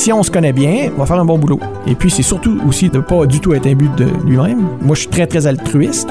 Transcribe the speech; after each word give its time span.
Si 0.00 0.14
on 0.14 0.22
se 0.22 0.30
connaît 0.30 0.54
bien, 0.54 0.90
on 0.96 1.00
va 1.00 1.04
faire 1.04 1.20
un 1.20 1.26
bon 1.26 1.38
boulot. 1.38 1.60
Et 1.86 1.94
puis, 1.94 2.10
c'est 2.10 2.22
surtout 2.22 2.58
aussi 2.66 2.88
de 2.88 2.96
ne 2.96 3.02
pas 3.02 3.26
du 3.26 3.38
tout 3.38 3.52
être 3.52 3.66
un 3.66 3.74
but 3.74 3.94
de 3.96 4.06
lui-même. 4.24 4.66
Moi, 4.80 4.94
je 4.94 5.00
suis 5.00 5.10
très, 5.10 5.26
très 5.26 5.46
altruiste. 5.46 6.08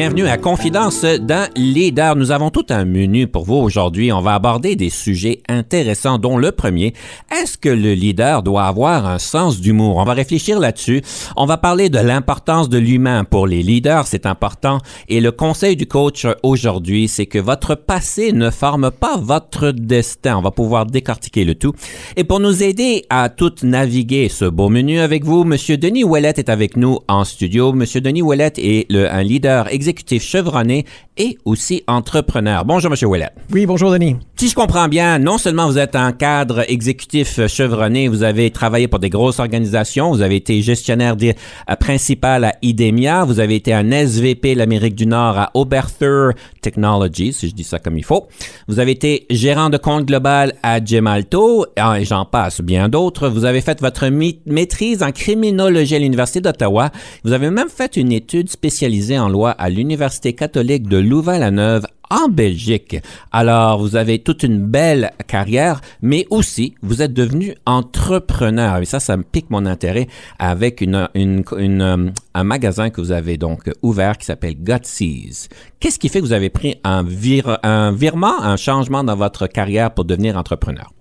Bienvenue 0.00 0.28
à 0.28 0.36
Confidence 0.36 1.02
d'un 1.02 1.48
leader. 1.56 2.14
Nous 2.14 2.30
avons 2.30 2.50
tout 2.50 2.66
un 2.68 2.84
menu 2.84 3.26
pour 3.26 3.44
vous 3.44 3.56
aujourd'hui. 3.56 4.12
On 4.12 4.20
va 4.20 4.34
aborder 4.34 4.76
des 4.76 4.90
sujets 4.90 5.42
intéressants, 5.48 6.18
dont 6.18 6.38
le 6.38 6.52
premier, 6.52 6.92
est-ce 7.36 7.58
que 7.58 7.68
le 7.68 7.94
leader 7.94 8.44
doit 8.44 8.66
avoir 8.66 9.06
un 9.06 9.18
sens 9.18 9.60
d'humour? 9.60 9.96
On 9.96 10.04
va 10.04 10.12
réfléchir 10.12 10.60
là-dessus. 10.60 11.02
On 11.36 11.46
va 11.46 11.56
parler 11.56 11.88
de 11.88 11.98
l'importance 11.98 12.68
de 12.68 12.78
l'humain 12.78 13.24
pour 13.24 13.48
les 13.48 13.60
leaders, 13.60 14.06
c'est 14.06 14.24
important. 14.24 14.78
Et 15.08 15.20
le 15.20 15.32
conseil 15.32 15.74
du 15.74 15.86
coach 15.86 16.28
aujourd'hui, 16.44 17.08
c'est 17.08 17.26
que 17.26 17.40
votre 17.40 17.74
passé 17.74 18.30
ne 18.30 18.50
forme 18.50 18.92
pas 18.92 19.16
votre 19.16 19.72
destin. 19.72 20.36
On 20.36 20.42
va 20.42 20.52
pouvoir 20.52 20.86
décortiquer 20.86 21.42
le 21.42 21.56
tout. 21.56 21.72
Et 22.16 22.22
pour 22.22 22.38
nous 22.38 22.62
aider 22.62 23.04
à 23.10 23.30
tout 23.30 23.54
naviguer 23.64 24.28
ce 24.28 24.44
beau 24.44 24.68
menu 24.68 25.00
avec 25.00 25.24
vous, 25.24 25.42
Monsieur 25.42 25.76
Denis 25.76 26.04
Ouellet 26.04 26.34
est 26.36 26.50
avec 26.50 26.76
nous 26.76 27.00
en 27.08 27.24
studio. 27.24 27.72
Monsieur 27.72 28.00
Denis 28.00 28.22
Ouellet 28.22 28.52
est 28.58 28.88
le, 28.92 29.12
un 29.12 29.24
leader 29.24 29.66
exécutif 29.66 29.87
chevronné 30.18 30.84
et 31.18 31.36
aussi 31.44 31.82
entrepreneur. 31.86 32.64
Bonjour, 32.64 32.90
Monsieur 32.90 33.08
Ouellet. 33.08 33.30
Oui, 33.52 33.66
bonjour, 33.66 33.90
Denis. 33.90 34.16
Si 34.36 34.48
je 34.48 34.54
comprends 34.54 34.86
bien, 34.86 35.18
non 35.18 35.36
seulement 35.36 35.66
vous 35.66 35.78
êtes 35.78 35.96
un 35.96 36.12
cadre 36.12 36.64
exécutif 36.70 37.44
chevronné, 37.48 38.06
vous 38.06 38.22
avez 38.22 38.52
travaillé 38.52 38.86
pour 38.86 39.00
des 39.00 39.10
grosses 39.10 39.40
organisations, 39.40 40.10
vous 40.12 40.22
avez 40.22 40.36
été 40.36 40.62
gestionnaire 40.62 41.16
euh, 41.20 41.76
principal 41.76 42.44
à 42.44 42.54
IDEMIA, 42.62 43.24
vous 43.24 43.40
avez 43.40 43.56
été 43.56 43.74
un 43.74 43.90
SVP 43.90 44.54
l'Amérique 44.54 44.94
du 44.94 45.06
Nord 45.06 45.38
à 45.38 45.50
Oberthur 45.54 46.34
Technologies, 46.60 47.32
si 47.32 47.48
je 47.48 47.54
dis 47.54 47.64
ça 47.64 47.80
comme 47.80 47.98
il 47.98 48.04
faut. 48.04 48.28
Vous 48.68 48.78
avez 48.78 48.92
été 48.92 49.26
gérant 49.30 49.70
de 49.70 49.76
compte 49.76 50.06
global 50.06 50.54
à 50.62 50.84
Gemalto, 50.84 51.66
et 51.76 52.04
j'en 52.04 52.24
passe 52.24 52.60
bien 52.60 52.88
d'autres. 52.88 53.28
Vous 53.28 53.44
avez 53.44 53.60
fait 53.60 53.80
votre 53.80 54.06
maîtrise 54.46 55.02
en 55.02 55.10
criminologie 55.10 55.96
à 55.96 55.98
l'Université 55.98 56.40
d'Ottawa. 56.40 56.90
Vous 57.24 57.32
avez 57.32 57.50
même 57.50 57.68
fait 57.68 57.96
une 57.96 58.12
étude 58.12 58.50
spécialisée 58.50 59.18
en 59.18 59.28
loi 59.28 59.50
à 59.50 59.68
l'Université 59.68 60.32
catholique 60.32 60.86
de 60.86 61.07
Louvain-la-Neuve 61.08 61.86
en 62.10 62.28
Belgique. 62.28 62.96
Alors, 63.32 63.80
vous 63.80 63.96
avez 63.96 64.20
toute 64.20 64.42
une 64.42 64.64
belle 64.64 65.10
carrière, 65.26 65.80
mais 66.00 66.26
aussi, 66.30 66.74
vous 66.82 67.02
êtes 67.02 67.12
devenu 67.12 67.54
entrepreneur. 67.66 68.78
Et 68.78 68.84
ça, 68.84 69.00
ça 69.00 69.16
me 69.16 69.22
pique 69.22 69.50
mon 69.50 69.66
intérêt 69.66 70.08
avec 70.38 70.82
un 70.82 72.44
magasin 72.44 72.90
que 72.90 73.00
vous 73.00 73.12
avez 73.12 73.36
donc 73.36 73.70
ouvert 73.82 74.16
qui 74.16 74.26
s'appelle 74.26 74.56
Gutsees. 74.56 75.48
Qu'est-ce 75.80 75.98
qui 75.98 76.08
fait 76.08 76.20
que 76.20 76.24
vous 76.24 76.32
avez 76.32 76.50
pris 76.50 76.76
un 76.84 77.02
virement, 77.02 78.42
un 78.42 78.56
changement 78.56 79.04
dans 79.04 79.16
votre 79.16 79.46
carrière 79.46 79.92
pour 79.92 80.04
devenir 80.04 80.36
entrepreneur? 80.36 80.92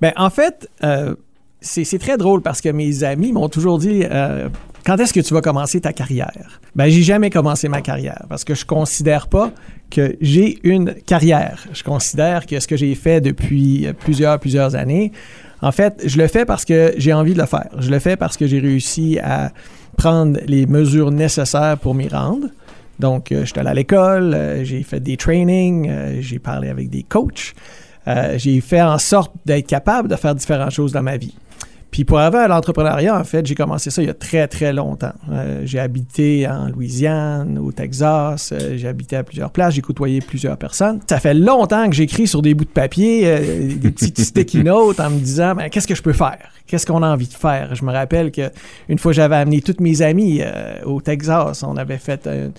Bien, 0.00 0.12
en 0.16 0.30
fait, 0.30 0.68
euh, 0.84 1.16
c'est 1.60 1.98
très 1.98 2.16
drôle 2.16 2.42
parce 2.42 2.60
que 2.60 2.68
mes 2.68 3.04
amis 3.04 3.32
m'ont 3.32 3.48
toujours 3.48 3.78
dit 3.78 4.04
euh, 4.04 4.48
quand 4.84 4.98
est-ce 4.98 5.12
que 5.12 5.20
tu 5.20 5.34
vas 5.34 5.40
commencer 5.40 5.80
ta 5.80 5.92
carrière? 5.92 6.60
Ben, 6.74 6.88
j'ai 6.88 7.02
jamais 7.02 7.30
commencé 7.30 7.68
ma 7.68 7.80
carrière 7.80 8.24
parce 8.28 8.44
que 8.44 8.54
je 8.54 8.64
considère 8.64 9.28
pas 9.28 9.50
que 9.90 10.16
j'ai 10.20 10.58
une 10.64 10.94
carrière. 10.94 11.64
Je 11.72 11.82
considère 11.82 12.46
que 12.46 12.58
ce 12.58 12.66
que 12.66 12.76
j'ai 12.76 12.94
fait 12.94 13.20
depuis 13.20 13.86
plusieurs, 14.00 14.38
plusieurs 14.38 14.74
années, 14.74 15.12
en 15.60 15.70
fait, 15.70 16.02
je 16.04 16.18
le 16.18 16.26
fais 16.26 16.44
parce 16.44 16.64
que 16.64 16.92
j'ai 16.96 17.12
envie 17.12 17.34
de 17.34 17.38
le 17.38 17.46
faire. 17.46 17.68
Je 17.78 17.90
le 17.90 17.98
fais 18.00 18.16
parce 18.16 18.36
que 18.36 18.46
j'ai 18.46 18.58
réussi 18.58 19.18
à 19.22 19.52
prendre 19.96 20.40
les 20.46 20.66
mesures 20.66 21.12
nécessaires 21.12 21.78
pour 21.78 21.94
m'y 21.94 22.08
rendre. 22.08 22.48
Donc, 22.98 23.32
euh, 23.32 23.40
je 23.40 23.46
suis 23.46 23.58
allé 23.58 23.70
à 23.70 23.74
l'école, 23.74 24.34
euh, 24.34 24.64
j'ai 24.64 24.82
fait 24.82 25.00
des 25.00 25.16
trainings, 25.16 25.88
euh, 25.88 26.18
j'ai 26.20 26.38
parlé 26.38 26.68
avec 26.68 26.90
des 26.90 27.02
coachs. 27.02 27.54
j'ai 28.36 28.60
fait 28.60 28.82
en 28.82 28.98
sorte 28.98 29.32
d'être 29.46 29.66
capable 29.66 30.08
de 30.08 30.16
faire 30.16 30.34
différentes 30.34 30.72
choses 30.72 30.92
dans 30.92 31.02
ma 31.02 31.16
vie. 31.16 31.34
Puis 31.92 32.04
pour 32.04 32.18
arriver 32.18 32.38
à 32.38 32.48
l'entrepreneuriat, 32.48 33.14
en 33.14 33.22
fait, 33.22 33.44
j'ai 33.44 33.54
commencé 33.54 33.90
ça 33.90 34.02
il 34.02 34.06
y 34.06 34.10
a 34.10 34.14
très, 34.14 34.48
très 34.48 34.72
longtemps. 34.72 35.12
Euh, 35.30 35.60
j'ai 35.66 35.78
habité 35.78 36.48
en 36.48 36.68
Louisiane, 36.68 37.58
au 37.58 37.70
Texas, 37.70 38.50
euh, 38.50 38.78
j'ai 38.78 38.88
habité 38.88 39.16
à 39.16 39.22
plusieurs 39.22 39.50
places, 39.50 39.74
j'ai 39.74 39.82
côtoyé 39.82 40.20
plusieurs 40.22 40.56
personnes. 40.56 41.00
Ça 41.06 41.20
fait 41.20 41.34
longtemps 41.34 41.90
que 41.90 41.94
j'écris 41.94 42.26
sur 42.26 42.40
des 42.40 42.54
bouts 42.54 42.64
de 42.64 42.70
papier, 42.70 43.24
euh, 43.26 43.74
des 43.74 43.90
petites 43.90 44.18
sticky 44.24 44.64
notes 44.64 45.00
en 45.00 45.10
me 45.10 45.18
disant, 45.18 45.54
ben, 45.54 45.68
qu'est-ce 45.68 45.86
que 45.86 45.94
je 45.94 46.00
peux 46.00 46.14
faire? 46.14 46.38
Qu'est-ce 46.66 46.86
qu'on 46.86 47.02
a 47.02 47.08
envie 47.08 47.28
de 47.28 47.34
faire? 47.34 47.74
Je 47.74 47.84
me 47.84 47.92
rappelle 47.92 48.32
qu'une 48.32 48.98
fois, 48.98 49.12
j'avais 49.12 49.36
amené 49.36 49.60
toutes 49.60 49.80
mes 49.80 50.00
amies 50.00 50.40
au 50.86 51.02
Texas. 51.02 51.62
On 51.62 51.76
avait 51.76 51.98
fait 51.98 52.26
une 52.26 52.52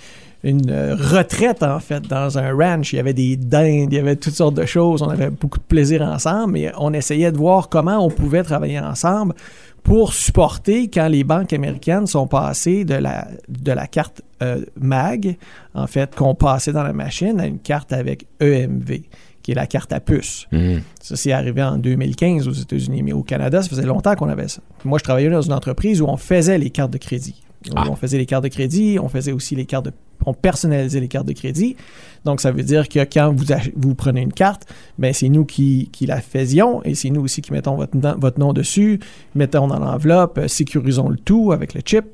euh, 0.45 0.95
retraite, 0.95 1.63
en 1.63 1.79
fait, 1.79 2.01
dans 2.01 2.37
un 2.37 2.53
ranch. 2.53 2.93
Il 2.93 2.97
y 2.97 2.99
avait 2.99 3.13
des 3.13 3.37
dindes, 3.37 3.91
il 3.91 3.95
y 3.95 3.99
avait 3.99 4.15
toutes 4.15 4.33
sortes 4.33 4.55
de 4.55 4.65
choses. 4.65 5.01
On 5.01 5.09
avait 5.09 5.29
beaucoup 5.29 5.59
de 5.59 5.63
plaisir 5.63 6.01
ensemble, 6.01 6.53
mais 6.53 6.71
on 6.77 6.93
essayait 6.93 7.31
de 7.31 7.37
voir 7.37 7.69
comment 7.69 7.97
on 8.05 8.09
pouvait 8.09 8.43
travailler 8.43 8.79
ensemble 8.79 9.33
pour 9.83 10.13
supporter 10.13 10.89
quand 10.89 11.07
les 11.07 11.23
banques 11.23 11.53
américaines 11.53 12.07
sont 12.07 12.27
passées 12.27 12.85
de 12.85 12.95
la, 12.95 13.27
de 13.49 13.71
la 13.71 13.87
carte 13.87 14.21
euh, 14.41 14.63
MAG, 14.79 15.37
en 15.73 15.87
fait, 15.87 16.15
qu'on 16.15 16.35
passait 16.35 16.71
dans 16.71 16.83
la 16.83 16.93
machine, 16.93 17.39
à 17.39 17.45
une 17.45 17.59
carte 17.59 17.93
avec 17.93 18.25
EMV 18.39 19.01
qui 19.43 19.51
est 19.51 19.55
la 19.55 19.67
carte 19.67 19.91
à 19.91 19.99
puce. 19.99 20.47
Mmh. 20.53 20.75
Ça, 21.01 21.17
c'est 21.17 21.33
arrivé 21.33 21.61
en 21.61 21.77
2015 21.77 22.47
aux 22.47 22.53
États-Unis, 22.53 23.03
mais 23.03 23.11
au 23.11 23.23
Canada, 23.23 23.61
ça 23.61 23.67
faisait 23.67 23.85
longtemps 23.85 24.15
qu'on 24.15 24.29
avait 24.29 24.47
ça. 24.47 24.61
Moi, 24.85 24.97
je 24.99 25.03
travaillais 25.03 25.29
dans 25.29 25.41
une 25.41 25.51
entreprise 25.51 26.01
où 26.01 26.05
on 26.05 26.15
faisait 26.15 26.57
les 26.57 26.69
cartes 26.69 26.91
de 26.91 26.97
crédit. 26.97 27.43
Ah. 27.75 27.85
On 27.89 27.95
faisait 27.95 28.17
les 28.17 28.25
cartes 28.25 28.43
de 28.43 28.49
crédit, 28.49 28.97
on 29.01 29.09
faisait 29.09 29.31
aussi 29.31 29.55
les 29.55 29.65
cartes 29.65 29.85
de 29.85 29.93
on 30.25 30.33
personnalisait 30.33 30.99
les 30.99 31.07
cartes 31.07 31.27
de 31.27 31.33
crédit. 31.33 31.75
Donc, 32.25 32.41
ça 32.41 32.51
veut 32.51 32.63
dire 32.63 32.87
que 32.87 32.99
quand 32.99 33.33
vous, 33.75 33.95
prenez 33.95 34.21
une 34.21 34.33
carte, 34.33 34.65
ben 34.97 35.13
c'est 35.13 35.29
nous 35.29 35.45
qui, 35.45 35.89
la 36.01 36.21
faisions 36.21 36.81
et 36.83 36.95
c'est 36.95 37.09
nous 37.09 37.21
aussi 37.21 37.41
qui 37.41 37.53
mettons 37.53 37.75
votre, 37.75 37.97
votre 38.19 38.39
nom 38.39 38.53
dessus, 38.53 38.99
mettons 39.35 39.67
dans 39.67 39.79
l'enveloppe, 39.79 40.37
euh, 40.37 40.47
sécurisons 40.47 41.09
le 41.09 41.17
tout 41.17 41.51
avec 41.51 41.73
le 41.73 41.81
chip 41.85 42.05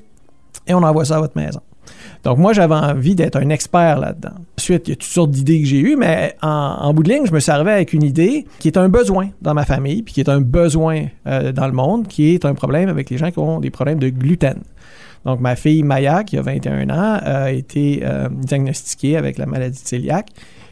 et 0.66 0.74
on 0.74 0.82
envoie 0.82 1.04
ça 1.04 1.16
à 1.16 1.20
votre 1.20 1.36
maison. 1.36 1.60
Donc, 2.24 2.38
moi, 2.38 2.52
j'avais 2.52 2.74
envie 2.74 3.14
d'être 3.14 3.36
un 3.36 3.48
expert 3.48 3.98
là-dedans. 3.98 4.34
Ensuite, 4.58 4.88
il 4.88 4.90
y 4.90 4.92
a 4.92 4.96
toutes 4.96 5.04
sortes 5.04 5.30
d'idées 5.30 5.60
que 5.60 5.66
j'ai 5.66 5.80
eues, 5.80 5.96
mais 5.96 6.36
en, 6.42 6.92
bout 6.92 7.02
de 7.02 7.08
ligne, 7.08 7.26
je 7.26 7.32
me 7.32 7.40
servais 7.40 7.72
avec 7.72 7.92
une 7.92 8.02
idée 8.02 8.46
qui 8.58 8.68
est 8.68 8.76
un 8.76 8.88
besoin 8.88 9.30
dans 9.40 9.54
ma 9.54 9.64
famille, 9.64 10.02
puis 10.02 10.14
qui 10.14 10.20
est 10.20 10.28
un 10.28 10.40
besoin 10.40 11.06
euh, 11.26 11.52
dans 11.52 11.66
le 11.66 11.72
monde, 11.72 12.06
qui 12.08 12.34
est 12.34 12.44
un 12.44 12.54
problème 12.54 12.88
avec 12.88 13.10
les 13.10 13.16
gens 13.16 13.30
qui 13.30 13.38
ont 13.38 13.60
des 13.60 13.70
problèmes 13.70 13.98
de 13.98 14.10
gluten. 14.10 14.58
Donc, 15.24 15.40
ma 15.40 15.56
fille 15.56 15.82
Maya, 15.82 16.24
qui 16.24 16.38
a 16.38 16.42
21 16.42 16.90
ans, 16.90 17.18
a 17.22 17.50
été 17.50 18.00
euh, 18.04 18.28
diagnostiquée 18.30 19.16
avec 19.16 19.38
la 19.38 19.46
maladie 19.46 19.82
cœliaque 19.82 20.28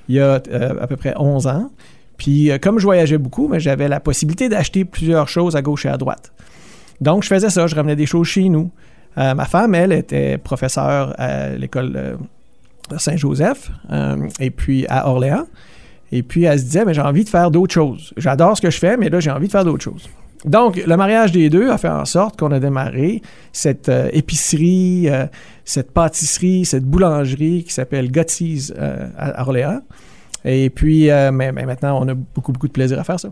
il 0.08 0.14
y 0.14 0.20
a 0.20 0.40
euh, 0.50 0.74
à 0.80 0.86
peu 0.86 0.96
près 0.96 1.12
11 1.16 1.46
ans. 1.48 1.70
Puis, 2.16 2.50
euh, 2.50 2.56
comme 2.58 2.78
je 2.78 2.84
voyageais 2.84 3.18
beaucoup, 3.18 3.50
j'avais 3.58 3.88
la 3.88 4.00
possibilité 4.00 4.48
d'acheter 4.48 4.86
plusieurs 4.86 5.28
choses 5.28 5.54
à 5.54 5.60
gauche 5.60 5.84
et 5.84 5.90
à 5.90 5.98
droite. 5.98 6.32
Donc, 7.02 7.24
je 7.24 7.28
faisais 7.28 7.50
ça, 7.50 7.66
je 7.66 7.74
ramenais 7.74 7.94
des 7.94 8.06
choses 8.06 8.26
chez 8.26 8.48
nous. 8.48 8.70
ma 9.16 9.44
femme, 9.44 9.74
elle, 9.74 9.92
était 9.92 10.38
professeure 10.38 11.14
à 11.18 11.50
l'école 11.50 12.18
Saint-Joseph 12.96 13.70
et 14.40 14.50
puis 14.50 14.86
à 14.88 15.08
Orléans. 15.08 15.46
Et 16.10 16.22
puis, 16.22 16.44
elle 16.44 16.58
se 16.58 16.64
disait, 16.64 16.84
mais 16.84 16.94
j'ai 16.94 17.02
envie 17.02 17.22
de 17.22 17.28
faire 17.28 17.50
d'autres 17.50 17.74
choses. 17.74 18.14
J'adore 18.16 18.56
ce 18.56 18.62
que 18.62 18.70
je 18.70 18.78
fais, 18.78 18.96
mais 18.96 19.10
là, 19.10 19.20
j'ai 19.20 19.30
envie 19.30 19.46
de 19.46 19.52
faire 19.52 19.64
d'autres 19.64 19.84
choses. 19.84 20.08
Donc, 20.44 20.76
le 20.76 20.96
mariage 20.96 21.32
des 21.32 21.50
deux 21.50 21.70
a 21.70 21.78
fait 21.78 21.88
en 21.88 22.04
sorte 22.04 22.38
qu'on 22.38 22.52
a 22.52 22.60
démarré 22.60 23.22
cette 23.52 23.88
euh, 23.88 24.08
épicerie, 24.12 25.08
euh, 25.08 25.26
cette 25.64 25.90
pâtisserie, 25.90 26.64
cette 26.64 26.84
boulangerie 26.84 27.64
qui 27.64 27.72
s'appelle 27.72 28.10
Gotti's 28.10 28.72
euh, 28.78 29.08
à 29.18 29.42
Orléans. 29.42 29.80
Et 30.44 30.70
puis, 30.70 31.08
mais, 31.32 31.52
maintenant, 31.52 32.00
on 32.00 32.08
a 32.08 32.14
beaucoup, 32.14 32.52
beaucoup 32.52 32.68
de 32.68 32.72
plaisir 32.72 32.98
à 32.98 33.04
faire 33.04 33.18
ça. 33.18 33.28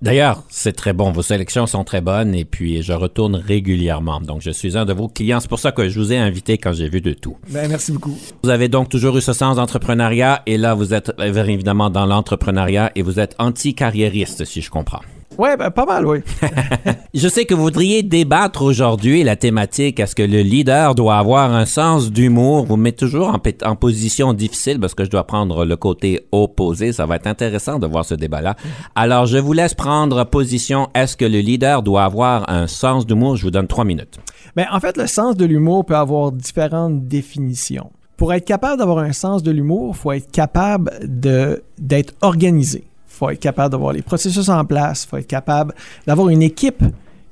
D'ailleurs, 0.00 0.44
c'est 0.48 0.74
très 0.74 0.92
bon. 0.92 1.10
Vos 1.10 1.22
sélections 1.22 1.66
sont 1.66 1.82
très 1.82 2.00
bonnes 2.00 2.34
et 2.34 2.44
puis 2.44 2.82
je 2.82 2.92
retourne 2.92 3.34
régulièrement. 3.34 4.20
Donc, 4.20 4.40
je 4.40 4.50
suis 4.50 4.78
un 4.78 4.84
de 4.84 4.92
vos 4.92 5.08
clients. 5.08 5.40
C'est 5.40 5.48
pour 5.48 5.58
ça 5.58 5.72
que 5.72 5.88
je 5.88 5.98
vous 5.98 6.12
ai 6.12 6.18
invité 6.18 6.56
quand 6.56 6.72
j'ai 6.72 6.88
vu 6.88 7.00
de 7.00 7.12
tout. 7.12 7.36
Ben, 7.50 7.68
merci 7.68 7.90
beaucoup. 7.90 8.16
Vous 8.42 8.50
avez 8.50 8.68
donc 8.68 8.88
toujours 8.88 9.16
eu 9.16 9.20
ce 9.20 9.32
sens 9.32 9.56
d'entrepreneuriat 9.56 10.42
et 10.46 10.56
là, 10.56 10.74
vous 10.74 10.94
êtes 10.94 11.12
évidemment 11.18 11.90
dans 11.90 12.06
l'entrepreneuriat 12.06 12.92
et 12.94 13.02
vous 13.02 13.18
êtes 13.18 13.34
anti-carriériste, 13.38 14.44
si 14.44 14.60
je 14.60 14.70
comprends. 14.70 15.00
Ouais, 15.38 15.56
ben, 15.56 15.70
pas 15.70 15.84
mal, 15.84 16.06
oui. 16.06 16.18
Je 17.14 17.28
sais 17.28 17.44
que 17.44 17.54
vous 17.54 17.62
voudriez 17.62 18.02
débattre 18.02 18.62
aujourd'hui 18.62 19.22
la 19.22 19.36
thématique 19.36 20.00
est-ce 20.00 20.14
que 20.14 20.22
le 20.22 20.42
leader 20.42 20.94
doit 20.94 21.16
avoir 21.16 21.52
un 21.52 21.66
sens 21.66 22.10
d'humour? 22.10 22.64
Vous 22.64 22.76
me 22.76 22.82
mettez 22.82 23.06
toujours 23.06 23.34
en, 23.64 23.76
position 23.76 24.32
difficile 24.32 24.78
parce 24.80 24.94
que 24.94 25.04
je 25.04 25.10
dois 25.10 25.26
prendre 25.26 25.64
le 25.64 25.76
côté 25.76 26.26
opposé. 26.32 26.92
Ça 26.92 27.06
va 27.06 27.16
être 27.16 27.26
intéressant 27.26 27.78
de 27.78 27.86
voir 27.86 28.04
ce 28.04 28.14
débat-là. 28.14 28.56
Alors, 28.94 29.26
je 29.26 29.38
vous 29.38 29.52
laisse 29.52 29.74
prendre 29.74 30.24
position. 30.24 30.88
Est-ce 30.94 31.16
que 31.16 31.24
le 31.24 31.40
leader 31.40 31.82
doit 31.82 32.04
avoir 32.04 32.48
un 32.50 32.66
sens 32.66 33.06
d'humour? 33.06 33.36
Je 33.36 33.44
vous 33.44 33.50
donne 33.50 33.66
trois 33.66 33.84
minutes. 33.84 34.18
Mais 34.56 34.66
en 34.70 34.80
fait, 34.80 34.96
le 34.96 35.06
sens 35.06 35.36
de 35.36 35.44
l'humour 35.44 35.84
peut 35.84 35.96
avoir 35.96 36.32
différentes 36.32 37.06
définitions. 37.06 37.90
Pour 38.16 38.32
être 38.32 38.44
capable 38.44 38.78
d'avoir 38.78 38.98
un 38.98 39.12
sens 39.12 39.42
de 39.42 39.50
l'humour, 39.50 39.94
il 39.94 39.98
faut 39.98 40.12
être 40.12 40.30
capable 40.30 40.92
d'être 41.02 42.14
organisé. 42.22 42.84
Faut 43.14 43.30
être 43.30 43.40
capable 43.40 43.70
d'avoir 43.72 43.92
les 43.92 44.02
processus 44.02 44.48
en 44.48 44.64
place. 44.64 45.06
Faut 45.06 45.16
être 45.16 45.26
capable 45.26 45.74
d'avoir 46.06 46.28
une 46.28 46.42
équipe 46.42 46.82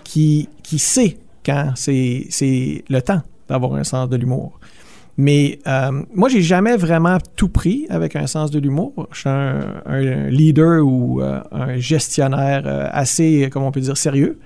qui, 0.05 0.49
qui 0.62 0.79
sait 0.79 1.17
quand 1.44 1.73
c'est 1.75 2.84
le 2.88 3.00
temps 3.00 3.23
d'avoir 3.49 3.75
un 3.75 3.84
sens 3.84 4.08
de 4.08 4.17
l'humour. 4.17 4.58
Mais 5.19 5.58
euh, 5.67 6.02
moi, 6.14 6.29
j'ai 6.29 6.40
jamais 6.40 6.76
vraiment 6.76 7.19
tout 7.37 7.49
pris 7.49 7.87
avec 7.90 8.17
un 8.17 8.26
sens 8.26 8.50
de 8.50 8.58
l'humour. 8.58 9.08
Je 9.12 9.20
suis 9.20 9.29
un, 9.29 10.29
leader 10.31 10.87
ou 10.87 11.20
euh, 11.20 11.40
un 11.52 11.76
gestionnaire 11.76 12.62
euh, 12.64 12.88
assez, 12.93 13.50
comment 13.52 13.69
on 13.69 13.73
peut 13.73 13.81
dire, 13.81 13.96
sérieux. 13.96 14.38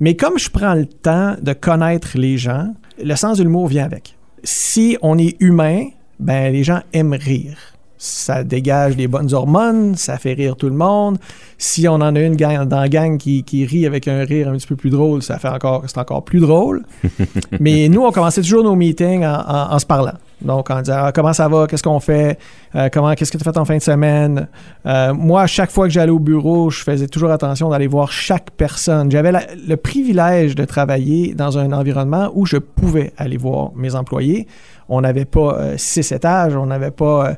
Mais 0.00 0.14
comme 0.14 0.38
je 0.38 0.50
prends 0.50 0.74
le 0.74 0.86
temps 0.86 1.36
de 1.40 1.52
connaître 1.54 2.18
les 2.18 2.36
gens, 2.36 2.74
le 3.02 3.14
sens 3.14 3.38
de 3.38 3.44
l'humour 3.44 3.68
vient 3.68 3.84
avec. 3.84 4.16
Si 4.44 4.98
on 5.00 5.16
est 5.16 5.36
humain, 5.40 5.86
ben 6.20 6.52
les 6.52 6.62
gens 6.62 6.82
aiment 6.92 7.14
rire. 7.14 7.56
Ça 7.98 8.44
dégage 8.44 8.94
des 8.96 9.08
bonnes 9.08 9.32
hormones, 9.32 9.94
ça 9.96 10.18
fait 10.18 10.34
rire 10.34 10.56
tout 10.56 10.68
le 10.68 10.74
monde. 10.74 11.16
Si 11.56 11.88
on 11.88 11.94
en 11.94 12.14
a 12.14 12.20
une 12.20 12.36
gang, 12.36 12.68
dans 12.68 12.80
la 12.80 12.88
gang 12.90 13.16
qui, 13.16 13.42
qui 13.42 13.64
rit 13.64 13.86
avec 13.86 14.06
un 14.06 14.22
rire 14.24 14.48
un 14.48 14.52
petit 14.56 14.66
peu 14.66 14.76
plus 14.76 14.90
drôle, 14.90 15.22
ça 15.22 15.38
fait 15.38 15.48
encore, 15.48 15.84
c'est 15.86 15.96
encore 15.96 16.22
plus 16.24 16.40
drôle. 16.40 16.84
Mais 17.60 17.88
nous, 17.88 18.02
on 18.04 18.12
commençait 18.12 18.42
toujours 18.42 18.62
nos 18.64 18.74
meetings 18.76 19.24
en, 19.24 19.40
en- 19.48 19.72
en 19.74 19.78
se 19.78 19.86
parlant. 19.86 20.12
Donc, 20.42 20.68
en 20.70 20.82
disant 20.82 20.96
Ah, 20.98 21.12
comment 21.12 21.32
ça 21.32 21.48
va, 21.48 21.66
qu'est-ce 21.66 21.82
qu'on 21.82 22.00
fait, 22.00 22.38
Euh, 22.74 22.90
comment, 22.92 23.14
qu'est-ce 23.14 23.32
que 23.32 23.38
tu 23.38 23.48
as 23.48 23.50
fait 23.52 23.58
en 23.58 23.64
fin 23.64 23.78
de 23.78 23.82
semaine? 23.82 24.48
Euh, 24.84 25.14
moi, 25.14 25.42
à 25.42 25.46
chaque 25.46 25.70
fois 25.70 25.86
que 25.86 25.92
j'allais 25.94 26.10
au 26.12 26.18
bureau, 26.18 26.68
je 26.68 26.82
faisais 26.82 27.06
toujours 27.08 27.30
attention 27.30 27.70
d'aller 27.70 27.86
voir 27.86 28.12
chaque 28.12 28.50
personne. 28.50 29.10
J'avais 29.10 29.32
la- 29.32 29.46
le 29.66 29.76
privilège 29.78 30.54
de 30.54 30.66
travailler 30.66 31.34
dans 31.34 31.56
un 31.56 31.72
environnement 31.72 32.30
où 32.34 32.44
je 32.44 32.58
pouvais 32.58 33.14
aller 33.16 33.38
voir 33.38 33.70
mes 33.74 33.94
employés. 33.94 34.46
On 34.90 35.00
n'avait 35.00 35.24
pas 35.24 35.56
euh, 35.58 35.74
six 35.78 36.12
étages, 36.12 36.54
on 36.54 36.66
n'avait 36.66 36.90
pas. 36.90 37.36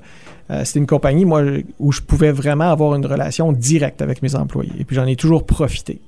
Euh, 0.50 0.64
c'était 0.64 0.78
une 0.80 0.86
compagnie, 0.86 1.24
où 1.78 1.92
je 1.92 2.00
pouvais 2.00 2.32
vraiment 2.32 2.70
avoir 2.70 2.94
une 2.94 3.04
relation 3.06 3.52
directe 3.52 4.00
avec 4.02 4.22
mes 4.22 4.34
employés. 4.34 4.72
Et 4.78 4.84
puis, 4.84 4.96
j'en 4.96 5.06
ai 5.06 5.16
toujours 5.16 5.44
profité. 5.44 6.00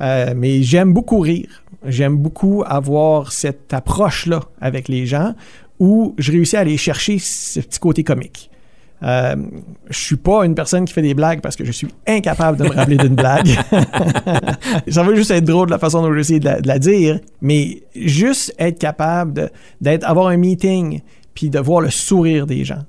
Euh, 0.00 0.32
mais 0.36 0.62
j'aime 0.62 0.92
beaucoup 0.92 1.18
rire. 1.20 1.62
J'aime 1.86 2.16
beaucoup 2.16 2.64
avoir 2.66 3.30
cette 3.32 3.72
approche-là 3.74 4.40
avec 4.60 4.88
les 4.88 5.06
gens 5.06 5.34
où 5.78 6.14
je 6.18 6.32
réussis 6.32 6.56
à 6.56 6.60
aller 6.60 6.76
chercher 6.76 7.18
ce 7.18 7.60
petit 7.60 7.78
côté 7.78 8.04
comique. 8.04 8.50
Euh, 9.02 9.36
je 9.90 9.98
suis 9.98 10.16
pas 10.16 10.46
une 10.46 10.54
personne 10.54 10.86
qui 10.86 10.94
fait 10.94 11.02
des 11.02 11.12
blagues 11.12 11.42
parce 11.42 11.56
que 11.56 11.64
je 11.64 11.72
suis 11.72 11.88
incapable 12.06 12.56
de 12.56 12.64
me 12.64 12.70
rappeler 12.70 12.96
d'une 12.96 13.16
blague. 13.16 13.48
ça 14.88 15.02
va 15.02 15.14
juste 15.14 15.30
être 15.30 15.44
drôle 15.44 15.66
de 15.66 15.72
la 15.72 15.78
façon 15.78 16.00
dont 16.02 16.14
j'essaie 16.14 16.38
de, 16.40 16.44
la- 16.46 16.60
de 16.60 16.66
la 16.68 16.78
dire, 16.78 17.20
mais 17.42 17.82
juste 17.94 18.54
être 18.58 18.78
capable 18.78 19.50
d'être, 19.80 20.04
avoir 20.08 20.28
un 20.28 20.36
meeting 20.36 21.00
puis 21.34 21.50
de 21.50 21.58
voir 21.58 21.80
le 21.80 21.90
sourire 21.90 22.46
des 22.46 22.64
gens. 22.64 22.84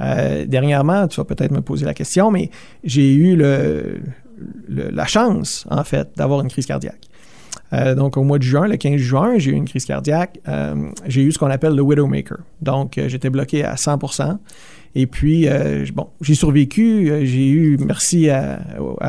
Euh, 0.00 0.44
dernièrement, 0.46 1.08
tu 1.08 1.16
vas 1.16 1.24
peut-être 1.24 1.52
me 1.52 1.60
poser 1.60 1.86
la 1.86 1.94
question, 1.94 2.30
mais 2.30 2.50
j'ai 2.82 3.14
eu 3.14 3.36
la 3.36 5.06
chance, 5.06 5.66
en 5.70 5.84
fait, 5.84 6.08
d'avoir 6.16 6.40
une 6.40 6.48
crise 6.48 6.66
cardiaque. 6.66 7.08
Euh, 7.72 7.94
donc, 7.94 8.16
au 8.16 8.22
mois 8.22 8.38
de 8.38 8.42
juin, 8.42 8.68
le 8.68 8.76
15 8.76 8.96
juin, 8.96 9.38
j'ai 9.38 9.50
eu 9.50 9.54
une 9.54 9.64
crise 9.64 9.84
cardiaque. 9.84 10.38
Euh, 10.48 10.90
j'ai 11.06 11.22
eu 11.22 11.32
ce 11.32 11.38
qu'on 11.38 11.50
appelle 11.50 11.74
le 11.74 11.82
Widowmaker. 11.82 12.38
Donc, 12.60 13.00
j'étais 13.06 13.30
bloqué 13.30 13.64
à 13.64 13.76
100 13.76 13.98
Et 14.96 15.06
puis, 15.08 15.48
euh, 15.48 15.84
bon, 15.92 16.08
j'ai 16.20 16.34
survécu. 16.36 17.10
Euh, 17.10 17.24
J'ai 17.24 17.48
eu, 17.48 17.76
merci 17.78 18.30
à, 18.30 18.60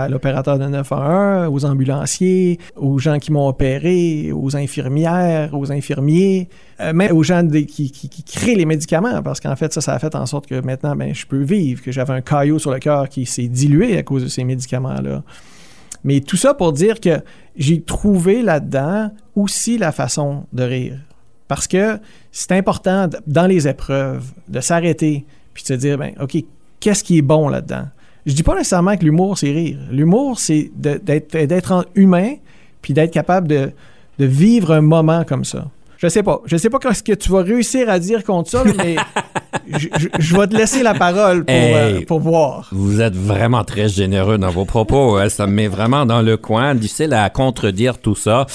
l'opérateur 0.09 0.57
de 0.57 0.65
911, 0.65 1.49
aux 1.53 1.65
ambulanciers, 1.65 2.59
aux 2.75 2.97
gens 2.97 3.19
qui 3.19 3.31
m'ont 3.31 3.47
opéré, 3.47 4.31
aux 4.31 4.55
infirmières, 4.55 5.53
aux 5.53 5.71
infirmiers, 5.71 6.49
euh, 6.81 6.91
même 6.91 7.15
aux 7.15 7.21
gens 7.21 7.47
qui, 7.47 7.91
qui- 7.91 8.09
qui 8.09 8.23
créent 8.23 8.55
les 8.55 8.65
médicaments. 8.65 9.21
Parce 9.21 9.39
qu'en 9.39 9.55
fait, 9.55 9.71
ça, 9.73 9.81
ça 9.81 9.93
a 9.93 9.99
fait 9.99 10.15
en 10.15 10.25
sorte 10.25 10.47
que 10.47 10.59
maintenant, 10.59 10.95
ben, 10.95 11.13
je 11.13 11.25
peux 11.27 11.43
vivre, 11.43 11.83
que 11.83 11.91
j'avais 11.91 12.13
un 12.13 12.21
caillot 12.21 12.57
sur 12.57 12.71
le 12.71 12.79
cœur 12.79 13.07
qui 13.07 13.27
s'est 13.27 13.47
dilué 13.47 13.95
à 13.97 14.01
cause 14.03 14.23
de 14.23 14.27
ces 14.27 14.43
médicaments-là. 14.43 15.21
Mais 16.03 16.19
tout 16.19 16.37
ça 16.37 16.53
pour 16.55 16.73
dire 16.73 16.99
que 16.99 17.19
j'ai 17.55 17.81
trouvé 17.81 18.41
là-dedans 18.41 19.11
aussi 19.35 19.77
la 19.77 19.91
façon 19.91 20.45
de 20.51 20.63
rire. 20.63 20.97
Parce 21.47 21.67
que 21.67 21.99
c'est 22.31 22.53
important 22.53 23.07
dans 23.27 23.45
les 23.45 23.67
épreuves 23.67 24.31
de 24.47 24.59
s'arrêter 24.61 25.25
puis 25.55 25.63
se 25.63 25.73
dire, 25.73 25.97
ben, 25.97 26.11
OK, 26.21 26.37
qu'est-ce 26.79 27.03
qui 27.03 27.17
est 27.17 27.23
bon 27.23 27.49
là-dedans? 27.49 27.85
Je 28.27 28.33
dis 28.33 28.43
pas 28.43 28.53
nécessairement 28.53 28.97
que 28.97 29.03
l'humour, 29.03 29.37
c'est 29.37 29.51
rire. 29.51 29.79
L'humour, 29.89 30.39
c'est 30.39 30.71
d'être 30.75 31.87
humain 31.95 32.35
puis 32.81 32.93
d'être 32.93 33.11
capable 33.11 33.47
de, 33.47 33.71
vivre 34.19 34.71
un 34.71 34.81
moment 34.81 35.23
comme 35.23 35.45
ça. 35.45 35.65
Je 35.97 36.07
sais 36.07 36.23
pas. 36.23 36.41
Je 36.45 36.57
sais 36.57 36.69
pas 36.69 36.79
ce 36.93 37.01
que 37.01 37.13
tu 37.13 37.31
vas 37.31 37.41
réussir 37.41 37.89
à 37.89 37.97
dire 37.99 38.23
contre 38.23 38.49
ça, 38.49 38.63
mais 38.77 38.95
je, 39.67 39.87
je- 39.99 40.07
je 40.19 40.37
vais 40.37 40.47
te 40.47 40.55
laisser 40.55 40.83
la 40.83 40.93
parole 40.93 41.45
pour, 41.45 41.55
Hey. 41.55 41.73
euh, 42.01 42.05
pour 42.05 42.19
voir. 42.19 42.67
Vous 42.71 43.01
êtes 43.01 43.15
vraiment 43.15 43.63
très 43.63 43.87
généreux 43.89 44.37
dans 44.37 44.49
vos 44.49 44.65
propos. 44.65 45.17
hein. 45.17 45.29
Ça 45.29 45.47
me 45.47 45.53
met 45.53 45.67
vraiment 45.67 46.05
dans 46.05 46.21
le 46.21 46.37
coin. 46.37 46.75
Difficile 46.75 47.13
à 47.13 47.29
contredire 47.29 47.97
tout 47.99 48.15
ça. 48.15 48.45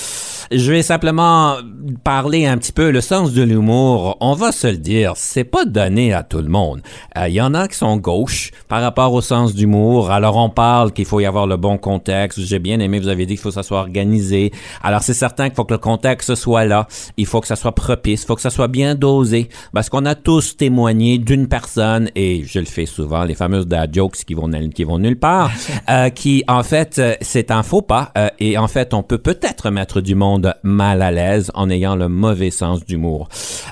Je 0.52 0.72
vais 0.72 0.82
simplement 0.82 1.56
parler 2.04 2.46
un 2.46 2.58
petit 2.58 2.72
peu 2.72 2.90
le 2.90 3.00
sens 3.00 3.32
de 3.32 3.42
l'humour. 3.42 4.16
On 4.20 4.34
va 4.34 4.50
se 4.52 4.66
le 4.66 4.78
dire, 4.78 5.12
c'est 5.16 5.44
pas 5.44 5.64
donné 5.64 6.12
à 6.12 6.22
tout 6.22 6.38
le 6.42 6.48
monde. 6.48 6.80
Euh, 7.16 7.28
Il 7.28 7.34
y 7.34 7.40
en 7.40 7.54
a 7.54 7.68
qui 7.68 7.76
sont 7.76 7.96
gauches 7.96 8.50
par 8.68 8.82
rapport 8.82 9.12
au 9.12 9.20
sens 9.20 9.54
d'humour. 9.54 10.10
Alors 10.10 10.36
on 10.36 10.50
parle 10.50 10.92
qu'il 10.92 11.04
faut 11.04 11.20
y 11.20 11.26
avoir 11.26 11.46
le 11.46 11.56
bon 11.56 11.78
contexte. 11.78 12.40
J'ai 12.40 12.58
bien 12.58 12.80
aimé, 12.80 12.98
vous 12.98 13.08
avez 13.08 13.26
dit 13.26 13.34
qu'il 13.34 13.42
faut 13.42 13.50
que 13.50 13.54
ça 13.54 13.62
soit 13.62 13.78
organisé. 13.80 14.50
Alors 14.82 15.02
c'est 15.02 15.14
certain 15.14 15.48
qu'il 15.48 15.54
faut 15.56 15.64
que 15.64 15.74
le 15.74 15.78
contexte 15.78 16.34
soit 16.34 16.64
là. 16.64 16.88
Il 17.16 17.26
faut 17.26 17.40
que 17.40 17.46
ça 17.46 17.56
soit 17.56 17.74
propice. 17.74 18.22
Il 18.22 18.26
faut 18.26 18.34
que 18.34 18.42
ça 18.42 18.50
soit 18.50 18.68
bien 18.68 18.94
dosé. 18.96 19.48
Parce 19.72 19.88
qu'on 19.88 20.04
a 20.04 20.14
tous 20.16 20.56
témoigné 20.56 20.89
d'une 20.94 21.48
personne, 21.48 22.10
et 22.14 22.42
je 22.44 22.58
le 22.58 22.64
fais 22.64 22.86
souvent, 22.86 23.24
les 23.24 23.34
fameuses 23.34 23.66
dad 23.66 23.94
jokes 23.94 24.24
qui 24.26 24.34
vont, 24.34 24.50
qui 24.74 24.84
vont 24.84 24.98
nulle 24.98 25.18
part, 25.18 25.50
euh, 25.88 26.10
qui 26.10 26.44
en 26.48 26.62
fait, 26.62 26.98
euh, 26.98 27.14
c'est 27.20 27.50
un 27.50 27.62
faux 27.62 27.82
pas. 27.82 28.12
euh, 28.16 28.28
et 28.38 28.58
en 28.58 28.68
fait, 28.68 28.94
on 28.94 29.02
peut 29.02 29.18
peut-être 29.18 29.70
mettre 29.70 30.00
du 30.00 30.14
monde 30.14 30.54
mal 30.62 31.02
à 31.02 31.10
l'aise 31.10 31.50
en 31.54 31.70
ayant 31.70 31.96
le 31.96 32.08
mauvais 32.08 32.50
sens 32.50 32.84
d'humour. 32.84 33.28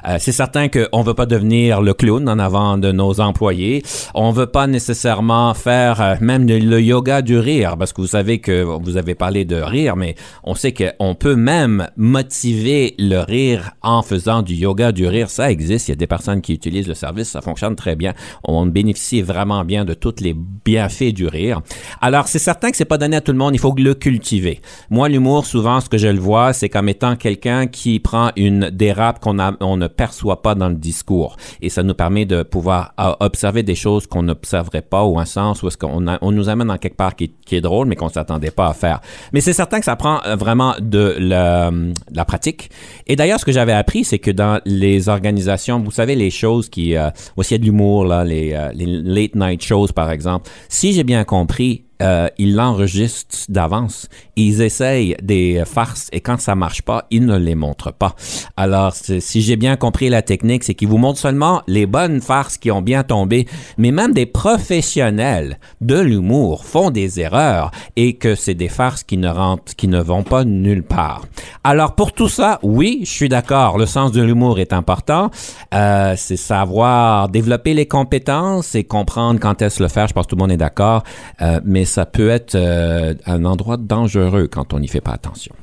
Euh, 0.06 0.16
c'est 0.18 0.32
certain 0.32 0.68
qu'on 0.68 1.02
veut 1.02 1.14
pas 1.14 1.26
devenir 1.26 1.80
le 1.80 1.94
clown 1.94 2.28
en 2.28 2.38
avant 2.38 2.78
de 2.78 2.92
nos 2.92 3.20
employés. 3.20 3.82
On 4.14 4.30
veut 4.30 4.46
pas 4.46 4.66
nécessairement 4.66 5.54
faire 5.54 6.00
euh, 6.00 6.14
même 6.20 6.46
le 6.46 6.80
yoga 6.80 7.22
du 7.22 7.38
rire, 7.38 7.76
parce 7.78 7.92
que 7.92 8.00
vous 8.00 8.06
savez 8.06 8.38
que 8.38 8.62
vous 8.62 8.96
avez 8.96 9.14
parlé 9.14 9.44
de 9.44 9.56
rire, 9.56 9.96
mais 9.96 10.14
on 10.44 10.54
sait 10.54 10.72
qu'on 10.72 11.14
peut 11.14 11.34
même 11.36 11.88
motiver 11.96 12.94
le 12.98 13.18
rire 13.20 13.70
en 13.82 14.02
faisant 14.02 14.42
du 14.42 14.54
yoga 14.54 14.92
du 14.92 15.06
rire. 15.06 15.30
Ça 15.30 15.50
existe. 15.50 15.88
Il 15.88 15.92
y 15.92 15.94
a 15.94 15.96
des 15.96 16.06
personnes 16.06 16.40
qui 16.40 16.52
utilisent 16.52 16.88
le 16.88 16.94
service. 16.98 17.28
Ça 17.28 17.40
fonctionne 17.40 17.76
très 17.76 17.96
bien. 17.96 18.14
On 18.44 18.66
bénéficie 18.66 19.22
vraiment 19.22 19.64
bien 19.64 19.84
de 19.84 19.94
tous 19.94 20.20
les 20.20 20.34
bienfaits 20.34 21.12
du 21.14 21.26
rire. 21.26 21.60
Alors, 22.00 22.28
c'est 22.28 22.38
certain 22.38 22.70
que 22.70 22.76
c'est 22.76 22.84
pas 22.84 22.98
donné 22.98 23.16
à 23.16 23.20
tout 23.20 23.32
le 23.32 23.38
monde. 23.38 23.54
Il 23.54 23.58
faut 23.58 23.74
le 23.76 23.94
cultiver. 23.94 24.60
Moi, 24.90 25.08
l'humour, 25.08 25.46
souvent, 25.46 25.80
ce 25.80 25.88
que 25.88 25.98
je 25.98 26.08
le 26.08 26.18
vois, 26.18 26.52
c'est 26.52 26.68
comme 26.68 26.88
étant 26.88 27.16
quelqu'un 27.16 27.66
qui 27.66 28.00
prend 28.00 28.30
une 28.36 28.70
dérape 28.70 29.20
qu'on 29.20 29.38
on 29.60 29.76
ne 29.76 29.86
perçoit 29.86 30.42
pas 30.42 30.54
dans 30.54 30.68
le 30.68 30.74
discours. 30.74 31.36
Et 31.60 31.68
ça 31.68 31.82
nous 31.82 31.94
permet 31.94 32.24
de 32.24 32.42
pouvoir 32.42 32.92
euh, 33.00 33.12
observer 33.20 33.62
des 33.62 33.74
choses 33.74 34.06
qu'on 34.06 34.22
n'observerait 34.22 34.82
pas 34.82 35.04
ou 35.04 35.18
un 35.18 35.24
sens 35.24 35.62
où 35.62 35.68
est-ce 35.68 35.78
qu'on 35.78 36.04
on 36.20 36.32
nous 36.32 36.48
amène 36.48 36.68
dans 36.68 36.78
quelque 36.78 36.96
part 36.96 37.14
qui, 37.16 37.32
est 37.50 37.60
drôle, 37.60 37.88
mais 37.88 37.96
qu'on 37.96 38.08
s'attendait 38.08 38.50
pas 38.50 38.68
à 38.68 38.74
faire. 38.74 39.00
Mais 39.32 39.40
c'est 39.40 39.52
certain 39.52 39.78
que 39.78 39.84
ça 39.84 39.96
prend 39.96 40.20
euh, 40.24 40.36
vraiment 40.36 40.74
de 40.80 41.16
la 41.18 42.24
pratique. 42.24 42.70
Et 43.06 43.16
d'ailleurs, 43.16 43.40
ce 43.40 43.44
que 43.44 43.52
j'avais 43.52 43.72
appris, 43.72 44.04
c'est 44.04 44.18
que 44.18 44.30
dans 44.30 44.60
les 44.64 45.08
organisations, 45.08 45.80
vous 45.80 45.90
savez, 45.90 46.14
les 46.14 46.30
choses 46.30 46.68
qui, 46.68 46.87
euh, 46.96 47.10
il 47.36 47.50
y 47.50 47.54
a 47.54 47.58
de 47.58 47.64
l'humour, 47.64 48.04
là, 48.04 48.20
euh, 48.20 48.72
les 48.72 48.86
late 48.86 49.34
night 49.34 49.62
shows, 49.62 49.88
par 49.88 50.10
exemple. 50.10 50.50
Si 50.68 50.92
j'ai 50.92 51.04
bien 51.04 51.24
compris, 51.24 51.84
euh, 52.02 52.28
ils 52.38 52.54
l'enregistrent 52.54 53.38
d'avance. 53.48 54.08
Ils 54.36 54.62
essayent 54.62 55.16
des 55.22 55.62
farces 55.66 56.08
et 56.12 56.20
quand 56.20 56.40
ça 56.40 56.54
marche 56.54 56.82
pas, 56.82 57.06
ils 57.10 57.24
ne 57.24 57.36
les 57.36 57.54
montrent 57.54 57.92
pas. 57.92 58.14
Alors, 58.56 58.94
si 58.94 59.42
j'ai 59.42 59.56
bien 59.56 59.76
compris 59.76 60.08
la 60.08 60.22
technique, 60.22 60.64
c'est 60.64 60.74
qu'ils 60.74 60.88
vous 60.88 60.98
montrent 60.98 61.18
seulement 61.18 61.62
les 61.66 61.86
bonnes 61.86 62.20
farces 62.20 62.56
qui 62.56 62.70
ont 62.70 62.82
bien 62.82 63.02
tombé, 63.02 63.46
mais 63.76 63.90
même 63.90 64.12
des 64.12 64.26
professionnels 64.26 65.58
de 65.80 65.98
l'humour 65.98 66.64
font 66.64 66.90
des 66.90 67.20
erreurs 67.20 67.70
et 67.96 68.14
que 68.14 68.34
c'est 68.34 68.54
des 68.54 68.68
farces 68.68 69.02
qui 69.02 69.16
ne 69.16 69.28
rentrent, 69.28 69.74
qui 69.76 69.88
ne 69.88 70.00
vont 70.00 70.22
pas 70.22 70.44
nulle 70.44 70.82
part. 70.82 71.22
Alors, 71.64 71.94
pour 71.94 72.12
tout 72.12 72.28
ça, 72.28 72.58
oui, 72.62 73.00
je 73.04 73.10
suis 73.10 73.28
d'accord. 73.28 73.78
Le 73.78 73.86
sens 73.86 74.12
de 74.12 74.22
l'humour 74.22 74.58
est 74.58 74.72
important. 74.72 75.30
Euh, 75.74 76.14
c'est 76.16 76.36
savoir 76.36 77.28
développer 77.28 77.74
les 77.74 77.86
compétences 77.86 78.74
et 78.74 78.84
comprendre 78.84 79.40
quand 79.40 79.62
est-ce 79.62 79.82
le 79.82 79.88
faire. 79.88 80.06
Je 80.08 80.14
pense 80.14 80.26
que 80.26 80.30
tout 80.30 80.36
le 80.36 80.40
monde 80.40 80.52
est 80.52 80.56
d'accord. 80.56 81.02
Euh, 81.42 81.60
mais 81.64 81.84
ça 81.88 82.06
peut 82.06 82.28
être 82.28 82.54
euh, 82.54 83.14
un 83.26 83.44
endroit 83.44 83.76
dangereux 83.76 84.46
quand 84.46 84.72
on 84.74 84.80
n'y 84.80 84.88
fait 84.88 85.00
pas 85.00 85.12
attention. 85.12 85.54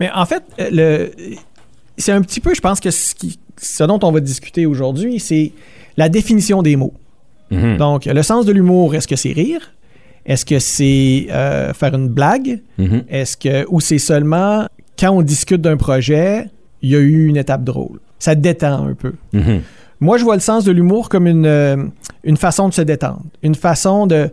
Mais 0.00 0.10
en 0.10 0.26
fait, 0.26 0.42
euh, 0.58 0.68
le, 0.72 1.10
c'est 1.96 2.12
un 2.12 2.22
petit 2.22 2.40
peu, 2.40 2.54
je 2.54 2.60
pense 2.60 2.80
que 2.80 2.90
ce, 2.90 3.14
qui, 3.14 3.38
ce 3.56 3.84
dont 3.84 3.98
on 4.02 4.12
va 4.12 4.20
discuter 4.20 4.66
aujourd'hui, 4.66 5.20
c'est 5.20 5.52
la 5.96 6.08
définition 6.08 6.62
des 6.62 6.76
mots. 6.76 6.94
Mhm. 7.50 7.76
Donc, 7.76 8.06
le 8.06 8.22
sens 8.22 8.46
de 8.46 8.52
l'humour, 8.52 8.94
est-ce 8.94 9.08
que 9.08 9.16
c'est 9.16 9.32
rire? 9.32 9.72
Est-ce 10.26 10.44
que 10.44 10.58
c'est 10.58 11.28
euh, 11.30 11.72
faire 11.72 11.94
une 11.94 12.08
blague? 12.08 12.60
Mhm. 12.76 13.04
Est-ce 13.08 13.36
que 13.36 13.66
ou 13.68 13.80
c'est 13.80 13.98
seulement 13.98 14.66
quand 14.98 15.10
on 15.10 15.22
discute 15.22 15.60
d'un 15.60 15.76
projet, 15.76 16.46
il 16.82 16.90
y 16.90 16.96
a 16.96 16.98
eu 16.98 17.26
une 17.26 17.36
étape 17.36 17.64
drôle. 17.64 18.00
Ça 18.18 18.34
détend 18.34 18.86
un 18.86 18.94
peu. 18.94 19.14
Mhm. 19.32 19.62
Moi, 20.00 20.18
je 20.18 20.24
vois 20.24 20.34
le 20.34 20.40
sens 20.40 20.64
de 20.64 20.72
l'humour 20.72 21.08
comme 21.08 21.26
une, 21.26 21.90
une 22.24 22.36
façon 22.36 22.68
de 22.68 22.74
se 22.74 22.82
détendre, 22.82 23.22
une 23.42 23.54
façon 23.54 24.06
de. 24.06 24.30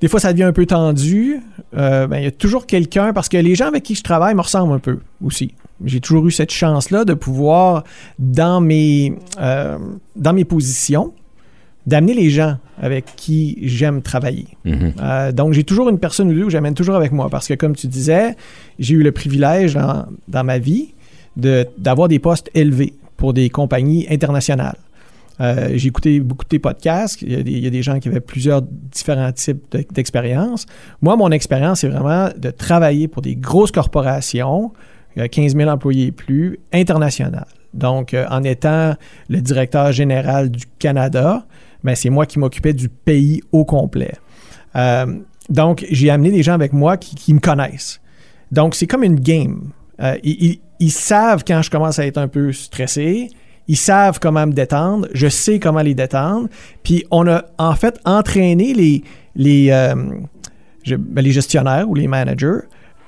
Des 0.00 0.08
fois, 0.08 0.18
ça 0.20 0.32
devient 0.32 0.44
un 0.44 0.52
peu 0.52 0.64
tendu. 0.66 1.40
Euh, 1.76 2.06
ben, 2.06 2.18
il 2.18 2.24
y 2.24 2.26
a 2.26 2.30
toujours 2.30 2.66
quelqu'un, 2.66 3.12
parce 3.12 3.28
que 3.28 3.36
les 3.36 3.54
gens 3.54 3.66
avec 3.66 3.82
qui 3.82 3.94
je 3.94 4.02
travaille 4.02 4.34
me 4.34 4.40
ressemblent 4.40 4.72
un 4.72 4.78
peu 4.78 4.98
aussi. 5.22 5.52
J'ai 5.84 6.00
toujours 6.00 6.26
eu 6.26 6.30
cette 6.30 6.50
chance-là 6.52 7.04
de 7.04 7.14
pouvoir, 7.14 7.84
dans 8.18 8.60
mes, 8.60 9.14
euh, 9.38 9.78
dans 10.16 10.32
mes 10.32 10.44
positions, 10.44 11.12
d'amener 11.86 12.14
les 12.14 12.30
gens 12.30 12.56
avec 12.80 13.04
qui 13.16 13.58
j'aime 13.62 14.00
travailler. 14.02 14.48
Mhm. 14.64 14.92
Euh, 15.02 15.32
donc, 15.32 15.52
j'ai 15.52 15.64
toujours 15.64 15.88
une 15.90 15.98
personne 15.98 16.28
ou 16.30 16.34
deux 16.34 16.44
que 16.44 16.50
j'amène 16.50 16.74
toujours 16.74 16.96
avec 16.96 17.12
moi 17.12 17.28
parce 17.30 17.46
que, 17.48 17.54
comme 17.54 17.74
tu 17.76 17.86
disais, 17.86 18.36
j'ai 18.78 18.94
eu 18.94 19.02
le 19.02 19.12
privilège 19.12 19.74
dans, 19.74 20.06
dans 20.28 20.44
ma 20.44 20.58
vie 20.58 20.94
de- 21.36 21.66
d'avoir 21.78 22.08
des 22.08 22.18
postes 22.18 22.50
élevés 22.54 22.94
pour 23.16 23.32
des 23.34 23.50
compagnies 23.50 24.06
internationales. 24.10 24.76
Euh, 25.40 25.70
j'ai 25.74 25.88
écouté 25.88 26.20
beaucoup 26.20 26.44
de 26.44 26.48
tes 26.48 26.58
podcasts. 26.58 27.22
Il 27.22 27.32
y, 27.32 27.66
a 27.66 27.70
des, 27.70 27.82
gens 27.82 27.98
qui 27.98 28.08
avaient 28.08 28.20
plusieurs 28.20 28.62
différents 28.62 29.32
types 29.32 29.62
de- 29.70 29.84
d'expériences. 29.90 30.66
Moi, 31.00 31.16
mon 31.16 31.30
expérience, 31.30 31.80
c'est 31.80 31.88
vraiment 31.88 32.28
de 32.36 32.50
travailler 32.50 33.08
pour 33.08 33.22
des 33.22 33.36
grosses 33.36 33.72
corporations, 33.72 34.72
euh, 35.16 35.28
15 35.28 35.56
000 35.56 35.70
employés 35.70 36.08
et 36.08 36.12
plus, 36.12 36.58
internationales. 36.72 37.46
Donc, 37.72 38.14
euh, 38.14 38.26
en 38.30 38.42
étant 38.42 38.94
le 39.28 39.40
directeur 39.40 39.92
général 39.92 40.50
du 40.50 40.64
Canada, 40.78 41.46
ben, 41.84 41.94
c'est 41.94 42.10
moi 42.10 42.26
qui 42.26 42.38
m'occupais 42.38 42.72
du 42.72 42.88
pays 42.88 43.42
au 43.52 43.64
complet. 43.64 44.14
Euh, 44.76 45.06
donc, 45.48 45.86
j'ai 45.90 46.10
amené 46.10 46.30
des 46.30 46.42
gens 46.42 46.54
avec 46.54 46.72
moi 46.72 46.96
qui, 46.96 47.32
me 47.32 47.40
connaissent. 47.40 48.00
Donc, 48.52 48.74
c'est 48.74 48.86
comme 48.86 49.04
une 49.04 49.18
game. 49.18 49.70
Euh, 50.00 50.16
ils 50.22 50.92
savent 50.92 51.44
quand 51.46 51.62
je 51.62 51.70
commence 51.70 51.98
à 51.98 52.06
être 52.06 52.18
un 52.18 52.28
peu 52.28 52.52
stressé. 52.52 53.30
Ils 53.70 53.76
savent 53.76 54.18
comment 54.18 54.46
me 54.48 54.52
détendre. 54.52 55.06
Je 55.14 55.28
sais 55.28 55.60
comment 55.60 55.80
les 55.82 55.94
détendre. 55.94 56.48
Puis, 56.82 57.04
on 57.12 57.28
a 57.28 57.44
en 57.56 57.76
fait 57.76 58.00
entraîné 58.04 58.74
les, 58.74 59.04
les, 59.36 59.68
euh, 59.70 59.94
ben, 60.88 61.22
les 61.22 61.30
gestionnaires 61.30 61.88
ou 61.88 61.94
les 61.94 62.08
managers 62.08 62.62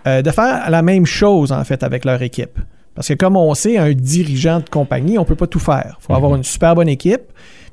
euh, 0.06 0.22
de 0.22 0.30
faire 0.30 0.70
la 0.70 0.82
même 0.82 1.04
chose, 1.04 1.50
en 1.50 1.64
fait, 1.64 1.82
avec 1.82 2.04
leur 2.04 2.22
équipe. 2.22 2.56
Parce 2.94 3.08
que 3.08 3.14
comme 3.14 3.36
on 3.36 3.52
sait, 3.54 3.76
un 3.76 3.92
dirigeant 3.92 4.60
de 4.60 4.68
compagnie, 4.68 5.18
on 5.18 5.24
peut 5.24 5.34
pas 5.34 5.48
tout 5.48 5.58
faire. 5.58 5.96
Il 6.00 6.04
faut 6.06 6.14
avoir 6.14 6.30
Mhm. 6.30 6.36
une 6.38 6.44
super 6.44 6.76
bonne 6.76 6.88
équipe, 6.88 7.22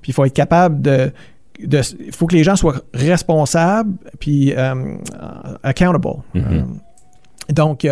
puis 0.01 0.09
il 0.09 0.13
faut 0.13 0.25
être 0.25 0.33
capable 0.33 0.81
de... 0.81 1.11
Il 1.59 2.11
faut 2.11 2.25
que 2.25 2.35
les 2.35 2.43
gens 2.43 2.55
soient 2.55 2.81
responsables, 2.93 3.93
puis 4.19 4.53
euh, 4.57 4.95
accountable. 5.61 6.07
Mhm. 6.33 6.79
Donc, 7.51 7.85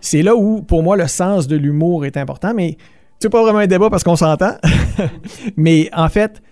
c'est 0.00 0.22
là 0.22 0.34
où, 0.36 0.62
pour 0.62 0.82
moi, 0.82 0.96
le 0.96 1.06
sens 1.08 1.48
de 1.48 1.56
l'humour 1.56 2.06
est 2.06 2.16
important, 2.16 2.54
mais 2.54 2.78
c'est 3.22 3.30
pas 3.30 3.42
vraiment 3.42 3.58
un 3.60 3.66
débat 3.66 3.88
parce 3.88 4.02
qu'on 4.04 4.16
s'entend. 4.16 4.56
mais 5.56 5.88
en 5.94 6.08
fait, 6.08 6.42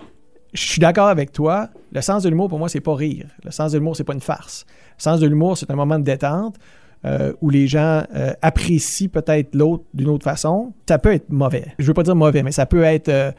je 0.52 0.62
suis 0.62 0.80
d'accord 0.80 1.08
avec 1.08 1.32
toi. 1.32 1.68
Le 1.92 2.00
sens 2.00 2.22
de 2.22 2.28
l'humour, 2.28 2.48
pour 2.48 2.58
moi, 2.58 2.68
c'est 2.68 2.80
pas 2.80 2.94
rire. 2.94 3.26
Le 3.44 3.50
sens 3.50 3.72
de 3.72 3.78
l'humour, 3.78 3.96
c'est 3.96 4.04
pas 4.04 4.14
une 4.14 4.20
farce. 4.20 4.64
Le 4.98 5.02
sens 5.02 5.20
de 5.20 5.26
l'humour, 5.26 5.58
c'est 5.58 5.70
un 5.70 5.74
moment 5.74 5.98
de 5.98 6.04
détente 6.04 6.56
euh, 7.04 7.32
où 7.40 7.50
les 7.50 7.66
gens 7.66 8.02
euh, 8.14 8.32
apprécient 8.42 9.08
peut-être 9.08 9.54
l'autre 9.54 9.84
d'une 9.94 10.08
autre 10.08 10.24
façon. 10.24 10.72
Ça 10.88 10.98
peut 10.98 11.12
être 11.12 11.30
mauvais. 11.30 11.66
Je 11.78 11.86
veux 11.86 11.94
pas 11.94 12.02
dire 12.02 12.14
mauvais, 12.16 12.42
mais 12.42 12.52
ça 12.52 12.66
peut 12.66 12.82
être. 12.84 13.08
euh, 13.08 13.32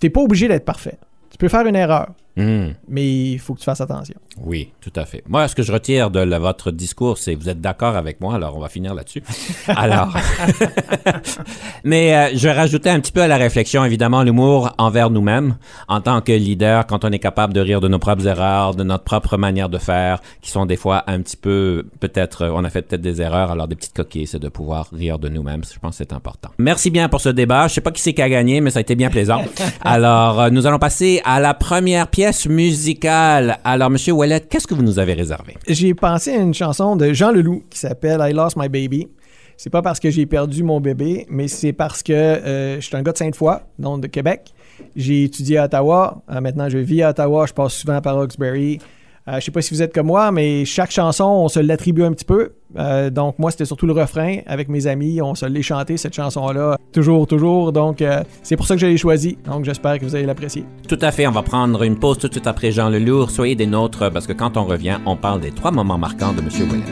T'es 0.00 0.10
pas 0.10 0.20
obligé 0.20 0.48
d'être 0.48 0.64
parfait. 0.64 0.98
Tu 1.30 1.38
peux 1.38 1.48
faire 1.48 1.66
une 1.66 1.76
erreur, 1.76 2.08
Mhm. 2.36 2.74
mais 2.88 3.32
il 3.32 3.38
faut 3.38 3.54
que 3.54 3.60
tu 3.60 3.64
fasses 3.64 3.80
attention. 3.80 4.14
Oui, 4.42 4.72
tout 4.80 4.92
à 4.96 5.04
fait. 5.04 5.22
Moi, 5.28 5.46
ce 5.46 5.54
que 5.54 5.62
je 5.62 5.70
retire 5.70 6.10
de 6.10 6.18
la- 6.18 6.40
votre 6.40 6.72
discours, 6.72 7.16
c'est 7.18 7.34
vous 7.36 7.48
êtes 7.48 7.60
d'accord 7.60 7.94
avec 7.96 8.20
moi, 8.20 8.34
alors 8.34 8.56
on 8.56 8.60
va 8.60 8.68
finir 8.68 8.92
là-dessus. 8.94 9.22
Alors, 9.68 10.16
mais 11.84 12.14
euh, 12.14 12.30
je 12.34 12.48
vais 12.48 12.52
rajouter 12.52 12.90
un 12.90 13.00
petit 13.00 13.12
peu 13.12 13.22
à 13.22 13.28
la 13.28 13.36
réflexion, 13.36 13.84
évidemment, 13.84 14.22
l'humour 14.22 14.72
envers 14.78 15.10
nous-mêmes, 15.10 15.56
en 15.88 16.00
tant 16.00 16.20
que 16.20 16.32
leader, 16.32 16.86
quand 16.86 17.04
on 17.04 17.10
est 17.12 17.18
capable 17.18 17.52
de 17.52 17.60
rire 17.60 17.80
de 17.80 17.88
nos 17.88 17.98
propres 17.98 18.26
erreurs, 18.26 18.74
de 18.74 18.82
notre 18.82 19.04
propre 19.04 19.36
manière 19.36 19.68
de 19.68 19.78
faire, 19.78 20.20
qui 20.40 20.50
sont 20.50 20.66
des 20.66 20.76
fois 20.76 21.04
un 21.06 21.20
petit 21.20 21.36
peu, 21.36 21.86
peut-être, 22.00 22.42
euh, 22.42 22.50
on 22.54 22.64
a 22.64 22.70
fait 22.70 22.82
peut-être 22.82 23.02
des 23.02 23.20
erreurs, 23.20 23.50
alors 23.50 23.68
des 23.68 23.76
petites 23.76 23.94
coquilles, 23.94 24.26
c'est 24.26 24.38
de 24.40 24.48
pouvoir 24.48 24.88
rire 24.92 25.18
de 25.18 25.28
nous-mêmes. 25.28 25.62
Je 25.72 25.78
pense 25.78 25.92
que 25.98 26.04
c'est 26.04 26.12
important. 26.12 26.50
Merci 26.58 26.90
bien 26.90 27.08
pour 27.08 27.20
ce 27.20 27.28
débat. 27.28 27.68
Je 27.68 27.74
sais 27.74 27.80
pas 27.80 27.90
qui 27.92 28.02
c'est 28.02 28.12
qui 28.14 28.22
a 28.22 28.28
gagné, 28.28 28.60
mais 28.60 28.70
ça 28.70 28.78
a 28.78 28.82
été 28.82 28.94
bien 28.96 29.10
plaisant. 29.10 29.42
Alors, 29.82 30.40
euh, 30.40 30.50
nous 30.50 30.66
allons 30.66 30.78
passer 30.78 31.20
à 31.24 31.40
la 31.40 31.54
première 31.54 32.08
pièce 32.08 32.23
musicale. 32.48 33.58
Alors, 33.64 33.90
Monsieur 33.90 34.12
Ouellet, 34.12 34.40
qu'est-ce 34.40 34.66
que 34.66 34.74
vous 34.74 34.82
nous 34.82 34.98
avez 34.98 35.14
réservé? 35.14 35.54
J'ai 35.66 35.94
pensé 35.94 36.32
à 36.32 36.38
une 36.38 36.54
chanson 36.54 36.96
de 36.96 37.12
Jean 37.12 37.32
Leloup 37.32 37.64
qui 37.70 37.78
s'appelle 37.78 38.20
I 38.22 38.32
Lost 38.32 38.56
My 38.56 38.68
Baby. 38.68 39.08
C'est 39.56 39.70
pas 39.70 39.82
parce 39.82 40.00
que 40.00 40.10
j'ai 40.10 40.26
perdu 40.26 40.62
mon 40.62 40.80
bébé, 40.80 41.26
mais 41.28 41.48
c'est 41.48 41.72
parce 41.72 42.02
que 42.02 42.12
euh, 42.12 42.80
je 42.80 42.86
suis 42.86 42.96
un 42.96 43.02
gars 43.02 43.12
de 43.12 43.18
Sainte-Foy, 43.18 43.58
donc 43.78 44.00
de 44.00 44.08
Québec. 44.08 44.52
J'ai 44.96 45.24
étudié 45.24 45.58
à 45.58 45.64
Ottawa. 45.64 46.22
Euh, 46.30 46.40
maintenant, 46.40 46.68
je 46.68 46.78
vis 46.78 47.02
à 47.02 47.10
Ottawa. 47.10 47.46
Je 47.46 47.52
passe 47.52 47.74
souvent 47.74 48.00
par 48.00 48.18
Hawkesbury. 48.18 48.78
Euh, 49.26 49.40
je 49.40 49.46
sais 49.46 49.50
pas 49.50 49.62
si 49.62 49.72
vous 49.72 49.80
êtes 49.80 49.94
comme 49.94 50.08
moi, 50.08 50.30
mais 50.32 50.66
chaque 50.66 50.90
chanson, 50.90 51.24
on 51.24 51.48
se 51.48 51.58
l'attribue 51.58 52.02
un 52.02 52.12
petit 52.12 52.26
peu. 52.26 52.52
Euh, 52.76 53.08
donc, 53.08 53.38
moi, 53.38 53.50
c'était 53.50 53.64
surtout 53.64 53.86
le 53.86 53.94
refrain. 53.94 54.38
Avec 54.46 54.68
mes 54.68 54.86
amis, 54.86 55.22
on 55.22 55.34
se 55.34 55.46
l'est 55.46 55.62
chanté, 55.62 55.96
cette 55.96 56.12
chanson-là. 56.12 56.76
Toujours, 56.92 57.26
toujours. 57.26 57.72
Donc, 57.72 58.02
euh, 58.02 58.22
c'est 58.42 58.56
pour 58.56 58.66
ça 58.66 58.74
que 58.74 58.80
je 58.82 58.86
l'ai 58.86 58.98
choisi. 58.98 59.38
Donc, 59.46 59.64
j'espère 59.64 59.98
que 59.98 60.04
vous 60.04 60.14
allez 60.14 60.26
l'apprécier. 60.26 60.64
Tout 60.86 60.98
à 61.00 61.10
fait, 61.10 61.26
on 61.26 61.30
va 61.30 61.42
prendre 61.42 61.82
une 61.84 61.98
pause 61.98 62.18
tout 62.18 62.28
de 62.28 62.34
suite 62.34 62.46
après 62.46 62.70
Jean 62.70 62.90
Lelour. 62.90 63.30
Soyez 63.30 63.54
des 63.54 63.66
nôtres 63.66 64.10
parce 64.12 64.26
que 64.26 64.34
quand 64.34 64.58
on 64.58 64.64
revient, 64.64 64.98
on 65.06 65.16
parle 65.16 65.40
des 65.40 65.52
trois 65.52 65.70
moments 65.70 65.98
marquants 65.98 66.34
de 66.34 66.42
Monsieur 66.42 66.66
Ouellet. 66.66 66.82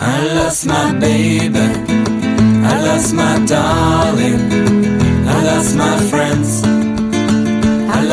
I 0.00 0.34
lost 0.34 0.66
my 0.66 0.92
baby. 0.98 1.58
I 2.64 2.82
lost 2.84 3.14
my 3.14 3.38
darling. 3.46 4.40
I 5.24 5.44
lost 5.44 5.76
my 5.76 5.98
friends. 6.10 6.71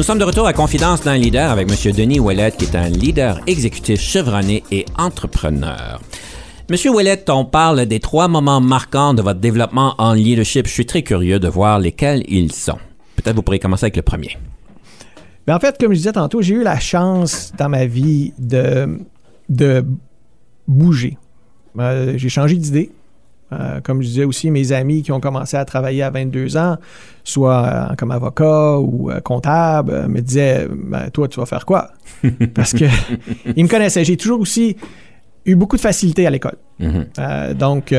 Nous 0.00 0.04
sommes 0.04 0.18
de 0.18 0.24
retour 0.24 0.46
à 0.46 0.54
Confidence 0.54 1.02
d'un 1.02 1.18
leader 1.18 1.50
avec 1.50 1.68
M. 1.70 1.92
Denis 1.92 2.20
Ouellet, 2.20 2.52
qui 2.52 2.64
est 2.64 2.74
un 2.74 2.88
leader 2.88 3.38
exécutif 3.46 4.00
chevronné 4.00 4.64
et 4.70 4.86
entrepreneur. 4.96 6.00
Monsieur 6.70 6.90
Ouellet, 6.90 7.22
on 7.28 7.44
parle 7.44 7.84
des 7.84 8.00
trois 8.00 8.26
moments 8.26 8.62
marquants 8.62 9.12
de 9.12 9.20
votre 9.20 9.40
développement 9.40 9.94
en 9.98 10.14
leadership. 10.14 10.66
Je 10.66 10.72
suis 10.72 10.86
très 10.86 11.02
curieux 11.02 11.38
de 11.38 11.48
voir 11.48 11.78
lesquels 11.78 12.24
ils 12.28 12.50
sont. 12.50 12.78
Peut-être 13.14 13.36
vous 13.36 13.42
pourrez 13.42 13.58
commencer 13.58 13.84
avec 13.84 13.96
le 13.96 14.00
premier. 14.00 14.38
Mais 15.46 15.52
en 15.52 15.60
fait, 15.60 15.76
comme 15.78 15.92
je 15.92 15.98
disais 15.98 16.12
tantôt, 16.12 16.40
j'ai 16.40 16.54
eu 16.54 16.62
la 16.62 16.80
chance 16.80 17.52
dans 17.58 17.68
ma 17.68 17.84
vie 17.84 18.32
de, 18.38 19.00
de 19.50 19.84
bouger. 20.66 21.18
Euh, 21.78 22.14
j'ai 22.16 22.30
changé 22.30 22.56
d'idée. 22.56 22.90
Euh, 23.52 23.80
comme 23.82 24.00
je 24.02 24.06
disais 24.08 24.24
aussi, 24.24 24.50
mes 24.50 24.72
amis 24.72 25.02
qui 25.02 25.10
ont 25.12 25.20
commencé 25.20 25.56
à 25.56 25.64
travailler 25.64 26.02
à 26.02 26.10
22 26.10 26.56
ans, 26.56 26.76
soit 27.24 27.64
euh, 27.90 27.94
comme 27.96 28.10
avocat 28.12 28.78
ou 28.78 29.10
euh, 29.10 29.20
comptable, 29.20 30.06
me 30.08 30.20
disaient 30.20 30.68
Ben, 30.70 31.10
Toi, 31.10 31.26
tu 31.28 31.40
vas 31.40 31.46
faire 31.46 31.66
quoi? 31.66 31.90
Parce 32.54 32.72
que 32.72 32.84
ils 33.56 33.64
me 33.64 33.68
connaissaient. 33.68 34.04
J'ai 34.04 34.16
toujours 34.16 34.40
aussi 34.40 34.76
eu 35.46 35.54
beaucoup 35.56 35.76
de 35.76 35.80
facilité 35.80 36.26
à 36.26 36.30
l'école. 36.30 36.56
Mhm. 36.78 37.06
Donc, 37.58 37.92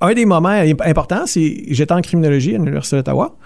un 0.00 0.14
des 0.14 0.24
moments 0.26 0.48
imp- 0.50 0.82
importants, 0.82 1.26
c'est 1.26 1.64
j'étais 1.68 1.92
en 1.92 2.00
criminologie 2.00 2.54
à 2.54 2.58
l'Université 2.58 2.96
d'Ottawa. 2.96 3.36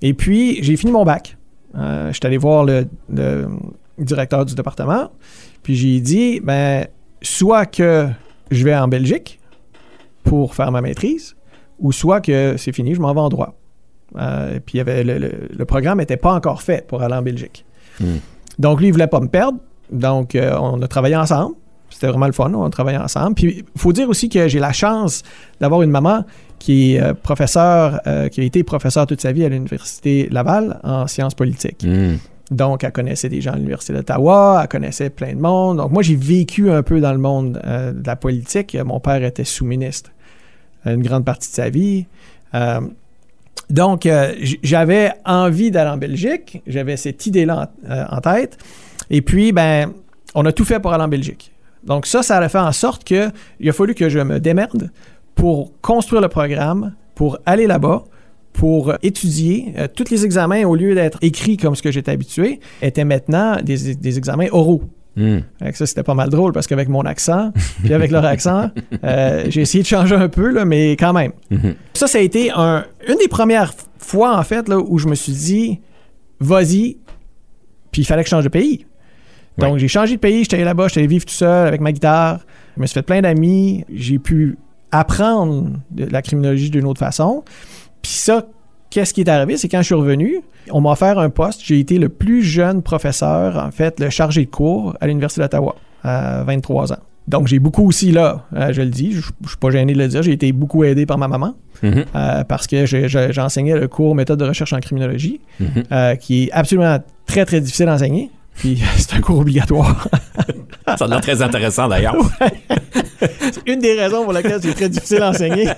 Et 0.00 0.14
puis, 0.14 0.62
j'ai 0.62 0.76
fini 0.76 0.90
mon 0.90 1.04
bac. 1.04 1.36
Euh, 1.76 2.12
J'étais 2.12 2.26
allé 2.26 2.38
voir 2.38 2.64
le, 2.64 2.86
le 3.14 3.46
directeur 3.98 4.44
du 4.44 4.54
département. 4.54 5.10
Puis, 5.62 5.76
j'ai 5.76 6.00
dit, 6.00 6.40
ben, 6.40 6.86
soit 7.22 7.66
que 7.66 8.08
je 8.50 8.64
vais 8.64 8.74
en 8.74 8.88
Belgique 8.88 9.38
pour 10.22 10.54
faire 10.54 10.70
ma 10.70 10.80
maîtrise, 10.80 11.36
ou 11.78 11.92
soit 11.92 12.20
que 12.20 12.56
c'est 12.56 12.72
fini, 12.72 12.94
je 12.94 13.00
m'en 13.00 13.12
vais 13.14 13.20
en 13.20 13.28
droit. 13.28 13.54
Euh, 14.18 14.60
puis 14.64 14.74
il 14.74 14.78
y 14.78 14.80
avait 14.80 15.04
le, 15.04 15.18
le- 15.18 15.48
le 15.56 15.64
programme 15.64 15.98
n'était 15.98 16.16
pas 16.18 16.32
encore 16.34 16.62
fait 16.62 16.86
pour 16.86 17.02
aller 17.02 17.14
en 17.14 17.22
Belgique. 17.22 17.64
Hmm. 18.00 18.16
Donc 18.58 18.80
lui, 18.80 18.88
il 18.88 18.92
voulait 18.92 19.06
pas 19.06 19.20
me 19.20 19.28
perdre. 19.28 19.58
Donc 19.90 20.34
euh, 20.34 20.56
on 20.60 20.80
a 20.82 20.88
travaillé 20.88 21.16
ensemble. 21.16 21.54
C'était 21.90 22.06
vraiment 22.08 22.26
le 22.26 22.32
fun, 22.32 22.52
on 22.54 22.64
a 22.64 22.70
travaillé 22.70 22.98
ensemble. 22.98 23.34
Puis 23.34 23.64
il 23.74 23.80
faut 23.80 23.92
dire 23.92 24.08
aussi 24.08 24.28
que 24.28 24.48
j'ai 24.48 24.58
la 24.60 24.72
chance 24.72 25.22
d'avoir 25.60 25.82
une 25.82 25.90
maman 25.90 26.24
qui 26.58 26.94
est 26.94 27.02
euh, 27.02 27.14
professeure, 27.14 28.00
qui 28.30 28.40
a 28.40 28.44
été 28.44 28.62
professeure 28.62 29.06
toute 29.06 29.20
sa 29.20 29.32
vie 29.32 29.44
à 29.44 29.48
l'Université 29.48 30.28
Laval 30.30 30.78
en 30.84 31.06
sciences 31.06 31.34
politiques. 31.34 31.84
Hmm. 31.84 32.16
Donc, 32.50 32.84
elle 32.84 32.92
connaissait 32.92 33.30
des 33.30 33.40
gens 33.40 33.52
à 33.52 33.56
l'Université 33.56 33.94
d'Ottawa, 33.94 34.60
elle 34.62 34.68
connaissait 34.68 35.08
plein 35.08 35.32
de 35.34 35.40
monde. 35.40 35.78
Donc, 35.78 35.90
moi, 35.90 36.02
j'ai 36.02 36.16
vécu 36.16 36.70
un 36.70 36.82
peu 36.82 37.00
dans 37.00 37.12
le 37.12 37.18
monde 37.18 37.58
euh, 37.64 37.92
de 37.92 38.06
la 38.06 38.14
politique. 38.14 38.76
Mon 38.84 39.00
père 39.00 39.24
était 39.24 39.44
sous-ministre 39.44 40.10
une 40.84 41.02
grande 41.02 41.24
partie 41.24 41.48
de 41.48 41.54
sa 41.54 41.70
vie. 41.70 42.06
Euh, 42.54 42.80
donc, 43.70 44.06
euh, 44.06 44.34
j'avais 44.62 45.12
envie 45.24 45.70
d'aller 45.70 45.90
en 45.90 45.96
Belgique. 45.96 46.62
J'avais 46.66 46.96
cette 46.96 47.26
idée-là 47.26 47.70
en, 47.86 47.90
euh, 47.90 48.04
en 48.10 48.20
tête. 48.20 48.58
Et 49.10 49.22
puis, 49.22 49.52
ben, 49.52 49.92
on 50.34 50.44
a 50.44 50.52
tout 50.52 50.64
fait 50.64 50.80
pour 50.80 50.92
aller 50.92 51.04
en 51.04 51.08
Belgique. 51.08 51.52
Donc, 51.84 52.06
ça, 52.06 52.22
ça 52.22 52.38
a 52.38 52.48
fait 52.48 52.58
en 52.58 52.72
sorte 52.72 53.04
que 53.04 53.30
il 53.60 53.68
a 53.68 53.72
fallu 53.72 53.94
que 53.94 54.08
je 54.08 54.18
me 54.18 54.38
démerde 54.38 54.90
pour 55.34 55.72
construire 55.80 56.22
le 56.22 56.28
programme, 56.28 56.94
pour 57.14 57.38
aller 57.46 57.66
là-bas, 57.66 58.04
pour 58.52 58.94
étudier. 59.02 59.74
Tous 59.96 60.10
les 60.10 60.24
examens, 60.24 60.64
au 60.64 60.76
lieu 60.76 60.94
d'être 60.94 61.18
écrits 61.22 61.56
comme 61.56 61.74
ce 61.74 61.82
que 61.82 61.90
j'étais 61.90 62.12
habitué, 62.12 62.60
étaient 62.82 63.04
maintenant 63.04 63.56
des 63.62 64.18
examens 64.18 64.46
oraux. 64.52 64.82
Hmm. 65.14 65.40
Ça, 65.74 65.84
c'était 65.86 66.02
pas 66.02 66.14
mal 66.14 66.30
drôle 66.30 66.52
parce 66.52 66.66
qu'avec 66.66 66.88
mon 66.88 67.02
accent, 67.02 67.52
puis 67.84 67.92
avec 67.92 68.10
leur 68.10 68.24
accent, 68.24 68.70
euh, 69.04 69.44
j'ai 69.48 69.60
essayé 69.60 69.82
de 69.82 69.88
changer 69.88 70.14
un 70.14 70.28
peu, 70.28 70.50
là, 70.50 70.64
mais 70.64 70.92
quand 70.92 71.12
même. 71.12 71.32
Mhm. 71.50 71.74
Ça, 71.94 72.06
ça 72.06 72.18
a 72.18 72.20
été 72.22 72.50
un- 72.50 72.84
une 73.06 73.16
des 73.18 73.28
premières 73.28 73.74
fois, 73.98 74.38
en 74.38 74.42
fait, 74.42 74.68
là, 74.68 74.78
où 74.78 74.98
je 74.98 75.08
me 75.08 75.14
suis 75.14 75.32
dit, 75.32 75.80
vas-y, 76.40 76.96
puis 77.90 78.02
il 78.02 78.04
fallait 78.04 78.22
que 78.22 78.28
je 78.28 78.34
change 78.34 78.44
de 78.44 78.48
pays. 78.48 78.86
Donc, 79.58 79.74
Ouais. 79.74 79.78
j'ai 79.80 79.88
changé 79.88 80.14
de 80.14 80.20
pays, 80.20 80.44
j'étais 80.44 80.56
allé 80.56 80.64
là-bas, 80.64 80.88
j'étais 80.88 81.00
allé 81.00 81.08
vivre 81.08 81.26
tout 81.26 81.34
seul 81.34 81.68
avec 81.68 81.80
ma 81.82 81.92
guitare. 81.92 82.40
Je 82.76 82.80
me 82.80 82.86
suis 82.86 82.94
fait 82.94 83.02
plein 83.02 83.20
d'amis, 83.20 83.84
j'ai 83.92 84.18
pu 84.18 84.56
apprendre 84.90 85.72
de 85.90 86.06
la 86.06 86.22
criminologie 86.22 86.70
d'une 86.70 86.86
autre 86.86 87.00
façon. 87.00 87.44
Puis 88.00 88.12
ça, 88.12 88.46
qu'est-ce 88.92 89.12
qui 89.14 89.22
est 89.22 89.28
arrivé? 89.28 89.56
C'est 89.56 89.68
quand 89.68 89.78
je 89.80 89.86
suis 89.86 89.94
revenu, 89.94 90.40
on 90.70 90.80
m'a 90.82 90.92
offert 90.92 91.18
un 91.18 91.30
poste. 91.30 91.62
J'ai 91.64 91.78
été 91.80 91.98
le 91.98 92.08
plus 92.08 92.42
jeune 92.42 92.82
professeur, 92.82 93.56
en 93.56 93.70
fait, 93.70 93.98
le 93.98 94.10
chargé 94.10 94.44
de 94.44 94.50
cours 94.50 94.94
à 95.00 95.06
l'Université 95.06 95.40
d'Ottawa, 95.40 95.74
à 96.04 96.44
23 96.44 96.92
ans. 96.92 96.96
Donc, 97.28 97.46
j'ai 97.46 97.58
beaucoup 97.60 97.86
aussi 97.86 98.10
là, 98.12 98.44
euh, 98.54 98.72
je 98.72 98.82
le 98.82 98.88
dis, 98.88 99.12
je 99.12 99.20
je 99.44 99.48
suis 99.48 99.56
pas 99.56 99.70
gêné 99.70 99.92
de 99.94 99.98
le 99.98 100.08
dire, 100.08 100.22
j'ai 100.22 100.32
été 100.32 100.50
beaucoup 100.52 100.84
aidé 100.84 101.06
par 101.06 101.18
ma 101.18 101.28
maman 101.28 101.54
Mhm. 101.82 102.04
euh, 102.14 102.44
parce 102.44 102.66
que 102.66 102.84
j'enseignais 102.86 103.76
le 103.78 103.88
cours 103.88 104.14
méthode 104.14 104.38
de 104.40 104.44
recherche 104.44 104.72
en 104.72 104.78
criminologie, 104.80 105.40
Mhm. 105.60 105.66
euh, 105.92 106.14
qui 106.16 106.44
est 106.44 106.52
absolument 106.52 106.98
très, 107.26 107.44
très 107.44 107.60
difficile 107.60 107.88
à 107.88 107.94
enseigner. 107.94 108.30
Puis 108.56 108.80
c'est 108.96 109.14
un 109.14 109.20
cours 109.20 109.38
obligatoire. 109.40 110.06
Ça 110.98 111.04
a 111.04 111.08
l'air 111.08 111.20
très 111.20 111.40
intéressant 111.42 111.88
d'ailleurs. 111.88 112.16
C'est 113.40 113.66
une 113.66 113.78
des 113.80 113.94
raisons 113.94 114.24
pour 114.24 114.32
lesquelles 114.32 114.58
c'est 114.60 114.74
très 114.74 114.88
difficile 114.88 115.22
à 115.22 115.30
enseigner. 115.30 115.68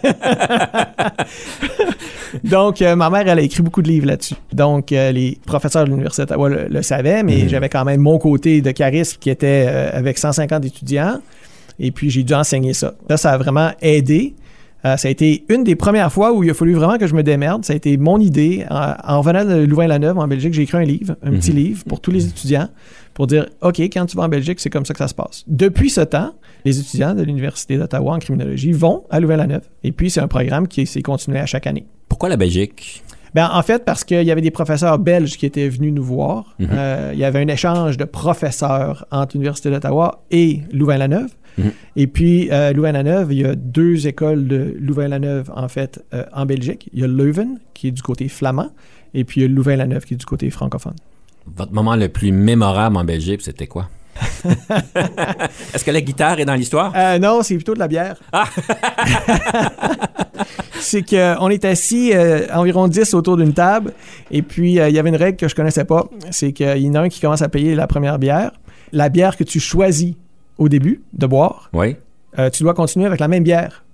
Donc, 2.42 2.82
euh, 2.82 2.96
ma 2.96 3.10
mère, 3.10 3.28
elle 3.28 3.38
a 3.38 3.42
écrit 3.42 3.62
beaucoup 3.62 3.82
de 3.82 3.88
livres 3.88 4.06
là-dessus. 4.06 4.34
Donc, 4.52 4.90
euh, 4.92 5.12
les 5.12 5.38
professeurs 5.46 5.84
de 5.84 5.90
l'Université 5.90 6.22
d'Ottawa 6.22 6.48
le, 6.48 6.66
le 6.68 6.82
savaient, 6.82 7.22
mais 7.22 7.42
Mhm. 7.42 7.48
j'avais 7.48 7.68
quand 7.68 7.84
même 7.84 8.00
mon 8.00 8.18
côté 8.18 8.60
de 8.60 8.70
charisme 8.72 9.18
qui 9.20 9.30
était 9.30 9.66
euh, 9.68 9.90
avec 9.92 10.18
150 10.18 10.64
étudiants. 10.64 11.20
Et 11.78 11.90
puis, 11.90 12.10
j'ai 12.10 12.22
dû 12.22 12.34
enseigner 12.34 12.72
ça. 12.74 12.94
Là, 13.08 13.16
ça 13.16 13.32
a 13.32 13.38
vraiment 13.38 13.70
aidé. 13.82 14.34
Euh, 14.86 14.96
ça 14.98 15.08
a 15.08 15.10
été 15.10 15.44
une 15.48 15.64
des 15.64 15.76
premières 15.76 16.12
fois 16.12 16.32
où 16.32 16.42
il 16.44 16.50
a 16.50 16.54
fallu 16.54 16.74
vraiment 16.74 16.98
que 16.98 17.06
je 17.06 17.14
me 17.14 17.22
démerde. 17.22 17.64
Ça 17.64 17.72
a 17.72 17.76
été 17.76 17.96
mon 17.96 18.18
idée. 18.18 18.64
En, 18.70 18.92
en 19.02 19.18
revenant 19.22 19.44
de 19.44 19.64
Louvain-la-Neuve, 19.64 20.18
en 20.18 20.28
Belgique, 20.28 20.52
j'ai 20.52 20.62
écrit 20.62 20.76
un 20.78 20.84
livre, 20.84 21.16
un 21.22 21.30
petit 21.30 21.52
Mhm. 21.52 21.56
livre 21.56 21.84
pour 21.88 22.00
tous 22.00 22.10
les 22.10 22.26
étudiants, 22.26 22.68
pour 23.14 23.26
dire, 23.26 23.46
OK, 23.62 23.80
quand 23.80 24.04
tu 24.06 24.16
vas 24.16 24.24
en 24.24 24.28
Belgique, 24.28 24.60
c'est 24.60 24.70
comme 24.70 24.84
ça 24.84 24.92
que 24.92 24.98
ça 24.98 25.08
se 25.08 25.14
passe. 25.14 25.44
Depuis 25.46 25.88
ce 25.90 26.02
temps, 26.02 26.32
les 26.66 26.78
étudiants 26.78 27.14
de 27.14 27.22
l'Université 27.22 27.78
d'Ottawa 27.78 28.14
en 28.14 28.18
criminologie 28.18 28.72
vont 28.72 29.04
à 29.10 29.20
Louvain-la-Neuve. 29.20 29.62
Et 29.84 29.92
puis, 29.92 30.10
c'est 30.10 30.20
un 30.20 30.28
programme 30.28 30.68
qui 30.68 30.86
s'est 30.86 31.02
continué 31.02 31.38
à 31.38 31.46
chaque 31.46 31.66
année. 31.66 31.86
Pourquoi 32.08 32.28
la 32.28 32.36
Belgique? 32.36 33.02
Ben, 33.34 33.50
en 33.52 33.62
fait, 33.62 33.84
parce 33.84 34.04
qu'il 34.04 34.22
y 34.22 34.30
avait 34.30 34.40
des 34.42 34.52
professeurs 34.52 34.98
belges 35.00 35.36
qui 35.36 35.44
étaient 35.46 35.68
venus 35.68 35.92
nous 35.92 36.04
voir. 36.04 36.54
Mhm. 36.60 36.68
Euh, 36.72 37.10
il 37.14 37.18
y 37.18 37.24
avait 37.24 37.40
un 37.40 37.48
échange 37.48 37.96
de 37.96 38.04
professeurs 38.04 39.06
entre 39.10 39.32
l'Université 39.34 39.70
d'Ottawa 39.70 40.22
et 40.30 40.60
Louvain-la-Neuve. 40.72 41.30
Mhm. 41.58 41.72
Et 41.96 42.06
puis, 42.06 42.48
Louvain-la-Neuve, 42.74 43.32
il 43.32 43.40
y 43.40 43.44
a 43.44 43.54
deux 43.54 44.06
écoles 44.06 44.46
de 44.48 44.76
Louvain-la-Neuve, 44.78 45.50
en 45.54 45.68
fait, 45.68 46.04
euh, 46.12 46.24
en 46.32 46.46
Belgique. 46.46 46.88
Il 46.92 47.00
y 47.00 47.04
a 47.04 47.06
Leuven, 47.06 47.58
qui 47.74 47.88
est 47.88 47.92
du 47.92 48.02
côté 48.02 48.28
flamand, 48.28 48.70
et 49.12 49.24
puis 49.24 49.40
il 49.40 49.44
y 49.44 49.46
a 49.46 49.48
Louvain-la-Neuve, 49.48 50.04
qui 50.04 50.14
est 50.14 50.18
du 50.18 50.26
côté 50.26 50.50
francophone. 50.50 50.94
Votre 51.56 51.72
moment 51.72 51.96
le 51.96 52.08
plus 52.08 52.32
mémorable 52.32 52.96
en 52.96 53.04
Belgique, 53.04 53.42
c'était 53.42 53.66
quoi? 53.66 53.88
Est-ce 55.74 55.84
que 55.84 55.90
la 55.90 56.00
guitare 56.00 56.38
est 56.40 56.44
dans 56.44 56.54
l'histoire? 56.54 56.92
Euh, 56.96 57.18
non, 57.18 57.42
c'est 57.42 57.56
plutôt 57.56 57.74
de 57.74 57.78
la 57.78 57.88
bière. 57.88 58.16
c'est 60.80 61.02
qu'on 61.02 61.48
est 61.48 61.64
assis 61.64 62.12
euh, 62.14 62.46
environ 62.52 62.88
10 62.88 63.14
autour 63.14 63.36
d'une 63.36 63.52
table, 63.52 63.92
et 64.30 64.42
puis 64.42 64.78
euh, 64.78 64.88
il 64.88 64.94
y 64.94 64.98
avait 64.98 65.08
une 65.08 65.16
règle 65.16 65.36
que 65.36 65.48
je 65.48 65.54
connaissais 65.54 65.84
pas, 65.84 66.06
c'est 66.30 66.52
qu'il 66.52 66.78
y 66.78 66.88
en 66.90 66.94
a 66.94 67.00
un 67.00 67.08
qui 67.08 67.20
commence 67.20 67.42
à 67.42 67.48
payer 67.48 67.74
la 67.74 67.86
première 67.86 68.18
bière. 68.18 68.52
La 68.92 69.08
bière 69.08 69.36
que 69.36 69.44
tu 69.44 69.58
choisis 69.60 70.14
au 70.58 70.68
début 70.68 71.02
de 71.12 71.26
boire, 71.26 71.70
Oui. 71.72 71.96
euh, 72.38 72.50
tu 72.50 72.62
dois 72.62 72.74
continuer 72.74 73.06
avec 73.06 73.20
la 73.20 73.28
même 73.28 73.42
bière 73.44 73.84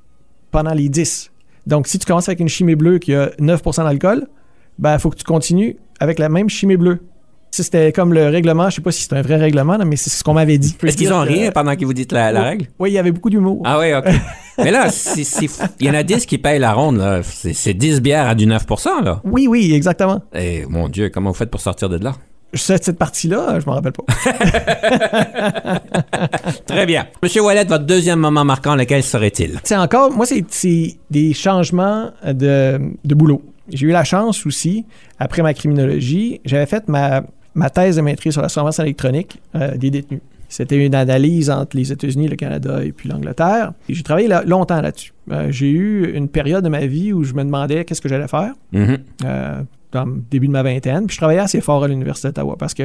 pendant 0.50 0.72
les 0.74 0.88
10. 0.88 1.30
Donc, 1.66 1.86
si 1.86 1.98
tu 1.98 2.06
commences 2.06 2.28
avec 2.28 2.40
une 2.40 2.48
chimée 2.48 2.74
bleue 2.76 2.98
qui 2.98 3.14
a 3.14 3.30
9% 3.38 3.84
d'alcool, 3.84 4.26
ben, 4.78 4.94
il 4.94 4.98
faut 5.00 5.10
que 5.10 5.16
tu 5.16 5.24
continues 5.24 5.76
avec 6.00 6.18
la 6.18 6.28
même 6.28 6.48
chimée 6.48 6.76
bleue. 6.76 7.00
Ça, 7.52 7.64
c'était 7.64 7.92
comme 7.92 8.14
le 8.14 8.28
règlement. 8.28 8.70
Je 8.70 8.76
sais 8.76 8.80
pas 8.80 8.92
si 8.92 9.02
c'est 9.02 9.12
un 9.12 9.22
vrai 9.22 9.36
règlement, 9.36 9.76
mais 9.84 9.96
c'est 9.96 10.08
ce 10.08 10.22
qu'on 10.22 10.34
m'avait 10.34 10.56
dit. 10.56 10.76
Est-ce 10.84 10.96
qu'ils 10.96 11.12
ont 11.12 11.20
ri 11.20 11.50
pendant 11.52 11.74
que 11.74 11.84
vous 11.84 11.92
dites 11.92 12.12
la, 12.12 12.30
la 12.30 12.42
règle? 12.44 12.66
Oui, 12.78 12.90
il 12.90 12.94
y 12.94 12.98
avait 12.98 13.10
beaucoup 13.10 13.28
d'humour. 13.28 13.60
Ah 13.64 13.78
oui, 13.80 13.92
OK. 13.92 14.04
Mais 14.58 14.70
là, 14.70 14.88
il 15.80 15.86
y 15.86 15.90
en 15.90 15.94
a 15.94 16.02
10 16.02 16.26
qui 16.26 16.38
payent 16.38 16.58
la 16.60 16.72
ronde. 16.74 16.98
là. 16.98 17.22
C'est 17.24 17.52
c'est 17.54 17.74
10 17.74 18.00
bières 18.02 18.28
à 18.28 18.34
du 18.36 18.46
9% 18.46 19.02
là. 19.02 19.20
Oui, 19.24 19.46
oui, 19.48 19.72
exactement. 19.74 20.20
Eh, 20.34 20.64
mon 20.68 20.88
Dieu, 20.88 21.08
comment 21.08 21.30
vous 21.30 21.36
faites 21.36 21.50
pour 21.50 21.60
sortir 21.60 21.88
de 21.88 21.96
là? 22.02 22.12
Cette, 22.54 22.84
cette 22.84 22.98
partie-là, 22.98 23.60
je 23.60 23.66
m'en 23.66 23.74
rappelle 23.74 23.92
pas. 23.92 24.04
Très 26.66 26.86
bien. 26.86 27.06
Monsieur 27.22 27.42
Wallet, 27.42 27.64
votre 27.64 27.84
deuxième 27.84 28.18
moment 28.18 28.44
marquant, 28.44 28.74
lequel 28.74 29.02
serait-il? 29.02 29.60
C'est 29.64 29.76
encore, 29.76 30.10
moi, 30.10 30.26
c'est- 30.26 30.96
des 31.10 31.32
changements 31.32 32.10
de, 32.26 32.80
de 33.04 33.14
boulot. 33.14 33.42
J'ai 33.72 33.86
eu 33.86 33.90
la 33.90 34.04
chance 34.04 34.46
aussi, 34.46 34.84
après 35.18 35.42
ma 35.42 35.54
criminologie, 35.54 36.40
j'avais 36.44 36.66
fait 36.66 36.88
ma, 36.88 37.22
ma 37.54 37.70
thèse 37.70 37.96
de 37.96 38.00
maîtrise 38.02 38.32
sur 38.32 38.42
la 38.42 38.48
surveillance 38.48 38.80
électronique 38.80 39.40
euh, 39.54 39.76
des 39.76 39.90
détenus. 39.90 40.20
C'était 40.48 40.84
une 40.84 40.96
analyse 40.96 41.48
entre 41.50 41.76
les 41.76 41.92
États-Unis, 41.92 42.26
le 42.26 42.34
Canada 42.34 42.82
et 42.82 42.90
puis 42.90 43.08
l'Angleterre. 43.08 43.72
Et 43.88 43.94
j'ai 43.94 44.02
travaillé 44.02 44.26
là- 44.26 44.42
longtemps 44.44 44.80
là-dessus. 44.80 45.12
Euh, 45.30 45.46
j'ai 45.52 45.70
eu 45.70 46.12
une 46.12 46.28
période 46.28 46.64
de 46.64 46.68
ma 46.68 46.84
vie 46.86 47.12
où 47.12 47.22
je 47.22 47.34
me 47.34 47.44
demandais 47.44 47.84
qu'est-ce 47.84 48.00
que 48.00 48.08
j'allais 48.08 48.26
faire. 48.26 48.52
Mhm. 48.72 48.98
euh, 49.24 49.62
dans 49.92 50.04
le 50.04 50.22
début 50.30 50.46
de 50.46 50.52
ma 50.52 50.62
vingtaine. 50.62 51.06
Puis 51.06 51.14
je 51.14 51.20
travaillais 51.20 51.40
assez 51.40 51.60
fort 51.60 51.84
à 51.84 51.88
l'Université 51.88 52.28
d'Ottawa 52.28 52.56
parce 52.58 52.74
que 52.74 52.82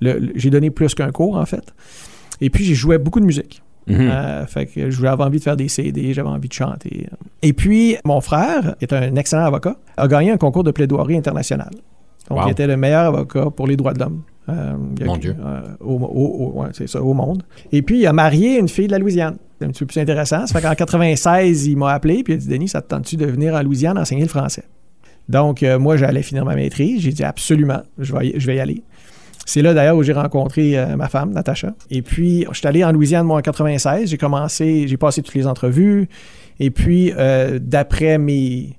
le- 0.00 0.18
le- 0.18 0.32
j'ai 0.34 0.50
donné 0.50 0.70
plus 0.70 0.94
qu'un 0.94 1.10
cours, 1.10 1.36
en 1.36 1.46
fait. 1.46 1.72
Et 2.40 2.50
puis, 2.50 2.64
j'ai 2.64 2.74
joué 2.74 2.98
beaucoup 2.98 3.20
de 3.20 3.24
musique. 3.26 3.62
Mhm. 3.86 3.96
Euh, 4.00 4.46
fait 4.46 4.66
que 4.66 4.90
j'avais 4.90 5.22
envie 5.24 5.38
de 5.38 5.42
faire 5.42 5.56
des 5.56 5.68
CD, 5.68 6.12
j'avais 6.14 6.28
envie 6.28 6.48
de 6.48 6.52
chanter. 6.52 7.08
Et 7.42 7.52
puis, 7.52 7.96
mon 8.04 8.20
frère, 8.20 8.76
qui 8.78 8.84
est 8.84 8.92
un 8.92 9.14
excellent 9.16 9.44
avocat, 9.44 9.76
a 9.96 10.06
gagné 10.08 10.30
un 10.30 10.36
concours 10.36 10.62
de 10.64 10.70
plaidoirie 10.70 11.16
international. 11.16 11.70
Donc, 12.28 12.38
Wow. 12.38 12.46
il 12.48 12.50
était 12.52 12.66
le 12.68 12.76
meilleur 12.76 13.06
avocat 13.14 13.46
pour 13.50 13.66
les 13.66 13.76
droits 13.76 13.92
de 13.92 13.98
l'homme. 14.00 14.22
Euh, 14.48 14.72
il 14.96 15.02
a- 15.02 15.06
Mon 15.06 15.16
Dieu. 15.16 15.36
euh, 15.38 15.60
au, 15.80 15.94
au- 15.94 15.96
au- 16.56 16.62
ouais, 16.62 16.68
c'est 16.72 16.88
ça, 16.88 17.00
au 17.02 17.12
monde. 17.14 17.42
Et 17.72 17.82
puis, 17.82 18.00
il 18.00 18.06
a 18.06 18.12
marié 18.12 18.58
une 18.58 18.68
fille 18.68 18.86
de 18.86 18.92
la 18.92 18.98
Louisiane. 18.98 19.36
C'est 19.58 19.66
un 19.66 19.68
petit 19.70 19.80
peu 19.80 19.86
plus 19.86 20.00
intéressant. 20.00 20.46
Ça 20.46 20.60
fait 20.60 20.66
qu'en 20.66 20.74
96, 20.86 21.66
il 21.66 21.76
m'a 21.76 21.92
appelé 21.92 22.22
puis 22.24 22.32
il 22.34 22.36
a 22.36 22.38
dit 22.40 22.48
Denis, 22.48 22.68
ça 22.68 22.82
te 22.82 22.88
tente-tu 22.88 23.16
de 23.16 23.26
venir 23.26 23.54
en 23.54 23.62
Louisiane 23.62 23.98
enseigner 23.98 24.22
le 24.22 24.28
français 24.28 24.64
Donc, 25.28 25.62
euh, 25.62 25.78
moi, 25.78 25.96
j'allais 25.96 26.22
finir 26.22 26.44
ma 26.44 26.54
maîtrise. 26.54 27.02
J'ai 27.02 27.12
dit 27.12 27.24
absolument, 27.24 27.82
je 27.98 28.14
vais 28.14 28.28
y, 28.28 28.40
je 28.40 28.46
vais 28.46 28.56
y 28.56 28.60
aller. 28.60 28.82
C'est 29.44 29.62
là 29.62 29.74
d'ailleurs 29.74 29.96
où 29.96 30.02
j'ai 30.02 30.12
rencontré 30.12 30.78
euh, 30.78 30.96
ma 30.96 31.08
femme, 31.08 31.32
Natacha. 31.32 31.74
Et 31.90 32.02
puis, 32.02 32.46
je 32.50 32.58
suis 32.58 32.66
allé 32.66 32.84
en 32.84 32.92
Louisiane, 32.92 33.26
moi, 33.26 33.38
en 33.38 33.42
96. 33.42 34.10
J'ai 34.10 34.18
commencé, 34.18 34.86
j'ai 34.86 34.96
passé 34.96 35.22
toutes 35.22 35.34
les 35.34 35.46
entrevues. 35.46 36.08
Et 36.60 36.70
puis, 36.70 37.12
euh, 37.16 37.58
d'après 37.60 38.18
mes, 38.18 38.76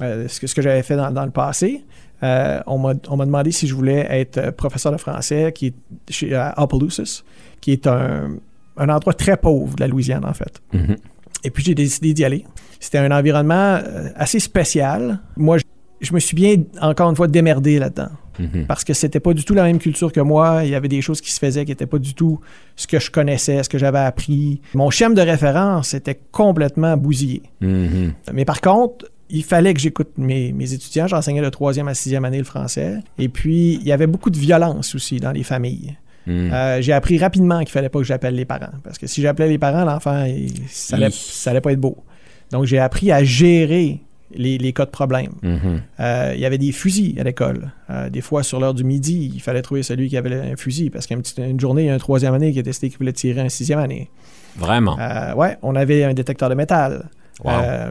ce 0.00 0.40
que, 0.40 0.46
ce 0.46 0.54
que 0.54 0.62
j'avais 0.62 0.82
fait 0.82 0.96
dans, 0.96 1.10
dans 1.10 1.24
le 1.24 1.30
passé, 1.30 1.84
on 2.22 2.78
m'a 2.78 2.94
demandé 2.94 3.52
si 3.52 3.66
je 3.66 3.74
voulais 3.74 4.06
être 4.10 4.50
professeur 4.50 4.92
de 4.92 4.98
français 4.98 5.52
qui 5.54 5.66
est 5.66 5.74
chez, 6.10 6.34
à 6.34 6.54
Opelousas, 6.62 7.22
qui 7.60 7.72
est 7.72 7.86
un, 7.86 8.36
un 8.76 8.88
endroit 8.88 9.14
très 9.14 9.36
pauvre 9.36 9.76
de 9.76 9.80
la 9.80 9.88
Louisiane, 9.88 10.24
en 10.24 10.34
fait. 10.34 10.60
Mhm. 10.72 10.96
Et 11.44 11.50
puis 11.50 11.64
j'ai 11.64 11.74
décidé 11.74 12.12
d'y 12.12 12.24
aller. 12.24 12.44
C'était 12.80 12.98
un 12.98 13.10
environnement 13.10 13.78
euh, 13.82 14.08
assez 14.16 14.40
spécial. 14.40 15.18
Moi, 15.36 15.58
je 16.00 16.12
me 16.12 16.20
suis 16.20 16.34
bien, 16.34 16.56
encore 16.80 17.08
une 17.10 17.16
fois, 17.16 17.28
démerdé 17.28 17.78
là-dedans. 17.78 18.08
Mhm. 18.38 18.66
Parce 18.66 18.84
que 18.84 18.92
c'était 18.92 19.18
pas 19.20 19.32
du 19.32 19.44
tout 19.44 19.54
la 19.54 19.62
même 19.64 19.78
culture 19.78 20.12
que 20.12 20.20
moi. 20.20 20.60
Il 20.64 20.70
y 20.70 20.74
avait 20.74 20.88
des 20.88 21.00
choses 21.00 21.22
qui 21.22 21.30
se 21.32 21.38
faisaient 21.38 21.64
qui 21.64 21.70
n'étaient 21.70 21.86
pas 21.86 21.98
du 21.98 22.12
tout 22.14 22.38
ce 22.76 22.86
que 22.86 22.98
je 22.98 23.10
connaissais, 23.10 23.62
ce 23.62 23.68
que 23.70 23.78
j'avais 23.78 23.98
appris. 24.00 24.60
Mon 24.74 24.90
schéma 24.90 25.14
de 25.14 25.22
référence 25.22 25.94
était 25.94 26.20
complètement 26.32 26.96
bousillé. 26.98 27.42
Mhm. 27.62 28.12
Mais 28.34 28.44
par 28.44 28.60
contre, 28.60 29.06
il 29.30 29.42
fallait 29.42 29.72
que 29.72 29.80
j'écoute 29.80 30.10
mes, 30.18 30.52
mes 30.52 30.72
étudiants. 30.74 31.06
J'enseignais 31.06 31.40
de 31.40 31.48
troisième 31.48 31.88
à 31.88 31.94
sixième 31.94 32.26
année 32.26 32.38
le 32.38 32.44
français. 32.44 32.98
Et 33.18 33.28
puis, 33.30 33.76
il 33.80 33.86
y 33.86 33.92
avait 33.92 34.06
beaucoup 34.06 34.30
de 34.30 34.36
violence 34.38 34.94
aussi 34.94 35.18
dans 35.18 35.32
les 35.32 35.42
familles. 35.42 35.96
Mhm. 36.26 36.50
Euh, 36.52 36.82
j'ai 36.82 36.92
appris 36.92 37.16
rapidement 37.18 37.60
qu'il 37.60 37.70
fallait 37.70 37.88
pas 37.88 38.00
que 38.00 38.04
j'appelle 38.04 38.34
les 38.34 38.44
parents. 38.44 38.72
Parce 38.84 38.98
que 38.98 39.06
si 39.06 39.22
j'appelais 39.22 39.48
les 39.48 39.58
parents, 39.58 39.84
l'enfant, 39.84 40.24
il- 40.24 40.52
ça 40.68 40.96
allait, 40.96 41.08
ça 41.10 41.50
allait 41.52 41.60
pas 41.62 41.72
être 41.72 41.80
beau. 41.80 41.96
Donc, 42.52 42.64
j'ai 42.64 42.78
appris 42.78 43.10
à 43.12 43.24
gérer 43.24 44.00
les, 44.34 44.58
les 44.58 44.72
cas 44.72 44.84
de 44.84 44.90
problème. 44.90 45.30
Mhm. 45.42 45.82
Euh, 46.00 46.32
il 46.34 46.40
y 46.40 46.44
avait 46.44 46.58
des 46.58 46.72
fusils 46.72 47.18
à 47.20 47.24
l'école. 47.24 47.72
Euh, 47.90 48.10
des 48.10 48.20
fois, 48.20 48.42
sur 48.42 48.60
l'heure 48.60 48.74
du 48.74 48.84
midi, 48.84 49.30
il 49.34 49.40
fallait 49.40 49.62
trouver 49.62 49.82
celui 49.82 50.08
qui 50.08 50.16
avait 50.16 50.34
un 50.34 50.56
fusil. 50.56 50.90
Parce 50.90 51.06
qu'une 51.06 51.22
une 51.38 51.60
journée, 51.60 51.84
il 51.84 51.86
y 51.86 51.90
a 51.90 51.94
un 51.94 51.98
troisième 51.98 52.34
année 52.34 52.52
qui 52.52 52.58
a 52.58 52.62
décidé 52.62 52.88
qu'il 52.88 52.98
voulait 52.98 53.12
tirer 53.12 53.40
un 53.40 53.48
sixième 53.48 53.78
année. 53.78 54.10
Vraiment? 54.56 54.96
Euh, 54.98 55.34
ouais, 55.34 55.56
on 55.62 55.74
avait 55.76 56.04
un 56.04 56.14
détecteur 56.14 56.48
de 56.48 56.54
métal. 56.54 57.08
Wow. 57.44 57.50
Euh, 57.52 57.90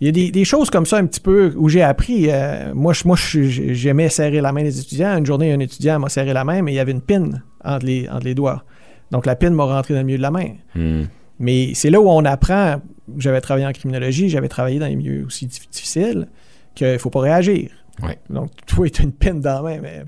il 0.00 0.06
y 0.06 0.08
a 0.08 0.12
des, 0.12 0.30
des 0.30 0.44
choses 0.44 0.70
comme 0.70 0.86
ça 0.86 0.98
un 0.98 1.06
petit 1.06 1.20
peu 1.20 1.52
où 1.56 1.68
j'ai 1.68 1.82
appris. 1.82 2.28
moi, 2.74 2.92
je- 2.92 3.02
moi 3.06 3.16
j'aimais 3.18 4.08
serrer 4.08 4.40
la 4.40 4.52
main 4.52 4.62
des 4.62 4.78
étudiants. 4.78 5.16
Une 5.18 5.26
journée, 5.26 5.52
un 5.52 5.58
étudiant 5.58 5.98
m'a 5.98 6.08
serré 6.08 6.32
la 6.32 6.44
main, 6.44 6.62
mais 6.62 6.72
il 6.72 6.76
y 6.76 6.78
avait 6.78 6.92
une 6.92 7.00
pine 7.00 7.42
entre 7.64 7.84
les, 7.84 8.08
entre 8.08 8.24
les 8.24 8.34
doigts. 8.36 8.62
Donc, 9.10 9.26
la 9.26 9.34
pine 9.34 9.54
m'a 9.54 9.64
rentré 9.64 9.94
dans 9.94 10.00
le 10.00 10.06
milieu 10.06 10.18
de 10.18 10.22
la 10.22 10.30
main. 10.30 10.50
Mhm. 10.76 11.08
Mais 11.38 11.72
c'est 11.74 11.90
là 11.90 12.00
où 12.00 12.08
on 12.08 12.24
apprend. 12.24 12.80
J'avais 13.16 13.40
travaillé 13.40 13.66
en 13.66 13.72
criminologie, 13.72 14.28
j'avais 14.28 14.48
travaillé 14.48 14.78
dans 14.78 14.88
des 14.88 14.96
milieux 14.96 15.24
aussi 15.26 15.46
dif- 15.46 15.68
difficiles, 15.70 16.28
qu'il 16.74 16.86
ne 16.92 16.98
faut 16.98 17.10
pas 17.10 17.20
réagir. 17.20 17.70
Ouais. 18.02 18.16
Donc, 18.30 18.50
toi, 18.66 18.88
tu 18.88 19.00
as 19.02 19.04
une 19.06 19.12
pine 19.12 19.40
dans 19.40 19.60
la 19.60 19.62
main, 19.62 19.80
mais 19.82 20.04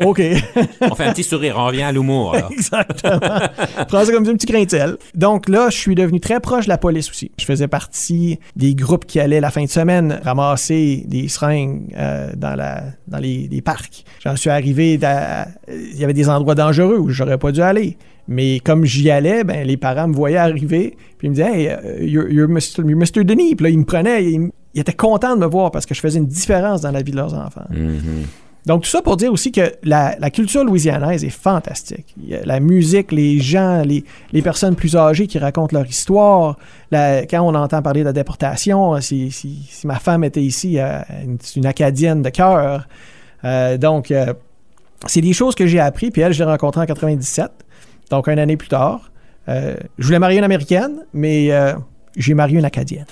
bon, 0.00 0.08
OK. 0.08 0.20
On 0.80 0.94
fait 0.96 1.04
un 1.04 1.12
petit 1.12 1.22
sourire, 1.22 1.54
on 1.56 1.66
revient 1.66 1.82
à 1.82 1.92
l'humour. 1.92 2.34
Exactement. 2.50 3.20
Prends 3.86 4.04
ça 4.04 4.12
comme 4.12 4.26
un 4.26 4.34
petit 4.34 4.46
grain 4.46 4.64
de 4.64 4.70
sel. 4.70 4.96
Donc 5.14 5.48
là, 5.48 5.68
je 5.70 5.76
suis 5.76 5.94
devenu 5.94 6.18
très 6.18 6.40
proche 6.40 6.64
de 6.64 6.70
la 6.70 6.78
police 6.78 7.08
aussi. 7.10 7.30
Je 7.38 7.44
faisais 7.44 7.68
partie 7.68 8.40
des 8.56 8.74
groupes 8.74 9.04
qui 9.06 9.20
allaient 9.20 9.40
la 9.40 9.50
fin 9.52 9.62
de 9.62 9.68
semaine 9.68 10.18
ramasser 10.24 11.04
des 11.06 11.28
seringues 11.28 11.94
euh, 11.96 12.32
dans, 12.36 12.56
la, 12.56 12.82
dans 13.06 13.18
les, 13.18 13.46
les 13.48 13.60
parcs. 13.62 14.04
J'en 14.24 14.34
suis 14.34 14.50
arrivé, 14.50 14.98
à- 15.04 15.46
il 15.68 15.96
y 15.96 16.02
avait 16.02 16.14
des 16.14 16.28
endroits 16.28 16.56
dangereux 16.56 16.98
où 16.98 17.08
j'aurais 17.10 17.38
pas 17.38 17.52
dû 17.52 17.60
aller. 17.62 17.96
Mais 18.28 18.60
comme 18.60 18.84
j'y 18.84 19.10
allais, 19.10 19.42
ben, 19.42 19.66
les 19.66 19.76
parents 19.78 20.06
me 20.08 20.14
voyaient 20.14 20.36
arriver, 20.36 20.96
puis 21.16 21.28
ils 21.28 21.30
me 21.30 21.34
disaient 21.34 21.60
Hey, 21.62 21.68
euh, 21.70 22.04
you're, 22.04 22.30
you're 22.30 22.48
Mr. 22.48 22.84
you're 22.86 22.96
Mr. 22.98 23.24
Denis. 23.24 23.56
Puis 23.56 23.64
là, 23.64 23.70
ils 23.70 23.78
me 23.78 23.84
prenaient, 23.84 24.24
ils, 24.24 24.50
étaient 24.74 24.92
contents 24.92 25.34
de 25.34 25.40
me 25.40 25.46
voir 25.46 25.70
parce 25.70 25.86
que 25.86 25.94
je 25.94 26.00
faisais 26.00 26.18
une 26.18 26.26
différence 26.26 26.82
dans 26.82 26.90
la 26.92 27.02
vie 27.02 27.10
de 27.12 27.16
leurs 27.16 27.34
enfants. 27.34 27.64
Mhm. 27.70 28.26
Donc, 28.66 28.82
tout 28.82 28.90
ça 28.90 29.00
pour 29.00 29.16
dire 29.16 29.32
aussi 29.32 29.50
que 29.50 29.72
la, 29.82 30.14
la 30.18 30.28
culture 30.30 30.62
louisianaise 30.62 31.24
est 31.24 31.30
fantastique. 31.30 32.14
La 32.44 32.60
musique, 32.60 33.12
les 33.12 33.38
gens, 33.40 33.82
les, 33.82 34.04
les 34.32 34.42
personnes 34.42 34.76
plus 34.76 34.94
âgées 34.94 35.26
qui 35.26 35.38
racontent 35.38 35.74
leur 35.74 35.86
histoire. 35.86 36.58
La- 36.90 37.24
quand 37.24 37.40
on 37.40 37.54
entend 37.54 37.80
parler 37.80 38.00
de 38.00 38.06
la 38.06 38.12
déportation, 38.12 39.00
si, 39.00 39.30
si- 39.30 39.66
si 39.70 39.86
ma 39.86 39.98
femme 39.98 40.22
était 40.22 40.42
ici, 40.42 40.78
euh, 40.78 40.98
une 41.56 41.64
Acadienne 41.64 42.20
de 42.20 42.28
cœur. 42.28 42.86
Euh, 43.44 43.78
donc, 43.78 44.10
euh, 44.10 44.34
c'est 45.06 45.22
des 45.22 45.32
choses 45.32 45.54
que 45.54 45.66
j'ai 45.66 45.80
appris. 45.80 46.10
Puis 46.10 46.20
elle, 46.20 46.34
je 46.34 46.40
l'ai 46.44 46.50
rencontrée 46.50 46.82
en 46.82 46.86
97, 46.86 47.50
donc 48.10 48.28
une 48.28 48.38
année 48.38 48.56
plus 48.56 48.68
tard. 48.68 49.10
Euh, 49.48 49.76
je 49.98 50.06
voulais 50.06 50.18
marier 50.18 50.38
une 50.38 50.44
Américaine, 50.44 51.04
mais 51.14 51.50
euh, 51.52 51.72
j'ai 52.16 52.34
marié 52.34 52.58
une 52.58 52.64
Acadienne. 52.64 53.06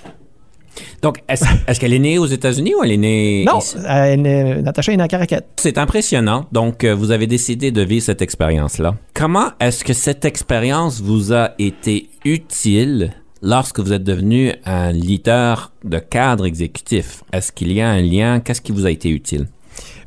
Donc, 1.00 1.22
est-ce 1.28 1.80
qu'elle 1.80 1.94
est 1.94 1.98
née 1.98 2.18
aux 2.18 2.26
États-Unis 2.26 2.74
ou 2.74 2.84
elle 2.84 2.92
est 2.92 2.96
née 2.98 3.44
Non, 3.46 3.58
ici? 3.60 3.76
elle 3.88 4.26
est- 4.26 4.60
Natacha 4.62 4.92
est 4.92 4.96
née 4.98 5.04
à. 5.04 5.46
C'est 5.56 5.78
impressionnant. 5.78 6.46
Donc, 6.52 6.84
euh, 6.84 6.94
vous 6.94 7.10
avez 7.12 7.26
décidé 7.26 7.70
de 7.70 7.80
vivre 7.82 8.04
cette 8.04 8.20
expérience-là. 8.20 8.94
Comment 9.14 9.50
est-ce 9.60 9.84
que 9.84 9.94
cette 9.94 10.26
expérience 10.26 11.00
vous 11.00 11.32
a 11.32 11.52
été 11.58 12.10
utile 12.26 13.12
lorsque 13.40 13.80
vous 13.80 13.94
êtes 13.94 14.04
devenu 14.04 14.52
un 14.66 14.92
leader 14.92 15.72
de 15.84 15.98
cadre 15.98 16.44
exécutif? 16.44 17.22
Est-ce 17.32 17.52
qu'il 17.52 17.72
y 17.72 17.80
a 17.80 17.88
un 17.88 18.02
lien? 18.02 18.40
Qu'est-ce 18.40 18.60
qui 18.60 18.72
vous 18.72 18.84
a 18.84 18.90
été 18.90 19.08
utile? 19.08 19.46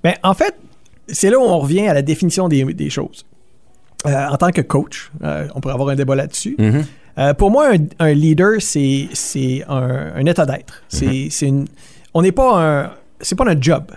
Ben, 0.03 0.13
en 0.21 0.35
fait, 0.35 0.53
c'est 1.07 1.31
là 1.31 1.39
où 1.39 1.43
on 1.43 1.57
revient 1.57 1.87
à 1.87 1.95
la 1.95 2.03
définition 2.03 2.47
des, 2.47 2.63
des 2.75 2.89
choses. 2.91 3.25
Euh, 4.05 4.27
en 4.29 4.37
tant 4.37 4.51
que 4.51 4.61
coach, 4.61 5.11
euh, 5.23 5.47
on 5.55 5.59
pourrait 5.59 5.73
avoir 5.73 5.89
un 5.89 5.95
débat 5.95 6.15
là-dessus. 6.15 6.55
Mhm. 6.57 6.85
Euh, 7.17 7.33
pour 7.33 7.51
moi, 7.51 7.71
un, 7.73 7.79
un 7.99 8.13
leader, 8.13 8.61
c'est 8.61 9.09
un, 9.67 10.11
un 10.15 10.25
état 10.25 10.45
d'être. 10.45 10.83
C'est 10.87 11.27
c'est. 11.29 11.51
On 12.13 12.21
n'est 12.21 12.31
pas 12.31 12.63
un. 12.85 12.91
C'est 13.19 13.35
pas 13.37 13.43
notre 13.43 13.61
job. 13.61 13.91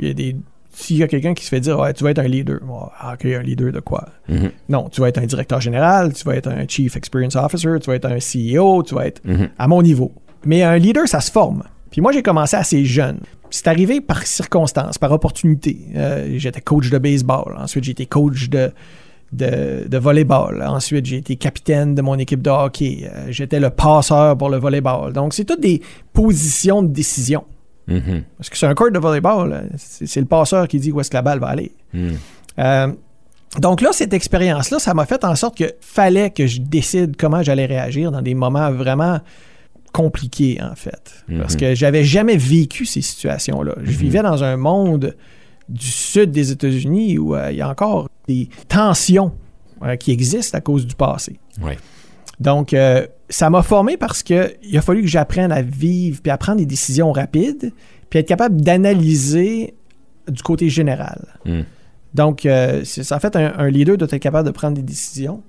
Il 0.00 0.08
y 0.08 0.10
a 0.10 0.14
des. 0.14 0.36
S'il 0.76 0.96
y 0.96 1.04
a 1.04 1.06
quelqu'un 1.06 1.34
qui 1.34 1.44
se 1.44 1.50
fait 1.50 1.60
dire, 1.60 1.78
ouais, 1.78 1.92
tu 1.92 2.02
vas 2.02 2.10
être 2.10 2.18
un 2.18 2.26
leader. 2.26 2.58
Ah, 2.98 3.12
ok, 3.14 3.26
un 3.26 3.42
leader 3.42 3.70
de 3.70 3.78
quoi? 3.78 4.08
Mhm. 4.28 4.50
Non, 4.70 4.88
tu 4.88 5.00
vas 5.00 5.08
être 5.08 5.18
un 5.18 5.26
directeur 5.26 5.60
général, 5.60 6.12
tu 6.14 6.24
vas 6.24 6.34
être 6.34 6.48
un 6.48 6.66
chief 6.66 6.96
experience 6.96 7.36
officer, 7.36 7.78
tu 7.80 7.90
vas 7.90 7.94
être 7.94 8.06
un 8.06 8.18
CEO, 8.18 8.82
tu 8.82 8.96
vas 8.96 9.06
être 9.06 9.24
Mhm. 9.24 9.50
à 9.56 9.68
mon 9.68 9.82
niveau. 9.82 10.10
Mais 10.44 10.64
un 10.64 10.76
leader, 10.76 11.06
ça 11.06 11.20
se 11.20 11.30
forme. 11.30 11.62
Puis 11.92 12.00
moi, 12.00 12.10
j'ai 12.10 12.24
commencé 12.24 12.56
assez 12.56 12.84
jeune. 12.84 13.20
C'est 13.50 13.68
arrivé 13.68 14.00
par 14.00 14.26
circonstance, 14.26 14.98
par 14.98 15.12
opportunité. 15.12 15.78
J'étais 16.38 16.60
coach 16.60 16.90
de 16.90 16.98
baseball. 16.98 17.54
Ensuite, 17.56 17.84
j'ai 17.84 17.92
été 17.92 18.06
coach 18.06 18.48
de, 18.50 18.72
de, 19.34 19.86
de 19.88 19.98
volleyball. 19.98 20.62
Ensuite, 20.66 21.06
j'ai 21.06 21.16
été 21.18 21.36
capitaine 21.36 21.94
de 21.94 22.02
mon 22.02 22.18
équipe 22.18 22.42
de 22.42 22.50
hockey. 22.50 23.08
Euh, 23.12 23.26
j'étais 23.30 23.60
le 23.60 23.70
passeur 23.70 24.36
pour 24.38 24.48
le 24.48 24.58
volleyball. 24.58 25.12
Donc, 25.12 25.34
c'est 25.34 25.44
toutes 25.44 25.60
des 25.60 25.82
positions 26.12 26.82
de 26.82 26.88
décision. 26.88 27.44
Mhm. 27.86 28.22
Parce 28.38 28.48
que 28.48 28.56
c'est 28.56 28.66
un 28.66 28.74
court 28.74 28.90
de 28.90 28.98
volleyball. 28.98 29.68
C'est 29.76 30.20
le 30.20 30.26
passeur 30.26 30.68
qui 30.68 30.78
dit 30.78 30.90
où 30.92 31.00
est-ce 31.00 31.10
que 31.10 31.16
la 31.16 31.22
balle 31.22 31.38
va 31.40 31.48
aller. 31.48 31.72
Mhm. 31.92 32.16
Euh, 32.58 32.88
donc 33.60 33.80
là, 33.82 33.90
cette 33.92 34.12
expérience-là, 34.14 34.78
ça 34.78 34.94
m'a 34.94 35.06
fait 35.06 35.24
en 35.24 35.34
sorte 35.34 35.56
que 35.56 35.74
fallait 35.80 36.30
que 36.30 36.46
je 36.46 36.60
décide 36.60 37.16
comment 37.16 37.42
j'allais 37.42 37.66
réagir 37.66 38.10
dans 38.10 38.22
des 38.22 38.34
moments 38.34 38.70
vraiment 38.72 39.20
compliqués, 39.92 40.58
en 40.60 40.74
fait. 40.74 41.24
Parce 41.38 41.54
Mhm. 41.54 41.60
que 41.60 41.74
j'avais 41.74 42.02
jamais 42.04 42.36
vécu 42.36 42.84
ces 42.84 43.00
situations-là. 43.02 43.74
Je 43.82 43.92
vivais 43.92 44.22
dans 44.22 44.42
un 44.42 44.56
monde 44.56 45.14
du 45.68 45.86
sud 45.86 46.30
des 46.32 46.50
États-Unis 46.50 47.16
où 47.18 47.34
euh, 47.36 47.50
il 47.52 47.56
y 47.58 47.62
a 47.62 47.68
encore 47.68 48.08
des 48.26 48.48
tensions 48.68 49.32
euh, 49.82 49.96
qui 49.96 50.12
existent 50.12 50.56
à 50.58 50.60
cause 50.60 50.86
du 50.86 50.94
passé. 50.94 51.38
Donc, 52.40 52.72
euh, 52.72 53.06
ça 53.28 53.48
m'a 53.50 53.62
formé 53.62 53.96
parce 53.96 54.22
que 54.22 54.54
il 54.62 54.76
a 54.76 54.82
fallu 54.82 55.02
que 55.02 55.08
j'apprenne 55.08 55.52
à 55.52 55.62
vivre 55.62 56.20
puis 56.22 56.30
à 56.30 56.38
prendre 56.38 56.58
des 56.58 56.66
décisions 56.66 57.12
rapides 57.12 57.72
puis 58.10 58.18
être 58.18 58.28
capable 58.28 58.60
d'analyser 58.60 59.74
du 60.28 60.42
côté 60.42 60.68
général. 60.68 61.26
Mm. 61.44 61.60
Donc, 62.14 62.46
euh, 62.46 62.82
c'est 62.84 63.12
en 63.12 63.20
fait 63.20 63.36
un, 63.36 63.52
un 63.56 63.68
leader 63.68 63.96
doit 63.96 64.08
être 64.10 64.22
capable 64.22 64.46
de 64.46 64.52
prendre 64.52 64.76
des 64.76 64.82
décisions. 64.82 65.42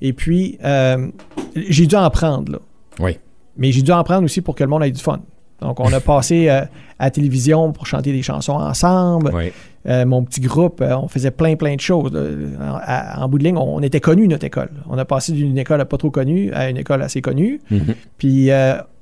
Et 0.00 0.12
puis, 0.12 0.58
euh, 0.64 1.08
j'ai 1.54 1.86
dû 1.86 1.96
en 1.96 2.08
prendre, 2.10 2.52
là. 2.52 2.58
Oui. 3.00 3.18
Mais 3.56 3.72
j'ai 3.72 3.82
dû 3.82 3.90
en 3.90 4.02
prendre 4.04 4.24
aussi 4.24 4.40
pour 4.40 4.54
que 4.54 4.62
le 4.62 4.70
monde 4.70 4.84
ait 4.84 4.90
du 4.90 5.02
fun. 5.02 5.20
Donc, 5.60 5.80
on 5.80 5.92
a 5.92 6.00
passé 6.00 6.48
euh, 6.48 6.60
à 6.98 7.04
la 7.06 7.10
télévision 7.10 7.72
pour 7.72 7.86
chanter 7.86 8.12
des 8.12 8.22
chansons 8.22 8.52
ensemble. 8.54 9.32
Oui. 9.34 9.52
Euh, 9.88 10.04
mon 10.06 10.22
petit 10.22 10.40
groupe, 10.40 10.80
euh, 10.80 10.96
on 10.96 11.08
faisait 11.08 11.30
plein, 11.30 11.56
plein 11.56 11.74
de 11.74 11.80
choses. 11.80 12.12
En, 12.60 12.78
à- 12.80 13.22
en 13.24 13.28
bout 13.28 13.38
de 13.38 13.44
ligne, 13.44 13.56
on, 13.56 13.76
on 13.76 13.80
était 13.82 14.00
connus, 14.00 14.28
notre 14.28 14.44
école. 14.44 14.70
On 14.88 14.96
a 14.98 15.04
passé 15.04 15.32
d'une 15.32 15.56
école 15.58 15.84
pas 15.86 15.96
trop 15.96 16.10
connue 16.10 16.52
à 16.52 16.68
une 16.70 16.76
école 16.76 17.02
assez 17.02 17.20
connue. 17.22 17.60
Mhm. 17.70 17.94
Puis, 18.18 18.46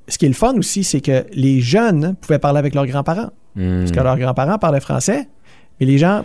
ce 0.09 0.17
qui 0.17 0.25
est 0.25 0.29
le 0.29 0.33
fun 0.35 0.55
aussi, 0.57 0.83
c'est 0.83 1.01
que 1.01 1.25
les 1.33 1.59
jeunes 1.61 2.15
pouvaient 2.21 2.39
parler 2.39 2.59
avec 2.59 2.73
leurs 2.73 2.87
grands-parents. 2.87 3.29
Mhm. 3.55 3.79
Parce 3.79 3.91
que 3.91 3.99
leurs 3.99 4.17
grands-parents 4.17 4.57
parlaient 4.57 4.79
français, 4.79 5.27
mais 5.79 5.85
les 5.85 5.97
gens, 5.97 6.23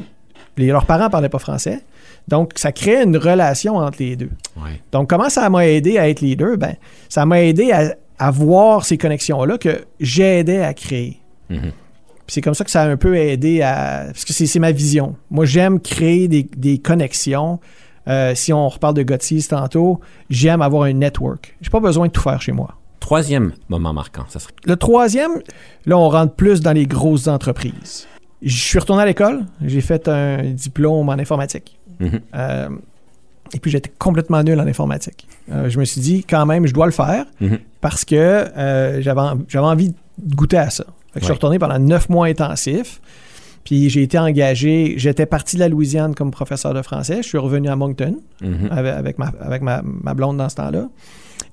les- 0.56 0.68
leurs 0.68 0.86
parents 0.86 1.10
parlaient 1.10 1.28
pas 1.28 1.38
français. 1.40 1.80
Donc, 2.28 2.52
ça 2.54 2.70
crée 2.70 3.02
une 3.02 3.16
relation 3.16 3.76
entre 3.76 3.98
les 3.98 4.14
deux. 4.14 4.30
Ouais. 4.56 4.80
Donc, 4.92 5.10
comment 5.10 5.28
ça 5.28 5.50
m'a 5.50 5.66
aidé 5.66 5.98
à 5.98 6.08
être 6.08 6.20
leader? 6.20 6.56
Ben, 6.56 6.74
ça 7.08 7.26
m'a 7.26 7.42
aidé 7.42 7.72
à, 7.72 7.94
à 8.22 8.30
voir 8.30 8.84
ces 8.84 8.98
connexions-là 8.98 9.58
que 9.58 9.84
j'aidais 9.98 10.62
à 10.62 10.74
créer. 10.74 11.20
Mhm. 11.50 11.72
C'est 12.28 12.40
comme 12.40 12.54
ça 12.54 12.64
que 12.64 12.70
ça 12.70 12.82
a 12.82 12.88
un 12.88 12.96
peu 12.96 13.16
aidé 13.16 13.62
à. 13.62 14.04
Parce 14.06 14.24
que 14.24 14.32
c'est 14.32 14.46
c'est 14.46 14.60
ma 14.60 14.70
vision. 14.70 15.16
Moi, 15.28 15.44
j'aime 15.44 15.80
créer 15.80 16.28
des, 16.28 16.44
des 16.56 16.78
connexions. 16.78 17.58
Euh, 18.06 18.36
si 18.36 18.52
on 18.52 18.68
reparle 18.68 18.94
de 18.94 19.02
Gotsis 19.02 19.48
tantôt, 19.48 20.00
j'aime 20.30 20.62
avoir 20.62 20.84
un 20.84 20.92
network. 20.92 21.56
J'ai 21.60 21.70
pas 21.70 21.80
besoin 21.80 22.06
de 22.06 22.12
tout 22.12 22.20
faire 22.20 22.40
chez 22.40 22.52
moi. 22.52 22.76
Troisième 23.00 23.54
moment 23.68 23.92
marquant, 23.92 24.24
ça 24.28 24.38
serait. 24.38 24.54
Le 24.66 24.76
troisième, 24.76 25.42
là, 25.84 25.98
on 25.98 26.08
rentre 26.08 26.34
plus 26.34 26.60
dans 26.60 26.72
les 26.72 26.86
grosses 26.86 27.26
entreprises. 27.26 28.06
Je 28.40 28.56
suis 28.56 28.78
retourné 28.78 29.02
à 29.02 29.06
l'école. 29.06 29.46
J'ai 29.64 29.80
fait 29.80 30.06
un 30.06 30.44
diplôme 30.44 31.08
en 31.08 31.14
informatique. 31.14 31.80
Mhm. 31.98 32.20
Euh, 32.34 32.68
et 33.54 33.60
puis, 33.60 33.70
j'étais 33.70 33.92
complètement 33.98 34.42
nul 34.42 34.58
en 34.60 34.66
informatique. 34.66 35.26
Euh, 35.50 35.68
je 35.68 35.78
me 35.78 35.84
suis 35.84 36.00
dit, 36.00 36.24
quand 36.24 36.46
même, 36.46 36.66
je 36.66 36.72
dois 36.72 36.86
le 36.86 36.92
faire 36.92 37.26
Mhm. 37.40 37.58
parce 37.80 38.04
que 38.04 38.14
euh, 38.16 39.02
j'avais 39.02 39.20
en- 39.20 39.38
j'avais 39.48 39.66
envie 39.66 39.88
de 39.90 40.34
goûter 40.34 40.56
à 40.58 40.70
ça. 40.70 40.84
Fait 41.12 41.20
que 41.20 41.20
Je 41.20 41.24
suis 41.26 41.32
retourné 41.34 41.58
pendant 41.58 41.78
neuf 41.78 42.08
mois 42.08 42.26
intensifs. 42.26 43.00
Puis 43.64 43.90
j'ai 43.90 44.02
été 44.02 44.18
engagé, 44.18 44.94
j'étais 44.96 45.26
parti 45.26 45.56
de 45.56 45.60
la 45.60 45.68
Louisiane 45.68 46.14
comme 46.14 46.30
professeur 46.30 46.74
de 46.74 46.82
français. 46.82 47.18
Je 47.22 47.28
suis 47.28 47.38
revenu 47.38 47.68
à 47.68 47.76
Moncton 47.76 48.16
Mhm. 48.40 48.68
avec, 48.70 48.94
avec 48.94 49.18
ma, 49.18 49.32
avec 49.40 49.62
ma, 49.62 49.82
ma 49.84 50.14
blonde 50.14 50.36
dans 50.38 50.48
ce 50.48 50.56
temps-là. 50.56 50.88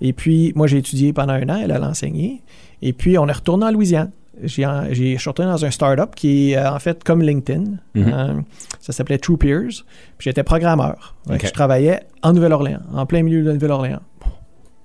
Et 0.02 0.14
puis, 0.14 0.54
moi, 0.56 0.66
j'ai 0.68 0.78
étudié 0.78 1.12
pendant 1.14 1.34
un 1.34 1.50
an, 1.50 1.60
elle, 1.62 1.72
elle 1.72 1.84
a 1.84 1.90
enseigné. 1.90 2.42
Et 2.82 2.94
puis, 2.94 3.18
on 3.18 3.28
est 3.28 3.32
retourné 3.34 3.66
en 3.66 3.72
Louisiane. 3.72 4.12
J'ai, 4.44 4.66
j'ai, 4.92 5.16
je 5.16 5.20
suis 5.20 5.30
retourné 5.30 5.52
dans 5.52 5.66
un 5.66 5.72
startup 5.72 6.16
qui 6.16 6.52
est 6.52 6.58
euh, 6.58 6.72
en 6.72 6.80
fait 6.80 7.04
comme 7.04 7.22
LinkedIn. 7.22 7.64
Mhm. 7.96 8.06
Euh, 8.14 8.34
ça 8.80 8.94
s'appelait 8.94 9.18
True 9.18 9.38
Peers. 9.38 9.68
Puis 10.18 10.26
j'étais 10.30 10.44
programmeur. 10.44 11.16
Je 11.30 11.50
travaillais 11.52 12.02
en 12.24 12.34
Nouvelle-Orléans, 12.34 12.82
en 12.94 13.06
plein 13.06 13.24
milieu 13.24 13.44
de 13.44 13.52
Nouvelle-Orléans. 13.54 14.02
Bon, 14.22 14.28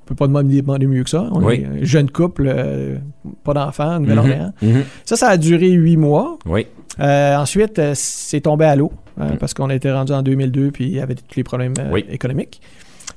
on 0.03 0.05
peut 0.07 0.15
pas 0.15 0.27
demander, 0.27 0.87
mieux 0.87 1.03
que 1.05 1.11
ça. 1.11 1.27
On 1.33 1.43
Oui. 1.43 1.55
est 1.63 1.83
un 1.83 1.85
jeune 1.85 2.11
couple, 2.11 2.45
euh, 2.47 2.99
pas 3.43 3.55
d'enfants, 3.55 3.99
Nouvelle-Orléans. 4.01 4.53
Mhm. 4.63 4.83
Ça, 5.05 5.17
ça 5.17 5.29
a 5.29 5.37
duré 5.37 5.71
huit 5.71 5.97
mois. 5.97 6.39
Oui. 6.47 6.67
Euh, 7.01 7.37
ensuite, 7.37 7.79
euh, 7.79 7.93
c'est 7.95 8.43
tombé 8.43 8.67
à 8.67 8.77
l'eau 8.77 8.93
euh, 9.21 9.31
Mhm. 9.31 9.37
parce 9.39 9.55
qu'on 9.55 9.71
était 9.71 9.91
rendu 9.93 10.13
en 10.13 10.23
2002 10.23 10.71
puis 10.71 10.85
il 10.85 10.93
y 10.95 11.01
avait 11.01 11.15
tous 11.15 11.25
les 11.37 11.43
problèmes 11.45 11.75
euh, 11.79 11.91
Oui. 11.93 12.05
économiques. 12.11 12.61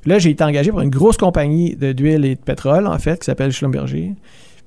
Là, 0.06 0.20
j'ai 0.20 0.30
été 0.30 0.44
engagé 0.44 0.72
par 0.72 0.82
une 0.82 0.90
grosse 0.90 1.18
compagnie 1.18 1.76
de- 1.76 1.92
d'huile 1.92 2.24
et 2.24 2.36
de 2.36 2.40
pétrole, 2.40 2.88
en 2.88 2.98
fait, 2.98 3.20
qui 3.20 3.26
s'appelle 3.26 3.52
Schlumberger. 3.52 4.14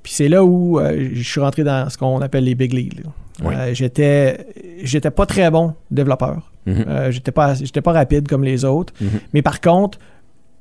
Puis 0.03 0.13
c'est 0.15 0.29
là 0.29 0.45
où 0.45 0.79
euh, 0.79 1.11
je 1.13 1.23
suis 1.23 1.41
rentré 1.41 1.63
dans 1.65 1.89
ce 1.91 1.99
qu'on 1.99 2.21
appelle 2.21 2.45
les 2.45 2.55
big 2.55 2.73
leagues. 2.73 3.03
Oui. 3.43 3.55
Euh, 3.55 3.75
j'étais, 3.75 4.47
j'étais 4.83 5.11
pas 5.11 5.27
très 5.27 5.51
bon 5.51 5.75
développeur. 5.91 6.51
Mhm. 6.67 6.85
Euh, 6.89 7.11
j'étais 7.11 7.33
pas, 7.33 7.55
j'étais 7.55 7.81
pas 7.83 7.93
rapide 7.93 8.29
comme 8.29 8.45
les 8.45 8.65
autres. 8.65 8.93
Mhm. 9.01 9.09
Mais 9.35 9.43
par 9.43 9.61
contre, 9.61 9.99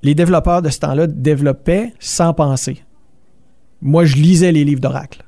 les 0.04 0.16
développeurs 0.16 0.62
de 0.62 0.70
ce 0.70 0.80
temps-là 0.80 1.08
développaient 1.08 1.94
sans 2.00 2.34
penser. 2.34 2.84
Moi, 3.82 4.06
je 4.06 4.16
lisais 4.16 4.52
les 4.52 4.64
livres 4.66 4.82
d'Oracle. 4.82 5.24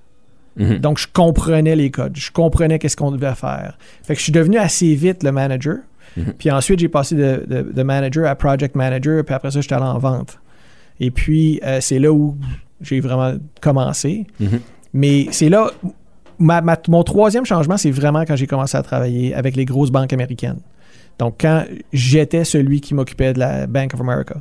Mhm. 0.57 0.79
Donc, 0.79 0.97
je 0.99 1.07
comprenais 1.11 1.75
les 1.75 1.91
codes. 1.91 2.15
Je 2.17 2.31
comprenais 2.31 2.79
qu'est-ce 2.79 2.97
qu'on 2.97 3.11
devait 3.11 3.35
faire. 3.35 3.77
Fait 4.03 4.13
que 4.13 4.19
je 4.19 4.23
suis 4.23 4.33
devenu 4.33 4.57
assez 4.57 4.93
vite 4.95 5.23
le 5.23 5.31
manager. 5.31 5.77
Puis 6.37 6.51
ensuite, 6.51 6.79
j'ai 6.79 6.89
passé 6.89 7.15
de, 7.15 7.45
de- 7.47 7.71
de 7.71 7.83
manager 7.83 8.29
à 8.29 8.35
project 8.35 8.75
manager. 8.75 9.23
Puis 9.23 9.33
après 9.33 9.49
ça, 9.51 9.61
j'étais 9.61 9.75
allé 9.75 9.85
en 9.85 9.97
vente. 9.97 10.39
Et 10.99 11.09
puis, 11.09 11.61
c'est 11.79 11.99
là 11.99 12.11
où 12.11 12.35
j'ai 12.81 12.99
vraiment 12.99 13.33
commencé. 13.61 14.25
Mhm. 14.39 14.59
Mais 14.93 15.27
c'est 15.31 15.49
là, 15.49 15.71
ma- 16.39 16.61
ma- 16.61 16.77
mon 16.87 17.03
troisième 17.03 17.45
changement, 17.45 17.77
c'est 17.77 17.91
vraiment 17.91 18.21
quand 18.25 18.35
j'ai 18.35 18.47
commencé 18.47 18.75
à 18.77 18.83
travailler 18.83 19.33
avec 19.33 19.55
les 19.55 19.65
grosses 19.65 19.91
banques 19.91 20.13
américaines. 20.13 20.59
Donc, 21.19 21.35
quand 21.41 21.63
j'étais 21.93 22.43
celui 22.43 22.81
qui 22.81 22.93
m'occupait 22.95 23.33
de 23.33 23.39
la 23.39 23.67
Bank 23.67 23.93
of 23.93 24.01
America, 24.01 24.35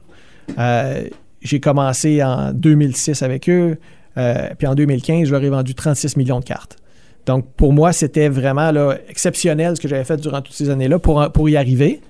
Euh, 0.58 1.04
j'ai 1.42 1.60
commencé 1.60 2.20
en 2.24 2.52
2006 2.52 3.22
avec 3.22 3.48
eux, 3.48 3.76
euh, 4.18 4.48
puis 4.58 4.66
en 4.66 4.74
2015, 4.74 5.28
je 5.28 5.32
leur 5.32 5.44
ai 5.44 5.48
vendu 5.48 5.74
36 5.76 6.16
millions 6.16 6.40
de 6.40 6.44
cartes. 6.44 6.76
Donc, 7.24 7.46
pour 7.56 7.72
moi, 7.72 7.92
c'était 7.92 8.28
vraiment 8.28 8.72
là, 8.72 8.96
exceptionnel 9.08 9.76
ce 9.76 9.80
que 9.80 9.86
j'avais 9.86 10.02
fait 10.04 10.16
durant 10.16 10.40
toutes 10.42 10.56
ces 10.56 10.68
années-là 10.68 10.98
pour, 10.98 11.30
pour 11.30 11.48
y 11.48 11.56
arriver, 11.56 12.00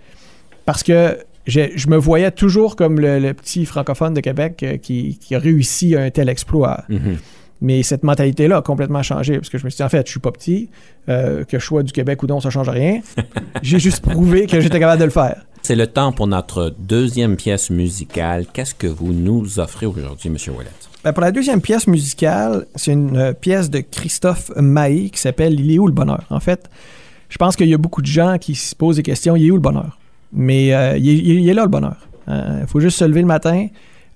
parce 0.64 0.82
que 0.82 1.18
je 1.50 1.88
me 1.88 1.96
voyais 1.96 2.30
toujours 2.30 2.76
comme 2.76 3.00
le, 3.00 3.18
le 3.18 3.34
petit 3.34 3.66
francophone 3.66 4.14
de 4.14 4.20
Québec 4.20 4.62
euh, 4.62 4.76
qui, 4.76 5.18
qui 5.18 5.34
a 5.34 5.38
réussi 5.38 5.96
un 5.96 6.10
tel 6.10 6.28
exploit. 6.28 6.84
Mhm. 6.88 7.18
Mais 7.62 7.82
cette 7.82 8.04
mentalité-là 8.04 8.58
a 8.58 8.62
complètement 8.62 9.02
changé 9.02 9.34
parce 9.34 9.50
que 9.50 9.58
je 9.58 9.64
me 9.64 9.70
suis 9.70 9.76
dit, 9.78 9.82
en 9.82 9.88
fait, 9.88 10.06
je 10.06 10.12
suis 10.12 10.20
pas 10.20 10.32
petit, 10.32 10.70
euh, 11.08 11.44
que 11.44 11.58
je 11.58 11.64
sois 11.64 11.82
du 11.82 11.92
Québec 11.92 12.22
ou 12.22 12.26
non, 12.26 12.40
ça 12.40 12.48
change 12.48 12.70
rien. 12.70 13.00
J'ai 13.62 13.78
juste 13.78 14.02
prouvé 14.02 14.46
que 14.46 14.60
j'étais 14.60 14.80
capable 14.80 15.00
de 15.00 15.04
le 15.04 15.10
faire. 15.10 15.44
C'est 15.62 15.76
le 15.76 15.86
temps 15.86 16.12
pour 16.12 16.26
notre 16.26 16.74
deuxième 16.78 17.36
pièce 17.36 17.68
musicale. 17.68 18.46
Qu'est-ce 18.50 18.74
que 18.74 18.86
vous 18.86 19.12
nous 19.12 19.60
offrez 19.60 19.84
aujourd'hui, 19.84 20.30
Monsieur 20.30 20.52
Wallet? 20.52 20.70
Ben, 21.04 21.12
pour 21.12 21.20
la 21.20 21.32
deuxième 21.32 21.60
pièce 21.60 21.86
musicale, 21.86 22.66
c'est 22.76 22.92
une 22.92 23.16
euh, 23.16 23.32
pièce 23.34 23.68
de 23.68 23.80
Christophe 23.80 24.50
Maé 24.56 25.10
qui 25.10 25.20
s'appelle 25.20 25.60
Il 25.60 25.70
est 25.70 25.78
où 25.78 25.86
le 25.86 25.92
bonheur? 25.92 26.24
En 26.30 26.40
fait, 26.40 26.70
je 27.28 27.36
pense 27.36 27.56
qu'il 27.56 27.68
y 27.68 27.74
a 27.74 27.78
beaucoup 27.78 28.00
de 28.00 28.06
gens 28.06 28.38
qui 28.38 28.54
se 28.54 28.74
posent 28.74 28.96
des 28.96 29.02
questions, 29.02 29.36
il 29.36 29.46
est 29.46 29.50
où 29.50 29.56
le 29.56 29.60
bonheur? 29.60 29.99
Mais 30.32 30.72
euh, 30.74 30.96
il, 30.96 31.08
est, 31.08 31.42
il 31.42 31.48
est 31.48 31.54
là 31.54 31.62
le 31.62 31.68
bonheur. 31.68 31.96
Il 32.28 32.66
faut 32.68 32.78
juste 32.78 32.98
se 32.98 33.04
lever 33.04 33.22
le 33.22 33.26
matin, 33.26 33.66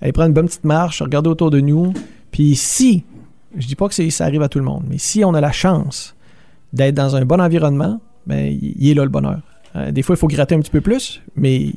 aller 0.01 0.13
prendre 0.13 0.29
une 0.29 0.35
bonne 0.35 0.47
petite 0.47 0.65
marche, 0.65 1.03
regarder 1.03 1.29
autour 1.29 1.51
de 1.51 1.59
nous. 1.59 1.93
Puis 2.31 2.55
si, 2.55 3.05
je 3.57 3.67
dis 3.67 3.75
pas 3.75 3.89
que 3.89 4.11
ça 4.11 4.25
arrive 4.25 4.43
à 4.43 4.49
tout 4.49 4.59
le 4.59 4.65
monde, 4.65 4.85
mais 4.89 4.99
si 4.99 5.25
on 5.25 5.35
a 5.35 5.41
la 5.41 5.51
chance 5.51 6.15
d'être 6.73 6.95
dans 6.95 7.17
un 7.17 7.25
bon 7.25 7.41
environnement, 7.41 8.01
ben, 8.27 8.57
il 8.61 8.89
est 8.89 8.95
là 8.95 9.03
le 9.03 9.09
bonheur. 9.11 9.41
Euh, 9.77 9.91
des 9.91 10.03
fois, 10.03 10.15
il 10.15 10.19
faut 10.19 10.29
gratter 10.29 10.55
un 10.55 10.61
petit 10.61 10.71
peu 10.71 10.81
plus, 10.81 11.23
mais 11.37 11.73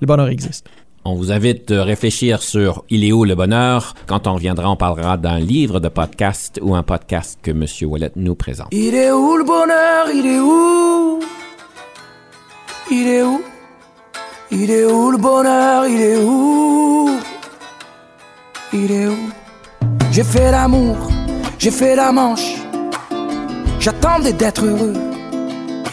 le 0.00 0.06
bonheur 0.06 0.28
existe. 0.28 0.68
On 1.04 1.14
vous 1.14 1.32
invite 1.32 1.68
de 1.68 1.78
réfléchir 1.78 2.42
sur 2.42 2.84
Il 2.90 3.04
est 3.04 3.12
où 3.12 3.24
le 3.24 3.34
bonheur? 3.34 3.94
Quand 4.06 4.26
on 4.26 4.34
reviendra, 4.34 4.70
on 4.70 4.76
parlera 4.76 5.16
d'un 5.16 5.38
livre 5.38 5.80
de 5.80 5.88
podcast 5.88 6.60
ou 6.62 6.74
un 6.74 6.82
podcast 6.82 7.38
que 7.42 7.50
Monsieur 7.50 7.86
Wallet 7.86 8.12
nous 8.16 8.34
présente. 8.34 8.68
Il 8.70 8.94
est 8.94 9.10
où 9.10 9.36
le 9.36 9.44
bonheur? 9.44 10.06
Il 10.14 10.26
est 10.26 10.40
où? 10.40 11.20
Il 12.90 13.06
est 13.06 13.22
où? 13.22 13.40
Il 14.52 14.68
est 14.68 14.84
où 14.84 15.12
le 15.12 15.16
bonheur? 15.16 15.86
Il 15.86 16.00
est 16.00 16.16
où? 16.16 17.10
Il 18.72 18.90
est 18.90 19.06
où? 19.06 19.30
J'ai 20.10 20.24
fait 20.24 20.50
l'amour, 20.50 20.96
j'ai 21.56 21.70
fait 21.70 21.94
la 21.94 22.10
manche. 22.10 22.56
J'attendais 23.78 24.32
d'être 24.32 24.64
heureux. 24.64 24.94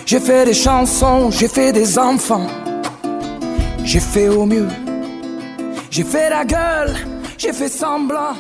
J'ai 0.08 0.20
fait 0.20 0.46
des 0.46 0.56
chansons, 0.56 1.30
j'ai 1.30 1.48
fait 1.48 1.72
des 1.72 2.00
enfants. 2.00 2.48
J'ai 3.84 4.00
fait 4.00 4.28
au 4.28 4.46
mieux. 4.46 4.70
J'ai 5.92 6.04
fait 6.04 6.30
la 6.30 6.44
gueule, 6.44 6.96
j'ai 7.38 7.54
fait 7.54 7.70
semblant. 7.70 8.34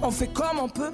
On 0.00 0.10
fait 0.10 0.32
comme 0.32 0.58
on 0.62 0.68
peut. 0.68 0.92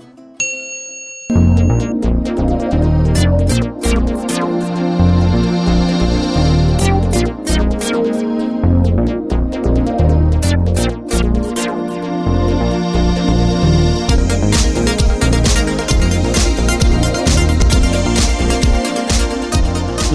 Nous 7.93 7.99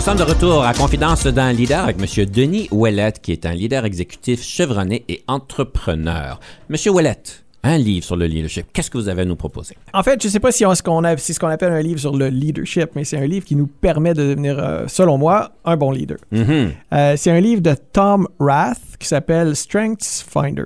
sommes 0.02 0.18
de 0.18 0.24
retour 0.24 0.64
à 0.64 0.74
Confidence 0.74 1.28
d'un 1.28 1.54
leader 1.54 1.84
avec 1.84 2.00
Monsieur 2.00 2.26
Denis 2.26 2.68
Ouellet, 2.72 3.14
qui 3.22 3.32
est 3.32 3.46
un 3.46 3.54
leader 3.54 3.86
exécutif 3.86 4.42
chevronné 4.42 5.06
et 5.08 5.24
entrepreneur. 5.28 6.40
Monsieur 6.70 6.92
Ouellet, 6.92 7.22
un 7.68 7.78
livre 7.78 8.06
sur 8.06 8.16
le 8.16 8.26
leadership. 8.26 8.66
Qu'est-ce 8.74 8.90
que 8.92 8.98
vous 8.98 9.10
avez 9.10 9.22
à 9.22 9.26
nous 9.26 9.36
proposer? 9.36 9.76
En 9.94 10.04
fait, 10.04 10.22
je 10.22 10.28
ne 10.28 10.32
sais 10.32 10.40
pas 10.40 10.52
si 10.52 10.66
on- 10.66 10.74
ce 10.76 10.84
qu'on 10.84 11.04
a- 11.04 11.18
c'est 11.18 11.34
ce 11.34 11.40
qu'on 11.40 11.48
appelle 11.48 11.72
un 11.74 11.82
livre 11.82 12.00
sur 12.00 12.16
le 12.16 12.28
leadership, 12.30 12.90
mais 12.96 13.04
c'est 13.04 13.18
un 13.18 13.26
livre 13.28 13.46
qui 13.46 13.56
nous 13.56 13.68
permet 13.68 14.14
de 14.14 14.24
devenir, 14.24 14.58
euh, 14.60 14.86
selon 14.88 15.18
moi, 15.18 15.52
un 15.66 15.78
bon 15.78 15.92
leader. 15.92 16.18
Mhm. 16.32 16.72
Euh, 16.94 17.14
c'est 17.18 17.32
un 17.32 17.40
livre 17.40 17.62
de 17.62 17.76
Tom 17.94 18.28
Rath 18.40 18.80
qui 19.00 19.08
s'appelle 19.08 19.56
Strengths 19.56 20.26
Finder. 20.30 20.66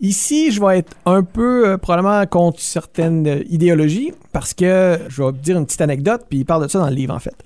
Ici, 0.00 0.50
je 0.50 0.60
vais 0.60 0.78
être 0.78 0.92
un 1.06 1.22
peu 1.22 1.68
euh, 1.68 1.78
probablement 1.78 2.26
contre 2.26 2.58
certaines 2.60 3.44
idéologies 3.48 4.12
parce 4.32 4.52
que 4.52 4.98
je 5.08 5.22
vais 5.22 5.30
vous 5.30 5.32
dire 5.32 5.56
une 5.56 5.64
petite 5.64 5.80
anecdote, 5.80 6.22
puis 6.28 6.40
il 6.40 6.44
parle 6.44 6.64
de 6.64 6.68
ça 6.68 6.80
dans 6.80 6.88
le 6.88 6.94
livre 6.94 7.14
en 7.14 7.20
fait. 7.20 7.36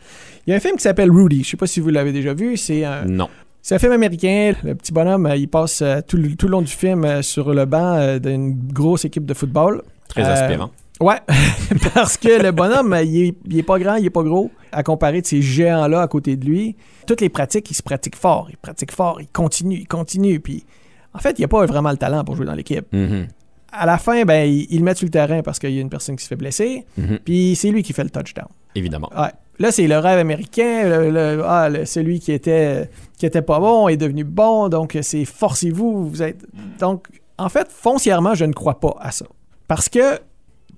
Il 0.46 0.50
y 0.50 0.54
a 0.54 0.56
un 0.56 0.60
film 0.60 0.76
qui 0.76 0.82
s'appelle 0.82 1.10
Rudy, 1.10 1.44
je 1.44 1.50
sais 1.50 1.56
pas 1.58 1.66
si 1.66 1.80
vous 1.80 1.90
l'avez 1.90 2.12
déjà 2.12 2.32
vu, 2.32 2.56
c'est 2.56 2.82
un, 2.84 3.04
Non. 3.04 3.28
C'est 3.66 3.74
un 3.74 3.78
film 3.80 3.90
américain. 3.90 4.52
Le 4.62 4.76
petit 4.76 4.92
bonhomme, 4.92 5.26
euh, 5.26 5.34
il 5.34 5.48
passe 5.48 5.82
euh, 5.82 6.00
tout, 6.06 6.16
le, 6.16 6.36
tout 6.36 6.46
le 6.46 6.52
long 6.52 6.62
du 6.62 6.70
film 6.70 7.04
euh, 7.04 7.20
sur 7.20 7.52
le 7.52 7.64
banc 7.64 8.16
d'une 8.18 8.54
grosse 8.72 9.04
équipe 9.04 9.26
de 9.26 9.34
football. 9.34 9.82
Très 10.06 10.22
aspirant. 10.22 10.70
Ouais, 11.00 11.16
parce 11.94 12.16
que 12.16 12.40
le 12.44 12.52
bonhomme, 12.52 12.96
il 13.04 13.22
est, 13.24 13.34
il 13.44 13.58
est 13.58 13.64
pas 13.64 13.80
grand, 13.80 13.96
il 13.96 14.06
est 14.06 14.10
pas 14.10 14.22
gros, 14.22 14.52
à 14.70 14.84
comparer 14.84 15.20
de 15.20 15.26
ces 15.26 15.42
géants-là 15.42 16.00
à 16.00 16.06
côté 16.06 16.36
de 16.36 16.44
lui. 16.46 16.76
Toutes 17.08 17.20
les 17.20 17.28
pratiques, 17.28 17.68
il 17.68 17.74
se 17.74 17.82
pratique 17.82 18.14
fort, 18.14 18.46
il 18.50 18.56
pratique 18.56 18.92
fort, 18.92 19.20
il 19.20 19.26
continue, 19.26 19.78
il 19.78 19.88
continue. 19.88 20.38
Puis, 20.38 20.64
en 21.12 21.18
fait, 21.18 21.32
il 21.32 21.40
n'y 21.40 21.44
a 21.46 21.48
pas 21.48 21.66
vraiment 21.66 21.90
le 21.90 21.96
talent 21.96 22.22
pour 22.22 22.36
jouer 22.36 22.46
dans 22.46 22.54
l'équipe. 22.54 22.86
Mhm. 22.92 23.26
À 23.72 23.84
la 23.84 23.98
fin, 23.98 24.24
ben, 24.24 24.48
il, 24.48 24.68
il 24.70 24.78
le 24.78 24.84
met 24.84 24.94
sur 24.94 25.06
le 25.06 25.10
terrain 25.10 25.42
parce 25.42 25.58
qu'il 25.58 25.72
y 25.72 25.78
a 25.78 25.80
une 25.80 25.90
personne 25.90 26.14
qui 26.14 26.22
se 26.22 26.28
fait 26.28 26.36
blesser, 26.36 26.86
Mhm. 26.96 27.18
puis 27.24 27.56
c'est 27.56 27.70
lui 27.72 27.82
qui 27.82 27.92
fait 27.92 28.04
le 28.04 28.10
touchdown. 28.10 28.46
Évidemment. 28.76 29.10
Ouais. 29.18 29.32
Là, 29.58 29.72
c'est 29.72 29.86
le 29.86 29.98
rêve 29.98 30.18
américain. 30.18 30.88
le- 30.88 31.10
le- 31.10 31.42
ah, 31.44 31.68
le- 31.68 31.84
celui 31.86 32.20
qui 32.20 32.32
était, 32.32 32.90
qui 33.18 33.24
était 33.26 33.42
pas 33.42 33.58
bon 33.58 33.88
est 33.88 33.96
devenu 33.96 34.24
bon, 34.24 34.68
donc 34.68 34.98
c'est 35.02 35.24
forcez-vous. 35.24 36.08
Vous 36.08 36.22
êtes... 36.22 36.44
Donc, 36.78 37.06
en 37.38 37.48
fait, 37.48 37.68
foncièrement, 37.70 38.34
je 38.34 38.44
ne 38.44 38.52
crois 38.52 38.80
pas 38.80 38.96
à 39.00 39.10
ça. 39.10 39.26
Parce 39.68 39.88
que 39.88 40.18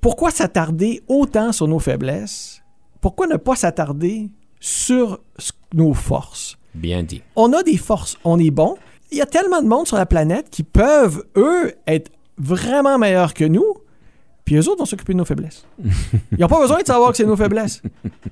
pourquoi 0.00 0.30
s'attarder 0.30 1.02
autant 1.08 1.52
sur 1.52 1.66
nos 1.68 1.78
faiblesses? 1.80 2.62
Pourquoi 3.00 3.26
ne 3.26 3.36
pas 3.36 3.56
s'attarder 3.56 4.30
sur 4.60 5.20
nos 5.74 5.94
forces? 5.94 6.56
Bien 6.74 7.02
dit. 7.02 7.22
On 7.36 7.52
a 7.52 7.62
des 7.62 7.76
forces, 7.76 8.16
on 8.24 8.38
est 8.38 8.50
bon. 8.50 8.76
Il 9.10 9.18
y 9.18 9.22
a 9.22 9.26
tellement 9.26 9.62
de 9.62 9.66
monde 9.66 9.86
sur 9.86 9.96
la 9.96 10.06
planète 10.06 10.50
qui 10.50 10.62
peuvent, 10.62 11.24
eux, 11.36 11.72
être 11.86 12.10
vraiment 12.36 12.98
meilleurs 12.98 13.34
que 13.34 13.44
nous, 13.44 13.64
puis 14.48 14.56
eux 14.56 14.66
autres 14.66 14.78
vont 14.78 14.86
s'occuper 14.86 15.12
de 15.12 15.18
nos 15.18 15.26
faiblesses. 15.26 15.66
Ils 16.32 16.38
n'ont 16.38 16.48
pas 16.48 16.58
besoin 16.58 16.80
de 16.80 16.86
savoir 16.86 17.10
que 17.10 17.18
c'est 17.18 17.26
nos 17.26 17.36
faiblesses. 17.36 17.82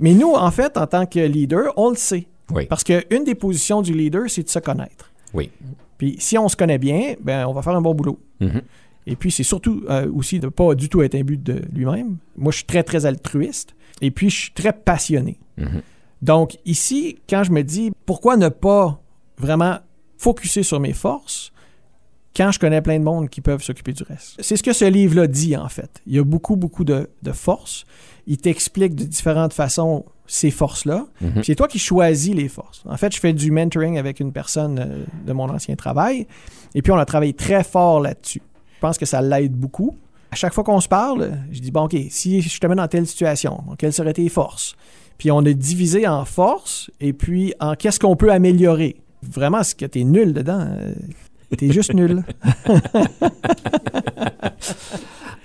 Mais 0.00 0.14
nous, 0.14 0.32
en 0.32 0.50
fait, 0.50 0.78
en 0.78 0.86
tant 0.86 1.04
que 1.04 1.18
leader, 1.18 1.74
on 1.76 1.90
le 1.90 1.96
sait. 1.96 2.26
Oui. 2.50 2.64
Parce 2.64 2.84
qu'une 2.84 3.24
des 3.24 3.34
positions 3.34 3.82
du 3.82 3.92
leader, 3.92 4.22
c'est 4.30 4.42
de 4.42 4.48
se 4.48 4.58
connaître. 4.58 5.12
Oui. 5.34 5.50
Puis 5.98 6.16
si 6.18 6.38
on 6.38 6.48
se 6.48 6.56
connaît 6.56 6.78
bien, 6.78 7.16
ben, 7.20 7.44
on 7.46 7.52
va 7.52 7.60
faire 7.60 7.76
un 7.76 7.82
bon 7.82 7.94
boulot. 7.94 8.18
Mhm. 8.40 8.62
Et 9.06 9.14
puis, 9.14 9.30
c'est 9.30 9.42
surtout 9.42 9.84
euh, 9.90 10.10
aussi 10.10 10.40
de 10.40 10.48
pas 10.48 10.74
du 10.74 10.88
tout 10.88 11.02
être 11.02 11.14
imbu 11.14 11.36
de 11.36 11.60
lui-même. 11.70 12.16
Moi, 12.38 12.50
je 12.50 12.56
suis 12.56 12.64
très, 12.66 12.82
très 12.82 13.04
altruiste. 13.04 13.74
Et 14.00 14.10
puis, 14.10 14.30
je 14.30 14.40
suis 14.40 14.52
très 14.52 14.72
passionné. 14.72 15.38
Mhm. 15.58 15.82
Donc, 16.22 16.56
ici, 16.64 17.18
quand 17.28 17.44
je 17.44 17.52
me 17.52 17.60
dis 17.60 17.92
pourquoi 18.06 18.38
ne 18.38 18.48
pas 18.48 19.02
vraiment 19.36 19.80
focuser 20.16 20.62
sur 20.62 20.80
mes 20.80 20.94
forces, 20.94 21.52
quand 22.36 22.52
je 22.52 22.58
connais 22.58 22.82
plein 22.82 22.98
de 22.98 23.04
monde 23.04 23.28
qui 23.28 23.40
peuvent 23.40 23.62
s'occuper 23.62 23.92
du 23.92 24.02
reste. 24.02 24.36
C'est 24.40 24.56
ce 24.56 24.62
que 24.62 24.72
ce 24.72 24.84
livre-là 24.84 25.26
dit, 25.26 25.56
en 25.56 25.68
fait. 25.68 26.02
Il 26.06 26.14
y 26.14 26.18
a 26.18 26.24
beaucoup, 26.24 26.56
beaucoup 26.56 26.84
de, 26.84 27.08
de 27.22 27.32
forces. 27.32 27.86
Il 28.26 28.36
t'explique 28.36 28.94
de 28.94 29.04
différentes 29.04 29.54
façons 29.54 30.04
ces 30.26 30.50
forces-là. 30.50 31.06
Mhm. 31.20 31.42
C'est 31.44 31.54
toi 31.54 31.68
qui 31.68 31.78
choisis 31.78 32.34
les 32.34 32.48
forces. 32.48 32.82
En 32.86 32.96
fait, 32.96 33.14
je 33.14 33.20
fais 33.20 33.32
du 33.32 33.50
mentoring 33.50 33.96
avec 33.96 34.20
une 34.20 34.32
personne 34.32 34.78
euh, 34.78 35.04
de 35.26 35.32
mon 35.32 35.48
ancien 35.48 35.76
travail. 35.76 36.26
Et 36.74 36.82
puis, 36.82 36.92
on 36.92 36.98
a 36.98 37.04
travaillé 37.04 37.32
très 37.32 37.64
fort 37.64 38.00
là-dessus. 38.00 38.42
Je 38.74 38.80
pense 38.80 38.98
que 38.98 39.06
ça 39.06 39.22
l'aide 39.22 39.52
beaucoup. 39.52 39.96
À 40.30 40.36
chaque 40.36 40.52
fois 40.52 40.64
qu'on 40.64 40.80
se 40.80 40.88
parle, 40.88 41.38
je 41.50 41.60
dis, 41.60 41.70
bon, 41.70 41.84
OK, 41.84 41.96
si 42.10 42.42
je 42.42 42.60
te 42.60 42.66
mets 42.66 42.74
dans 42.74 42.88
telle 42.88 43.06
situation, 43.06 43.62
quelles 43.78 43.92
seraient 43.92 44.12
tes 44.12 44.28
forces? 44.28 44.76
Puis 45.16 45.30
on 45.30 45.38
a 45.38 45.52
divisé 45.52 46.06
en 46.06 46.24
forces 46.24 46.90
et 47.00 47.12
puis 47.12 47.54
en 47.60 47.74
qu'est-ce 47.74 47.98
qu'on 47.98 48.16
peut 48.16 48.30
améliorer? 48.30 48.96
Vraiment, 49.22 49.62
ce 49.62 49.74
que 49.74 49.86
t'es 49.86 50.04
nul 50.04 50.34
dedans, 50.34 50.60
euh, 50.60 50.92
t'es 51.54 51.70
juste 51.70 51.94
nul. 51.94 52.22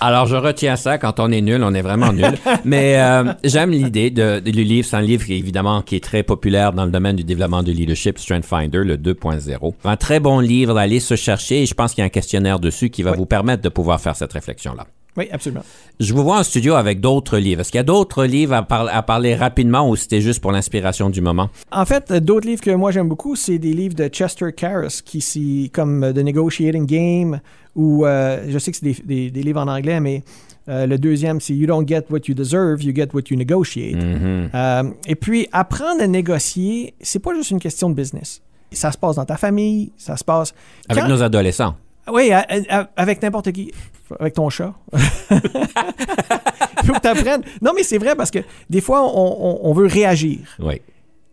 Alors, 0.04 0.26
je 0.26 0.36
retiens 0.36 0.78
ça. 0.78 0.98
Quand 0.98 1.20
on 1.20 1.32
est 1.32 1.42
nul, 1.42 1.62
on 1.64 1.76
est 1.76 1.84
vraiment 1.84 2.12
nul. 2.12 2.34
Mais 2.66 2.96
euh, 3.00 3.34
j'aime 3.44 3.70
l'idée 3.70 4.10
de, 4.10 4.40
de- 4.40 4.50
du 4.52 4.64
livre. 4.64 4.88
C'est 4.88 4.96
un 4.96 5.02
livre, 5.02 5.24
qui, 5.26 5.34
évidemment, 5.36 5.84
qui 5.84 5.96
est 5.96 6.04
très 6.04 6.24
populaire 6.24 6.74
dans 6.74 6.86
le 6.86 6.92
domaine 6.92 7.16
du 7.18 7.24
développement 7.24 7.62
du 7.62 7.72
leadership, 7.72 8.18
Strength 8.18 8.46
Finder, 8.46 8.80
le 8.84 8.98
2.0. 8.98 9.74
Un 9.84 9.98
très 9.98 10.20
bon 10.20 10.40
livre 10.40 10.74
d'aller 10.74 11.00
se 11.00 11.16
chercher. 11.16 11.62
Et 11.62 11.66
je 11.68 11.76
pense 11.76 11.94
qu'il 11.94 12.02
y 12.02 12.04
a 12.04 12.06
un 12.06 12.10
questionnaire 12.10 12.60
dessus 12.60 12.90
qui 12.90 13.04
va 13.04 13.12
Oui. 13.12 13.18
vous 13.18 13.28
permettre 13.28 13.62
de 13.62 13.70
pouvoir 13.70 14.02
faire 14.02 14.16
cette 14.16 14.34
réflexion-là. 14.34 14.88
Oui, 15.18 15.28
absolument. 15.32 15.64
Je 16.00 16.14
vous 16.14 16.24
vois 16.24 16.40
en 16.40 16.44
studio 16.44 16.76
avec 16.76 17.02
d'autres 17.02 17.38
livres. 17.38 17.62
Est-ce 17.62 17.72
qu'il 17.72 17.80
y 17.80 17.82
a 17.82 17.84
d'autres 17.84 18.24
livres 18.26 18.54
à, 18.54 18.64
par- 18.64 18.88
à 18.88 19.02
parler 19.04 19.36
rapidement 19.36 19.90
ou 19.90 19.96
c'était 19.98 20.22
juste 20.22 20.40
pour 20.42 20.52
l'inspiration 20.54 21.10
du 21.10 21.20
moment? 21.20 21.50
En 21.72 21.84
fait, 21.86 22.14
d'autres 22.14 22.48
livres 22.48 22.62
que 22.62 22.72
moi 22.72 22.92
j'aime 22.92 23.10
beaucoup, 23.10 23.36
c'est 23.36 23.58
des 23.60 23.74
livres 23.74 23.96
de 23.96 24.08
Chester 24.08 24.54
Karras, 24.56 25.02
qui 25.04 25.70
comme 25.74 26.04
euh, 26.06 26.14
The 26.14 26.20
Negotiating 26.20 26.86
Game, 26.86 27.42
ou 27.76 28.06
euh, 28.06 28.46
je 28.48 28.58
sais 28.58 28.72
que 28.72 28.78
c'est 28.78 28.86
des, 28.86 28.98
des- 29.04 29.32
des 29.32 29.44
livres 29.44 29.60
en 29.62 29.68
anglais, 29.68 30.00
mais 30.00 30.24
euh, 30.70 30.86
le 30.86 30.98
deuxième, 30.98 31.42
c'est 31.42 31.54
You 31.56 31.68
don't 31.68 31.86
get 31.88 32.04
what 32.10 32.20
you 32.28 32.34
deserve, 32.34 32.82
you 32.84 32.94
get 32.96 33.10
what 33.14 33.24
you 33.30 33.36
negotiate. 33.36 33.96
Mhm. 34.02 34.50
Euh, 34.54 34.84
et 35.08 35.16
puis, 35.16 35.48
apprendre 35.52 36.02
à 36.02 36.08
négocier, 36.08 36.94
c'est 37.02 37.20
pas 37.20 37.34
juste 37.34 37.52
une 37.52 37.60
question 37.60 37.90
de 37.90 37.96
business. 37.96 38.42
Ça 38.72 38.92
se 38.94 38.98
passe 38.98 39.18
dans 39.18 39.26
ta 39.26 39.36
famille, 39.36 39.92
ça 39.98 40.16
se 40.16 40.24
passe. 40.24 40.54
Avec 40.88 41.06
nos 41.08 41.22
adolescents. 41.22 41.76
Oui, 42.12 42.32
à- 42.32 42.46
à- 42.70 42.90
avec 42.96 43.22
n'importe 43.22 43.52
qui. 43.52 43.72
Avec 44.20 44.34
ton 44.34 44.50
chat. 44.50 44.74
Il 44.94 45.38
faut 46.86 46.94
que 46.94 47.00
tu 47.02 47.08
apprennes. 47.08 47.44
Non, 47.62 47.72
mais 47.76 47.84
c'est 47.84 47.98
vrai 47.98 48.16
parce 48.16 48.32
que 48.32 48.40
des 48.70 48.82
fois, 48.82 49.04
on, 49.04 49.38
on- 49.40 49.60
on 49.70 49.74
veut 49.74 49.86
réagir, 49.88 50.40
Oui. 50.60 50.82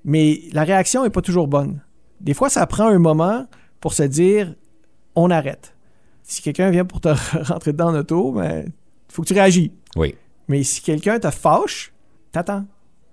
mais 0.05 0.41
la 0.53 0.65
réaction 0.65 1.03
n'est 1.05 1.11
pas 1.11 1.23
toujours 1.23 1.49
bonne. 1.49 1.81
Des 2.21 2.35
fois, 2.35 2.49
ça 2.51 2.67
prend 2.67 2.87
un 2.89 2.99
moment 2.99 3.47
pour 3.81 3.93
se 3.95 4.03
dire 4.03 4.55
on 5.15 5.31
arrête. 5.31 5.75
Si 6.23 6.43
quelqu'un 6.43 6.71
vient 6.71 6.85
pour 6.85 7.01
te 7.01 7.09
rentrer 7.43 7.73
dedans 7.73 7.89
en 7.89 7.95
auto, 7.97 8.33
ben, 8.33 8.65
il 8.67 8.73
faut 9.15 9.23
que 9.23 9.29
tu 9.29 9.35
réagis. 9.35 9.73
Oui. 9.97 10.15
Mais 10.49 10.63
si 10.63 10.81
quelqu'un 10.83 11.19
te 11.19 11.31
fâche, 11.31 11.93
t'attends. 12.33 12.65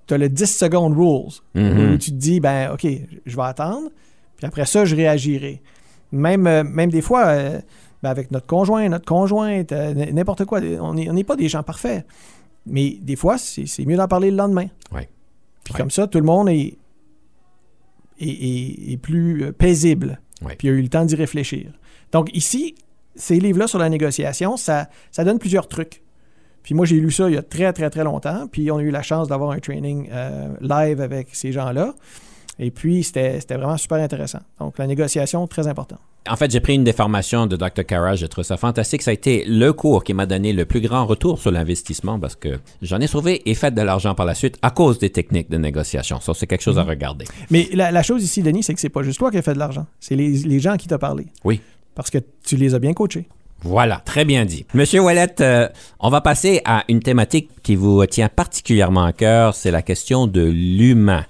Tu 0.08 0.14
as 0.14 0.18
le 0.20 0.30
10 0.30 0.46
secondes 0.58 0.94
rules 0.96 1.32
Mhm. 1.56 1.94
où 1.94 1.98
tu 1.98 2.12
te 2.12 2.16
dis, 2.16 2.40
ben, 2.40 2.72
OK, 2.72 2.86
je 3.26 3.36
vais 3.36 3.42
attendre, 3.44 3.90
puis 4.38 4.46
après 4.46 4.66
ça, 4.66 4.86
je 4.86 4.96
réagirai. 4.96 5.62
Même, 6.12 6.48
euh, 6.48 6.64
même 6.64 6.90
des 6.92 7.02
fois, 7.02 7.26
euh, 7.28 7.60
ben, 8.04 8.10
avec 8.10 8.32
notre 8.32 8.48
conjoint, 8.48 8.88
notre 8.90 9.06
conjointe, 9.06 9.72
euh, 9.72 9.94
n'importe 10.12 10.46
quoi, 10.46 10.60
on 10.82 10.94
n'est 10.94 11.24
pas 11.24 11.36
des 11.36 11.50
gens 11.50 11.64
parfaits. 11.64 12.06
Mais 12.66 12.98
des 13.02 13.16
fois, 13.16 13.38
c'est 13.38 13.86
mieux 13.86 13.98
d'en 13.98 14.08
parler 14.08 14.32
le 14.32 14.38
lendemain. 14.38 14.68
Ouais. 14.92 15.10
Puis 15.64 15.74
Ouais. 15.74 15.80
comme 15.80 15.92
ça, 15.92 16.08
tout 16.08 16.20
le 16.20 16.26
monde 16.26 16.50
est, 16.50 16.78
est, 18.20 18.28
est- 18.30 18.92
est 18.94 18.98
plus 18.98 19.52
paisible. 19.54 20.20
Ouais. 20.42 20.56
Puis 20.56 20.68
il 20.68 20.72
a 20.72 20.74
eu 20.74 20.82
le 20.82 20.90
temps 20.90 21.06
d'y 21.06 21.16
réfléchir. 21.16 21.72
Donc 22.12 22.30
ici, 22.36 22.76
ces 23.16 23.40
livres-là 23.40 23.68
sur 23.68 23.80
la 23.80 23.90
négociation, 23.90 24.58
ça, 24.58 24.90
ça 25.12 25.24
donne 25.24 25.40
plusieurs 25.40 25.68
trucs. 25.68 26.02
Puis 26.64 26.74
moi, 26.74 26.86
j'ai 26.86 27.00
lu 27.00 27.12
ça 27.12 27.30
il 27.30 27.36
y 27.36 27.38
a 27.38 27.44
très, 27.44 27.72
très, 27.74 27.90
très 27.90 28.04
longtemps. 28.04 28.48
Puis 28.48 28.72
on 28.72 28.78
a 28.78 28.82
eu 28.82 28.90
la 28.92 29.04
chance 29.04 29.28
d'avoir 29.28 29.52
un 29.52 29.60
training 29.60 30.10
euh, 30.12 30.50
live 30.62 31.00
avec 31.02 31.30
ces 31.34 31.52
gens-là. 31.52 31.94
Et 32.60 32.72
puis, 32.72 33.04
c'était 33.04 33.40
vraiment 33.50 33.78
super 33.78 33.98
intéressant. 33.98 34.40
Donc, 34.60 34.78
la 34.78 34.88
négociation, 34.88 35.46
très 35.48 35.68
important. 35.68 35.98
En 36.28 36.36
fait, 36.38 36.50
j'ai 36.50 36.60
pris 36.60 36.74
une 36.74 36.84
des 36.84 36.94
formations 36.94 37.46
de 37.46 37.56
Dr. 37.56 37.86
Kara. 37.86 38.16
J'ai 38.16 38.28
trouvé 38.28 38.46
ça 38.46 38.58
fantastique. 38.58 39.04
Ça 39.04 39.12
a 39.12 39.14
été 39.14 39.44
le 39.46 39.74
cours 39.74 40.04
qui 40.04 40.14
m'a 40.14 40.26
donné 40.26 40.54
le 40.54 40.66
plus 40.66 40.82
grand 40.82 41.06
retour 41.06 41.40
sur 41.40 41.52
l'investissement 41.52 42.20
parce 42.20 42.36
que 42.36 42.58
j'en 42.82 43.00
ai 43.00 43.06
sauvé 43.08 43.48
et 43.48 43.54
fait 43.54 43.72
de 43.72 43.82
l'argent 43.82 44.16
par 44.16 44.26
la 44.26 44.34
suite 44.34 44.58
à 44.64 44.72
cause 44.72 44.98
des 44.98 45.12
techniques 45.12 45.52
de 45.52 45.58
négociation. 45.58 46.20
Ça, 46.22 46.34
c'est 46.34 46.48
quelque 46.48 46.64
chose 46.64 46.80
à 46.80 46.84
regarder. 46.84 47.26
Mais 47.52 47.68
la, 47.74 47.92
la 47.92 48.02
chose 48.02 48.24
ici, 48.24 48.42
Denis, 48.42 48.64
c'est 48.64 48.74
que 48.74 48.80
c'est 48.80 48.90
pas 48.90 49.04
juste 49.04 49.20
toi 49.20 49.30
qui 49.30 49.38
as 49.38 49.44
fait 49.44 49.54
de 49.54 49.60
l'argent. 49.60 49.86
C'est 50.00 50.16
les, 50.16 50.30
les 50.32 50.60
gens 50.60 50.78
qui 50.78 50.88
t'ont 50.88 50.98
parlé. 50.98 51.28
Oui. 51.44 51.62
Parce 51.94 52.10
que 52.10 52.18
tu 52.44 52.56
les 52.56 52.74
as 52.74 52.80
bien 52.80 52.94
coachés. 52.94 53.28
Voilà, 53.62 54.02
très 54.04 54.26
bien 54.26 54.46
dit. 54.46 54.66
Monsieur 54.74 55.02
Ouellet, 55.02 55.42
euh, 55.42 55.68
on 56.00 56.10
va 56.10 56.22
passer 56.22 56.62
à 56.66 56.84
une 56.90 57.00
thématique 57.02 57.50
qui 57.64 57.76
vous 57.76 58.06
tient 58.06 58.30
particulièrement 58.30 59.04
à 59.06 59.14
cœur, 59.14 59.56
c'est 59.56 59.72
la 59.72 59.82
question 59.82 60.28
de 60.28 60.42
l'humain. 60.42 61.26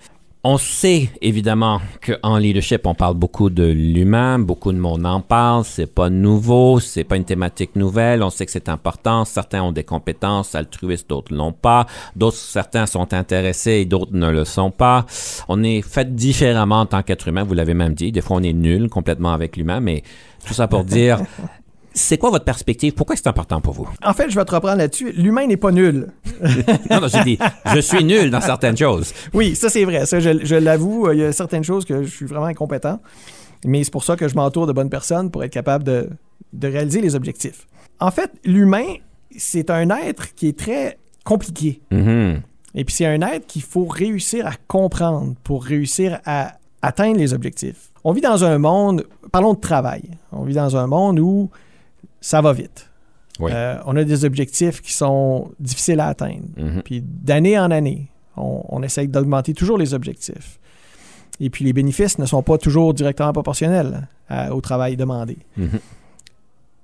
On 0.47 0.59
sait 0.59 1.09
évidemment 1.23 1.81
qu'en 2.05 2.37
leadership, 2.37 2.85
on 2.85 2.93
parle 2.93 3.15
beaucoup 3.15 3.49
de 3.49 3.63
l'humain, 3.63 4.37
beaucoup 4.37 4.71
de 4.71 4.77
monde 4.77 5.03
en 5.03 5.19
parle, 5.19 5.65
c'est 5.65 5.91
pas 5.91 6.11
nouveau, 6.11 6.79
c'est 6.79 7.03
pas 7.03 7.15
une 7.15 7.25
thématique 7.25 7.75
nouvelle, 7.75 8.21
on 8.21 8.29
sait 8.29 8.45
que 8.45 8.51
c'est 8.51 8.69
important, 8.69 9.25
certains 9.25 9.63
ont 9.63 9.71
des 9.71 9.83
compétences 9.83 10.53
altruistes, 10.53 11.09
d'autres 11.09 11.33
l'ont 11.33 11.51
pas, 11.51 11.87
d'autres 12.15 12.37
certains 12.37 12.85
sont 12.85 13.11
intéressés 13.11 13.71
et 13.71 13.85
d'autres 13.85 14.13
ne 14.13 14.29
le 14.29 14.45
sont 14.45 14.69
pas. 14.69 15.07
On 15.49 15.63
est 15.63 15.81
fait 15.81 16.13
différemment 16.13 16.81
en 16.81 16.85
tant 16.85 17.01
qu'être 17.01 17.27
humain, 17.27 17.43
vous 17.43 17.55
l'avez 17.55 17.73
même 17.73 17.95
dit, 17.95 18.11
des 18.11 18.21
fois 18.21 18.37
on 18.37 18.43
est 18.43 18.53
nul 18.53 18.87
complètement 18.87 19.33
avec 19.33 19.57
l'humain, 19.57 19.79
mais 19.79 20.03
tout 20.45 20.53
ça 20.53 20.67
pour 20.67 20.83
dire 20.83 21.21
c'est 21.95 22.17
quoi 22.17 22.29
votre 22.29 22.45
perspective? 22.45 22.93
Pourquoi 22.93 23.15
c'est 23.15 23.27
important 23.27 23.61
pour 23.61 23.73
vous? 23.73 23.89
En 24.03 24.13
fait, 24.13 24.29
je 24.29 24.35
vais 24.35 24.45
te 24.45 24.53
reprendre 24.53 24.77
là-dessus. 24.77 25.11
L'humain 25.13 25.47
n'est 25.47 25.57
pas 25.57 25.71
nul. 25.71 26.07
Non, 26.91 27.01
non, 27.01 27.07
j'ai 27.07 27.23
dit, 27.23 27.39
je 27.73 27.79
suis 27.79 28.03
nul 28.03 28.29
dans 28.29 28.41
certaines 28.41 28.77
choses. 28.77 29.13
Oui, 29.33 29.55
ça, 29.55 29.69
c'est 29.69 29.85
vrai. 29.85 30.05
Ça, 30.05 30.19
je, 30.19 30.45
je 30.45 30.55
l'avoue. 30.55 31.11
Il 31.11 31.19
y 31.19 31.23
a 31.23 31.31
certaines 31.31 31.63
choses 31.63 31.85
que 31.85 32.03
je 32.03 32.09
suis 32.09 32.25
vraiment 32.25 32.45
incompétent. 32.45 32.99
Mais 33.65 33.83
c'est 33.83 33.91
pour 33.91 34.03
ça 34.03 34.15
que 34.15 34.27
je 34.27 34.35
m'entoure 34.35 34.67
de 34.67 34.73
bonnes 34.73 34.89
personnes 34.89 35.31
pour 35.31 35.43
être 35.43 35.51
capable 35.51 35.83
de, 35.83 36.09
de 36.53 36.67
réaliser 36.67 37.01
les 37.01 37.15
objectifs. 37.15 37.65
En 37.99 38.11
fait, 38.11 38.31
l'humain, 38.43 38.95
c'est 39.37 39.69
un 39.69 39.89
être 39.89 40.35
qui 40.35 40.49
est 40.49 40.59
très 40.59 40.99
compliqué. 41.23 41.81
Mhm. 41.91 42.41
Et 42.75 42.83
puis, 42.83 42.93
c'est 42.93 43.05
un 43.05 43.21
être 43.21 43.47
qu'il 43.47 43.63
faut 43.63 43.85
réussir 43.85 44.45
à 44.45 44.51
comprendre 44.67 45.33
pour 45.43 45.63
réussir 45.63 46.19
à 46.25 46.57
atteindre 46.81 47.17
les 47.17 47.33
objectifs. 47.33 47.91
On 48.03 48.11
vit 48.11 48.21
dans 48.21 48.43
un 48.43 48.57
monde, 48.59 49.05
parlons 49.31 49.53
de 49.53 49.59
travail, 49.59 50.03
on 50.31 50.43
vit 50.43 50.53
dans 50.53 50.75
un 50.77 50.85
monde 50.85 51.19
où 51.19 51.49
ça 52.25 52.41
va 52.41 52.53
vite. 52.53 52.89
Oui. 53.39 53.51
Euh, 53.53 53.77
on 53.85 53.95
a 53.97 54.03
des 54.03 54.25
objectifs 54.25 54.81
qui 54.81 54.93
sont 54.93 55.51
difficiles 55.59 55.99
à 55.99 56.07
atteindre. 56.07 56.47
Mhm. 56.57 56.81
Puis 56.83 57.01
d'année 57.05 57.59
en 57.59 57.69
année, 57.69 58.09
on, 58.35 58.63
on 58.69 58.81
essaye 58.81 59.07
d'augmenter 59.07 59.53
toujours 59.53 59.77
les 59.77 59.93
objectifs. 59.93 60.59
Et 61.39 61.49
puis 61.51 61.63
les 61.65 61.73
bénéfices 61.73 62.17
ne 62.17 62.25
sont 62.25 62.41
pas 62.41 62.57
toujours 62.57 62.93
directement 62.95 63.31
proportionnels 63.33 64.07
à- 64.29 64.55
au 64.55 64.61
travail 64.61 64.95
demandé. 64.97 65.37
Mhm. 65.57 65.79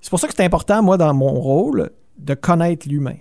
C'est 0.01 0.09
pour 0.09 0.19
ça 0.19 0.27
que 0.27 0.33
c'est 0.35 0.43
important, 0.45 0.83
moi, 0.83 0.97
dans 0.97 1.13
mon 1.13 1.31
rôle, 1.39 1.89
de 2.19 2.33
connaître 2.35 2.87
l'humain. 2.87 3.17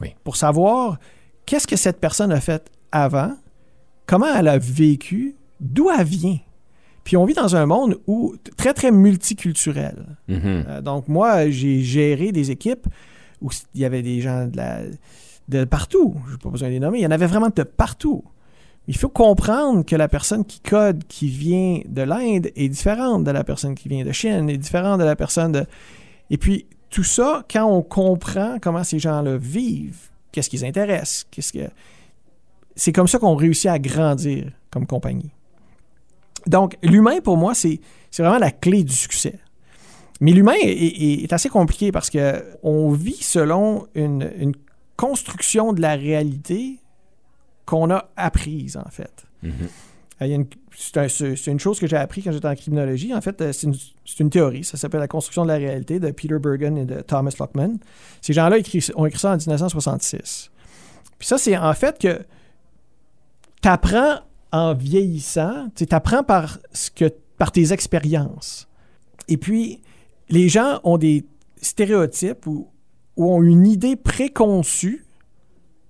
Oui. 0.00 0.14
Pour 0.24 0.36
savoir 0.36 0.98
qu'est-ce 1.44 1.66
que 1.66 1.76
cette 1.76 1.98
personne 2.00 2.32
a 2.32 2.40
fait 2.40 2.70
avant, 2.92 3.32
comment 4.06 4.32
elle 4.34 4.48
a 4.48 4.56
vécu, 4.58 5.34
d'où 5.60 5.90
elle 5.90 6.06
vient. 6.06 6.38
Puis 7.04 7.16
on 7.16 7.24
vit 7.24 7.34
dans 7.34 7.56
un 7.56 7.66
monde 7.66 7.98
où 8.06 8.34
très, 8.56 8.74
très 8.74 8.90
multiculturel. 8.90 10.16
Mhm. 10.28 10.40
Euh, 10.44 10.80
donc, 10.82 11.08
moi, 11.08 11.48
j'ai 11.50 11.80
géré 11.80 12.32
des 12.32 12.50
équipes 12.50 12.86
où 13.40 13.50
il 13.74 13.80
y 13.80 13.84
avait 13.84 14.02
des 14.02 14.20
gens 14.20 14.46
de, 14.46 14.56
la, 14.56 14.80
de 15.48 15.64
partout. 15.64 16.14
Je 16.26 16.32
n'ai 16.32 16.38
pas 16.38 16.50
besoin 16.50 16.68
de 16.68 16.74
les 16.74 16.80
nommer. 16.80 16.98
Il 16.98 17.02
y 17.02 17.06
en 17.06 17.10
avait 17.10 17.26
vraiment 17.26 17.50
de 17.54 17.62
partout. 17.62 18.22
Il 18.86 18.96
faut 18.96 19.08
comprendre 19.08 19.84
que 19.84 19.94
la 19.96 20.08
personne 20.08 20.44
qui 20.44 20.60
code, 20.60 21.04
qui 21.06 21.28
vient 21.28 21.80
de 21.86 22.02
l'Inde, 22.02 22.50
est 22.56 22.68
différente 22.68 23.24
de 23.24 23.30
la 23.30 23.44
personne 23.44 23.74
qui 23.74 23.88
vient 23.88 24.04
de 24.04 24.12
Chine, 24.12 24.48
est 24.50 24.58
différente 24.58 24.98
de 24.98 25.04
la 25.04 25.16
personne 25.16 25.52
de. 25.52 25.66
Et 26.30 26.38
puis, 26.38 26.66
tout 26.90 27.04
ça, 27.04 27.44
quand 27.50 27.64
on 27.64 27.82
comprend 27.82 28.58
comment 28.60 28.82
ces 28.82 28.98
gens-là 28.98 29.36
vivent, 29.36 30.08
qu'est-ce 30.32 30.50
qui 30.50 30.56
les 30.56 30.64
intéresse, 30.64 31.26
qu'est-ce 31.30 31.52
que. 31.52 31.70
C'est 32.74 32.92
comme 32.92 33.08
ça 33.08 33.18
qu'on 33.18 33.36
réussit 33.36 33.66
à 33.66 33.78
grandir 33.78 34.50
comme 34.70 34.86
compagnie. 34.86 35.30
Donc, 36.46 36.76
l'humain, 36.82 37.20
pour 37.20 37.36
moi, 37.36 37.54
c'est 37.54 37.80
vraiment 38.18 38.38
la 38.38 38.50
clé 38.50 38.82
du 38.84 38.94
succès. 38.94 39.38
Mais 40.20 40.32
l'humain 40.32 40.54
est, 40.62 40.68
est- 40.68 41.22
est 41.24 41.32
assez 41.32 41.48
compliqué 41.48 41.92
parce 41.92 42.10
que 42.10 42.44
on 42.62 42.90
vit 42.90 43.22
selon 43.22 43.86
une, 43.94 44.30
une 44.38 44.52
construction 44.96 45.72
de 45.72 45.80
la 45.80 45.94
réalité 45.94 46.78
qu'on 47.64 47.90
a 47.90 48.10
apprise, 48.16 48.76
en 48.76 48.90
fait. 48.90 49.24
Mhm. 49.42 49.52
Euh, 50.22 50.44
C'est 50.76 50.96
un- 50.98 51.08
c'est- 51.08 51.36
c'est 51.36 51.50
une 51.50 51.58
chose 51.60 51.78
que 51.80 51.86
j'ai 51.86 51.96
appris 51.96 52.22
quand 52.22 52.32
j'étais 52.32 52.46
en 52.48 52.54
criminologie. 52.54 53.12
En 53.14 53.20
fait, 53.20 53.40
euh, 53.40 53.52
c'est 53.52 53.66
une, 53.66 53.74
une 54.20 54.30
théorie. 54.30 54.62
Ça 54.64 54.76
s'appelle 54.76 55.00
la 55.00 55.08
construction 55.08 55.42
de 55.42 55.48
la 55.48 55.56
réalité 55.56 55.98
de 56.00 56.10
Peter 56.10 56.38
Bergen 56.38 56.76
et 56.78 56.84
de 56.84 57.00
Thomas 57.00 57.34
Lockman. 57.38 57.76
Ces 58.20 58.32
gens-là 58.34 58.56
ont 58.96 59.06
écrit 59.06 59.18
ça 59.18 59.32
en 59.32 59.36
1966. 59.36 60.50
Puis 61.18 61.26
ça, 61.28 61.38
c'est 61.38 61.56
en 61.56 61.72
fait 61.74 61.98
que 61.98 62.20
tu 63.62 63.68
apprends 63.68 64.20
en 64.52 64.74
vieillissant, 64.74 65.68
tu 65.74 65.86
apprends 65.90 66.24
par, 66.24 66.58
ce 66.72 66.90
que, 66.90 67.12
par 67.38 67.52
tes 67.52 67.72
expériences. 67.72 68.68
Et 69.28 69.36
puis, 69.36 69.80
les 70.28 70.48
gens 70.48 70.80
ont 70.84 70.98
des 70.98 71.24
stéréotypes 71.60 72.46
ou, 72.46 72.68
ou 73.16 73.30
ont 73.32 73.42
une 73.42 73.66
idée 73.66 73.96
préconçue 73.96 75.04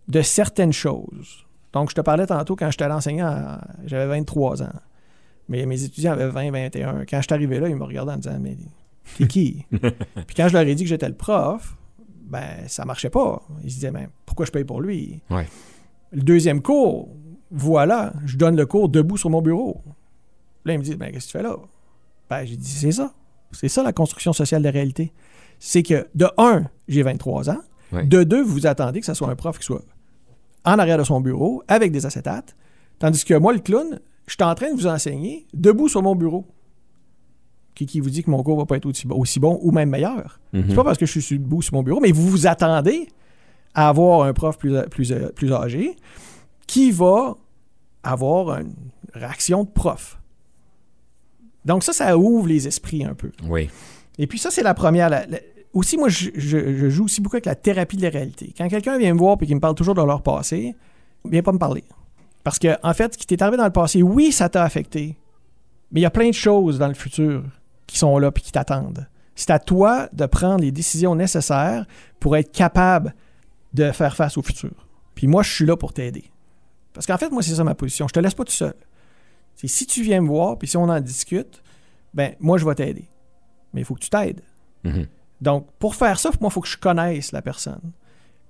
de 0.08 0.22
certaines 0.22 0.72
choses. 0.72 1.46
Donc, 1.72 1.90
je 1.90 1.94
te 1.94 2.00
parlais 2.00 2.26
tantôt 2.26 2.56
quand 2.56 2.70
j'étais 2.70 2.84
enseignant, 2.86 3.26
à- 3.28 3.60
j'avais 3.86 4.06
23 4.06 4.62
ans. 4.62 4.72
Mais 5.48 5.64
mes 5.66 5.82
étudiants 5.82 6.12
avaient 6.12 6.28
20, 6.28 6.50
21. 6.50 7.04
Quand 7.08 7.16
je 7.18 7.22
suis 7.22 7.34
arrivé 7.34 7.58
là, 7.60 7.68
ils 7.68 7.76
me 7.76 7.84
regardaient 7.84 8.12
en 8.12 8.16
me 8.16 8.22
disant 8.22 8.38
Mais 8.40 8.56
t'es 9.18 9.26
qui 9.26 9.64
Puis 9.70 10.34
quand 10.36 10.48
je 10.48 10.52
leur 10.52 10.62
ai 10.66 10.74
dit 10.74 10.84
que 10.84 10.88
j'étais 10.88 11.08
le 11.08 11.14
prof, 11.16 11.76
ben, 12.24 12.68
ça 12.68 12.84
marchait 12.84 13.10
pas. 13.10 13.42
Ils 13.64 13.70
se 13.70 13.74
disaient 13.76 13.90
Ben, 13.90 14.08
pourquoi 14.26 14.46
je 14.46 14.50
paye 14.52 14.64
pour 14.64 14.80
lui 14.80 15.22
Ouais. 15.30 15.46
Le 16.12 16.22
deuxième 16.22 16.60
cours, 16.62 17.08
voilà, 17.50 18.12
je 18.26 18.36
donne 18.36 18.56
le 18.56 18.66
cours 18.66 18.88
debout 18.88 19.16
sur 19.16 19.30
mon 19.30 19.42
bureau. 19.42 19.82
Là, 20.64 20.74
ils 20.74 20.78
me 20.78 20.84
disent 20.84 20.96
Ben, 20.96 21.10
qu'est-ce 21.12 21.26
que 21.26 21.32
tu 21.32 21.38
fais 21.38 21.42
là? 21.44 21.56
Ben, 22.28 22.44
j'ai 22.44 22.56
dit 22.56 22.68
C'est 22.68 22.92
ça. 22.92 23.12
C'est 23.52 23.68
ça 23.68 23.82
la 23.82 23.92
construction 23.92 24.32
sociale 24.32 24.62
de 24.62 24.66
la 24.66 24.70
réalité. 24.72 25.12
C'est 25.58 25.82
que, 25.82 26.06
de 26.14 26.26
un, 26.38 26.64
j'ai 26.88 27.02
23 27.02 27.50
ans. 27.50 27.58
Ouais. 27.92 28.04
De 28.06 28.22
deux, 28.22 28.42
vous 28.42 28.66
attendez 28.66 29.00
que 29.00 29.06
ce 29.06 29.14
soit 29.14 29.28
un 29.28 29.34
prof 29.34 29.58
qui 29.58 29.64
soit 29.64 29.82
en 30.64 30.78
arrière 30.78 30.98
de 30.98 31.02
son 31.04 31.20
bureau 31.20 31.62
avec 31.66 31.90
des 31.90 32.06
acétates. 32.06 32.54
Tandis 32.98 33.24
que 33.24 33.34
moi, 33.34 33.52
le 33.52 33.58
clown, 33.58 33.98
je 34.26 34.34
suis 34.34 34.44
en 34.44 34.54
train 34.54 34.70
de 34.70 34.76
vous 34.76 34.86
enseigner 34.86 35.46
debout 35.54 35.88
sur 35.88 36.02
mon 36.02 36.14
bureau. 36.14 36.46
Qui, 37.74 37.86
qui 37.86 38.00
vous 38.00 38.10
dit 38.10 38.22
que 38.22 38.30
mon 38.30 38.42
cours 38.42 38.58
va 38.58 38.66
pas 38.66 38.76
être 38.76 38.86
aussi, 38.86 39.06
bon- 39.06 39.16
aussi 39.18 39.40
bon 39.40 39.58
ou 39.62 39.70
même 39.72 39.90
meilleur. 39.90 40.38
Mhm. 40.52 40.64
C'est 40.68 40.74
pas 40.74 40.84
parce 40.84 40.98
que 40.98 41.06
je 41.06 41.18
suis 41.18 41.38
debout 41.38 41.62
sur 41.62 41.74
mon 41.74 41.82
bureau, 41.82 42.00
mais 42.00 42.12
vous 42.12 42.28
vous 42.28 42.46
attendez 42.46 43.08
à 43.74 43.88
avoir 43.88 44.22
un 44.22 44.32
prof 44.34 44.58
plus, 44.58 44.76
plus, 44.90 45.14
plus 45.34 45.52
âgé 45.52 45.96
qui 46.70 46.92
va 46.92 47.34
avoir 48.04 48.60
une 48.60 48.72
réaction 49.12 49.64
de 49.64 49.68
prof. 49.68 50.20
Donc 51.64 51.82
ça, 51.82 51.92
ça 51.92 52.16
ouvre 52.16 52.46
les 52.46 52.68
esprits 52.68 53.04
un 53.04 53.14
peu. 53.14 53.32
Oui. 53.48 53.68
Et 54.18 54.28
puis 54.28 54.38
ça, 54.38 54.50
c'est 54.52 54.62
la 54.62 54.72
première. 54.74 55.08
la- 55.10 55.26
la- 55.26 55.40
aussi, 55.74 55.96
moi, 55.96 56.08
je, 56.08 56.30
je- 56.34 56.76
je 56.76 56.88
joue 56.88 57.04
aussi 57.06 57.20
beaucoup 57.20 57.34
avec 57.36 57.46
la 57.46 57.56
thérapie 57.56 57.96
de 57.96 58.02
la 58.02 58.10
réalité. 58.10 58.54
Quand 58.56 58.68
quelqu'un 58.68 58.98
vient 58.98 59.12
me 59.14 59.18
voir 59.18 59.36
et 59.40 59.46
qu'il 59.46 59.54
me 59.56 59.60
parle 59.60 59.74
toujours 59.74 59.94
de 59.96 60.02
leur 60.02 60.22
passé, 60.22 60.76
viens 61.24 61.42
pas 61.42 61.52
me 61.52 61.58
parler. 61.58 61.82
Parce 62.44 62.58
que, 62.60 62.68
en 62.84 62.94
fait, 62.94 63.14
ce 63.14 63.18
qui 63.18 63.26
t'est 63.26 63.42
arrivé 63.42 63.56
dans 63.56 63.64
le 63.64 63.70
passé, 63.72 64.00
oui, 64.02 64.30
ça 64.30 64.48
t'a 64.48 64.62
affecté. 64.62 65.16
Mais 65.90 66.00
il 66.00 66.02
y 66.04 66.06
a 66.06 66.10
plein 66.10 66.28
de 66.28 66.34
choses 66.34 66.78
dans 66.78 66.88
le 66.88 66.94
futur 66.94 67.42
qui 67.88 67.98
sont 67.98 68.16
là 68.18 68.30
et 68.34 68.40
qui 68.40 68.52
t'attendent. 68.52 69.08
C'est 69.34 69.50
à 69.50 69.58
toi 69.58 70.08
de 70.12 70.26
prendre 70.26 70.60
les 70.60 70.70
décisions 70.70 71.16
nécessaires 71.16 71.84
pour 72.20 72.36
être 72.36 72.52
capable 72.52 73.14
de 73.74 73.90
faire 73.90 74.14
face 74.14 74.38
au 74.38 74.42
futur. 74.42 74.70
Puis 75.16 75.26
moi, 75.26 75.42
je 75.42 75.52
suis 75.52 75.66
là 75.66 75.76
pour 75.76 75.92
t'aider. 75.92 76.24
Parce 76.92 77.06
qu'en 77.06 77.18
fait, 77.18 77.30
moi, 77.30 77.42
c'est 77.42 77.54
ça 77.54 77.64
ma 77.64 77.74
position. 77.74 78.08
Je 78.08 78.12
te 78.12 78.20
laisse 78.20 78.34
pas 78.34 78.44
tout 78.44 78.52
seul. 78.52 78.74
C'est 79.54 79.68
si 79.68 79.86
tu 79.86 80.02
viens 80.02 80.20
me 80.20 80.28
voir, 80.28 80.58
puis 80.58 80.68
si 80.68 80.76
on 80.76 80.84
en 80.84 81.00
discute, 81.00 81.62
ben 82.14 82.34
moi, 82.40 82.58
je 82.58 82.64
vais 82.64 82.74
t'aider. 82.74 83.08
Mais 83.72 83.82
il 83.82 83.84
faut 83.84 83.94
que 83.94 84.00
tu 84.00 84.10
t'aides. 84.10 84.42
Mhm. 84.84 85.06
Donc, 85.40 85.68
pour 85.78 85.94
faire 85.94 86.18
ça, 86.18 86.30
moi, 86.40 86.48
il 86.50 86.52
faut 86.52 86.60
que 86.60 86.68
je 86.68 86.76
connaisse 86.76 87.32
la 87.32 87.42
personne. 87.42 87.92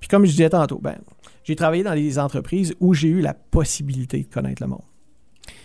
Puis 0.01 0.09
comme 0.09 0.25
je 0.25 0.31
disais 0.31 0.51
tantôt, 0.51 0.79
ben, 0.79 0.99
j'ai 1.45 1.55
travaillé 1.55 1.83
dans 1.83 1.95
des 1.95 2.19
entreprises 2.19 2.75
où 2.81 2.95
j'ai 2.95 3.09
eu 3.09 3.21
la 3.21 3.35
possibilité 3.35 4.23
de 4.23 4.33
connaître 4.33 4.63
le 4.63 4.69
monde. 4.69 4.83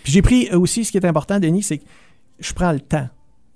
Puis 0.03 0.11
j'ai 0.11 0.21
pris 0.21 0.49
aussi, 0.51 0.83
ce 0.83 0.91
qui 0.91 0.97
est 0.97 1.05
important, 1.05 1.39
Denis, 1.39 1.63
c'est 1.63 1.77
que 1.77 1.85
je 2.39 2.53
prends 2.53 2.71
le 2.71 2.81
temps 2.81 3.07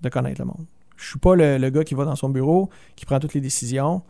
de 0.02 0.10
connaître 0.10 0.42
le 0.42 0.46
monde. 0.46 0.66
Je 0.96 1.10
suis 1.10 1.20
pas 1.20 1.36
le, 1.36 1.58
le 1.58 1.70
gars 1.70 1.84
qui 1.84 1.96
va 1.96 2.06
dans 2.06 2.16
son 2.16 2.30
bureau, 2.30 2.70
qui 2.96 3.06
prend 3.06 3.20
toutes 3.20 3.34
les 3.34 3.42
décisions. 3.42 4.02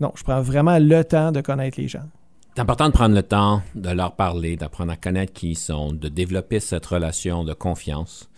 Non, 0.00 0.12
je 0.14 0.22
prends 0.22 0.40
vraiment 0.40 0.78
le 0.78 1.04
temps 1.04 1.32
de 1.32 1.40
connaître 1.40 1.80
les 1.80 1.88
gens. 1.88 2.08
C'est 2.54 2.60
important 2.60 2.88
de 2.88 2.92
prendre 2.92 3.14
le 3.14 3.22
temps 3.22 3.62
de 3.74 3.88
leur 3.88 4.14
parler, 4.14 4.56
d'apprendre 4.56 4.92
à 4.92 4.96
connaître 4.96 5.32
qui 5.32 5.52
ils 5.52 5.58
sont, 5.58 5.94
de 5.94 6.08
développer 6.08 6.60
cette 6.60 6.84
relation 6.84 7.44
de 7.44 7.54
confiance. 7.54 8.28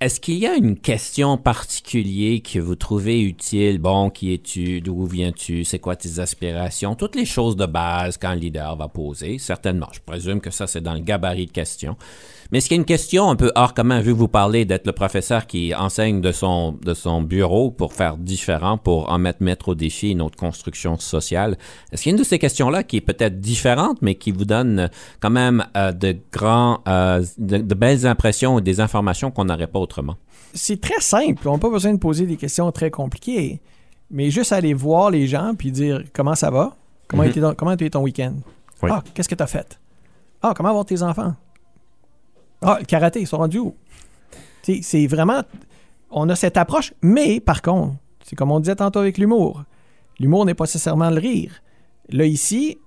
Est-ce 0.00 0.20
qu'il 0.20 0.38
y 0.38 0.46
a 0.46 0.54
une 0.54 0.78
question 0.78 1.36
particulière 1.38 2.38
que 2.40 2.60
vous 2.60 2.76
trouvez 2.76 3.20
utile? 3.20 3.78
Bon, 3.78 4.10
qui 4.10 4.32
es-tu? 4.32 4.80
D'où 4.80 5.06
viens-tu? 5.06 5.64
C'est 5.64 5.80
quoi 5.80 5.96
tes 5.96 6.20
aspirations? 6.20 6.94
Toutes 6.94 7.16
les 7.16 7.24
choses 7.24 7.56
de 7.56 7.66
base 7.66 8.16
qu'un 8.16 8.36
leader 8.36 8.76
va 8.76 8.86
poser, 8.86 9.38
certainement. 9.38 9.88
Je 9.92 9.98
présume 9.98 10.40
que 10.40 10.50
ça, 10.50 10.68
c'est 10.68 10.80
dans 10.80 10.94
le 10.94 11.00
gabarit 11.00 11.46
de 11.46 11.52
questions. 11.52 11.96
Mais 12.52 12.58
est-ce 12.58 12.68
qu'il 12.68 12.76
y 12.76 12.78
a 12.78 12.80
une 12.80 12.84
question 12.86 13.30
un 13.30 13.36
peu 13.36 13.50
hors 13.54 13.74
commun, 13.74 14.00
vu 14.00 14.12
que 14.12 14.18
vous 14.18 14.28
parlez 14.28 14.64
d'être 14.64 14.86
le 14.86 14.92
professeur 14.92 15.46
qui 15.46 15.74
enseigne 15.74 16.20
de 16.20 16.32
son, 16.32 16.72
de 16.72 16.94
son 16.94 17.22
bureau 17.22 17.70
pour 17.70 17.92
faire 17.92 18.16
différent, 18.16 18.78
pour 18.78 19.10
en 19.10 19.18
mettre, 19.18 19.42
mettre 19.42 19.68
au 19.68 19.74
défi 19.74 20.14
notre 20.14 20.36
construction 20.36 20.98
sociale? 20.98 21.56
Est-ce 21.92 22.02
qu'il 22.02 22.10
y 22.10 22.12
a 22.12 22.16
une 22.16 22.22
de 22.22 22.26
ces 22.26 22.38
questions-là 22.38 22.82
qui 22.82 22.96
est 22.98 23.00
peut-être 23.00 23.40
différente, 23.40 23.98
mais 24.02 24.14
qui 24.14 24.30
vous 24.30 24.44
donne 24.44 24.90
quand 25.20 25.30
même 25.30 25.64
euh, 25.76 25.92
de 25.92 26.16
grands, 26.32 26.80
euh, 26.86 27.24
de, 27.38 27.58
de 27.58 27.74
belles 27.74 28.06
impressions 28.06 28.54
ou 28.56 28.60
des 28.60 28.80
informations 28.80 29.30
qu'on 29.30 29.46
n'aurait 29.46 29.66
pas 29.66 29.78
autrement? 29.78 30.16
C'est 30.52 30.80
très 30.80 31.00
simple. 31.00 31.48
On 31.48 31.52
n'a 31.54 31.58
pas 31.58 31.70
besoin 31.70 31.92
de 31.92 31.98
poser 31.98 32.26
des 32.26 32.36
questions 32.36 32.70
très 32.70 32.90
compliquées. 32.90 33.60
Mais 34.10 34.30
juste 34.30 34.52
aller 34.52 34.74
voir 34.74 35.10
les 35.10 35.26
gens 35.26 35.54
puis 35.58 35.72
dire 35.72 36.02
comment 36.12 36.34
ça 36.34 36.50
va? 36.50 36.76
Comment, 37.08 37.24
Mhm. 37.24 37.28
était 37.30 37.40
ton, 37.40 37.54
comment 37.54 37.72
était 37.72 37.90
ton 37.90 38.02
week-end? 38.02 38.34
Oui. 38.82 38.90
Ah, 38.92 39.02
qu'est-ce 39.14 39.28
que 39.28 39.34
tu 39.34 39.42
as 39.42 39.46
fait? 39.46 39.78
Ah, 40.42 40.52
comment 40.54 40.72
vont 40.72 40.84
tes 40.84 41.02
enfants? 41.02 41.34
Ah, 42.64 42.78
le 42.80 42.84
karaté, 42.86 43.20
ils 43.20 43.26
sont 43.26 43.38
rendus 43.38 43.58
où? 43.58 43.74
C'est 44.62 45.06
vraiment. 45.06 45.42
On 46.10 46.28
a 46.28 46.36
cette 46.36 46.56
approche, 46.56 46.92
mais 47.02 47.40
par 47.40 47.60
contre, 47.62 47.94
c'est 48.24 48.36
comme 48.36 48.50
on 48.50 48.60
disait 48.60 48.76
tantôt 48.76 49.00
avec 49.00 49.18
l'humour. 49.18 49.64
L'humour 50.20 50.46
n'est 50.46 50.54
pas 50.54 50.64
nécessairement 50.64 51.10
le 51.10 51.18
rire. 51.18 51.52
Là, 52.10 52.24
ici, 52.24 52.78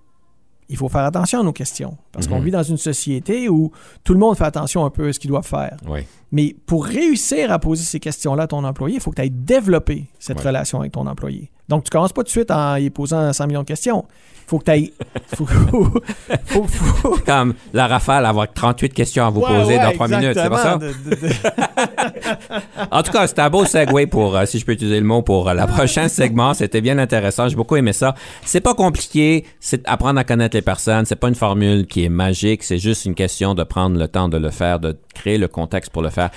il 0.70 0.78
faut 0.78 0.90
faire 0.90 1.04
attention 1.04 1.42
à 1.42 1.44
nos 1.44 1.54
questions. 1.54 1.98
Parce 2.12 2.28
qu'on 2.28 2.40
Mhm. 2.40 2.46
vit 2.46 2.52
dans 2.52 2.64
une 2.64 2.78
société 2.78 3.48
où 3.50 3.72
tout 4.04 4.14
le 4.14 4.20
monde 4.20 4.38
fait 4.38 4.46
attention 4.46 4.86
un 4.86 4.90
peu 4.90 5.10
à 5.10 5.14
ce 5.14 5.20
qu'il 5.20 5.30
doit 5.30 5.42
faire. 5.44 5.78
Oui. 5.88 6.02
Mais 6.32 6.56
pour 6.66 6.86
réussir 6.86 7.52
à 7.52 7.60
poser 7.60 7.84
ces 7.84 8.00
questions-là 8.00 8.44
à 8.44 8.48
ton 8.48 8.64
employé, 8.64 8.96
il 8.96 9.02
faut 9.02 9.12
que 9.12 9.16
tu 9.18 9.22
ailles 9.22 9.30
développer 9.30 10.06
cette 10.20 10.40
relation 10.40 10.80
avec 10.80 10.94
ton 10.94 11.06
employé. 11.06 11.52
Donc, 11.70 11.84
tu 11.84 11.90
commences 11.90 12.14
pas 12.14 12.22
tout 12.22 12.28
de 12.28 12.30
suite 12.32 12.52
en 12.52 12.76
y 12.78 12.90
posant 12.90 13.32
100 13.34 13.48
millions 13.48 13.62
de 13.62 13.68
questions. 13.68 14.06
Il 14.46 14.50
faut 14.50 14.60
que 14.60 14.64
tu 14.64 14.72
ailles. 14.72 14.94
Faut, 15.36 15.46
faut- 15.46 16.02
faut- 16.46 16.64
faut- 16.68 17.18
Comme 17.26 17.54
la 17.74 17.86
rafale, 17.88 18.26
avoir 18.26 18.52
38 18.52 18.94
questions 18.94 19.26
à 19.28 19.30
vous 19.30 19.42
Ouais, 19.42 19.48
poser 19.60 19.76
ouais, 19.78 19.84
dans 19.84 19.92
3 19.92 20.08
minutes, 20.08 20.32
c'est 20.42 20.50
pas 20.50 20.58
ça? 20.64 20.74
exactement. 20.82 21.04
De- 21.04 21.16
de- 21.16 21.28
de- 21.28 22.88
En 22.92 23.04
tout 23.04 23.12
cas, 23.12 23.28
c'était 23.28 23.42
un 23.42 23.50
beau 23.50 23.66
segue 23.66 24.08
pour, 24.10 24.38
euh, 24.38 24.46
si 24.46 24.60
je 24.60 24.66
peux 24.66 24.72
utiliser 24.72 25.00
le 25.02 25.06
mot, 25.06 25.22
pour 25.22 25.50
euh, 25.50 25.54
le 25.54 25.68
prochain 25.68 26.08
segment. 26.08 26.54
C'était 26.54 26.80
bien 26.80 26.98
intéressant. 26.98 27.50
J'ai 27.50 27.56
beaucoup 27.58 27.76
aimé 27.76 27.92
ça. 27.92 28.16
C'est 28.46 28.62
pas 28.62 28.74
compliqué. 28.74 29.46
C'est 29.60 29.86
apprendre 29.88 30.20
à 30.20 30.24
connaître 30.24 30.56
les 30.56 30.62
personnes. 30.62 31.06
C'est 31.06 31.18
pas 31.18 31.28
une 31.28 31.36
formule 31.36 31.86
qui 31.86 32.06
est 32.06 32.10
magique. 32.10 32.64
C'est 32.64 32.80
juste 32.80 33.04
une 33.06 33.16
question 33.16 33.54
de 33.54 33.64
prendre 33.64 34.00
le 34.00 34.08
temps 34.08 34.30
de 34.30 34.38
le 34.38 34.50
faire, 34.50 34.80
de 34.80 34.98
créer 35.14 35.38
le 35.38 35.50
contexte 35.50 35.92
pour 35.92 36.02
le 36.02 36.10
faire, 36.10 36.30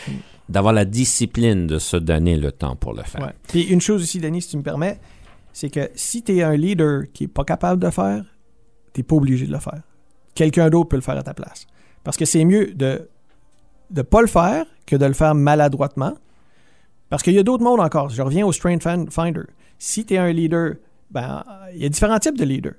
d'avoir 0.49 0.73
la 0.73 0.85
discipline 0.85 1.69
de 1.69 1.79
se 1.79 1.97
donner 1.97 2.37
le 2.37 2.51
temps 2.51 2.75
pour 2.75 2.93
le 2.93 3.03
faire. 3.05 3.23
Ouais. 3.23 3.33
Puis 3.49 3.63
une 3.63 3.81
chose 3.81 4.03
aussi, 4.03 4.19
Denis, 4.19 4.43
si 4.43 4.49
tu 4.51 4.57
me 4.57 4.63
permets, 4.63 4.99
c'est 5.53 5.71
que 5.71 5.91
si 5.95 6.23
tu 6.23 6.37
es 6.37 6.43
un 6.43 6.57
leader 6.57 7.05
qui 7.13 7.25
n'est 7.25 7.29
pas 7.29 7.45
capable 7.45 7.83
de 7.83 7.91
faire, 7.91 8.25
tu 8.93 9.01
n'es 9.01 9.05
pas 9.05 9.17
obligé 9.17 9.47
de 9.47 9.53
le 9.53 9.59
faire. 9.59 9.83
Quelqu'un 10.35 10.71
d'autre 10.71 10.89
peut 10.89 10.97
le 10.97 11.03
faire 11.03 11.17
à 11.19 11.23
ta 11.23 11.35
place. 11.35 11.67
Parce 12.05 12.17
que 12.17 12.25
c'est 12.25 12.45
mieux 12.45 12.73
de 12.75 13.09
ne 13.91 14.03
pas 14.03 14.21
le 14.21 14.27
faire 14.27 14.65
que 14.87 14.97
de 14.97 15.05
le 15.07 15.13
faire 15.13 15.35
maladroitement. 15.35 16.15
Parce 17.09 17.23
qu'il 17.23 17.35
y 17.35 17.39
a 17.39 17.43
d'autres 17.43 17.65
mondes 17.65 17.81
encore. 17.81 18.09
Je 18.11 18.23
reviens 18.23 18.47
au 18.47 18.53
Strength 18.53 18.83
Fin- 18.83 19.11
Finder. 19.11 19.43
Si 19.79 20.05
tu 20.07 20.15
es 20.15 20.19
un 20.19 20.33
leader, 20.33 20.75
ben, 21.11 21.45
il 21.75 21.83
y 21.83 21.85
a 21.85 21.89
différents 21.89 22.19
types 22.19 22.39
de 22.39 22.45
leaders. 22.45 22.75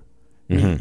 Mhm. 0.49 0.79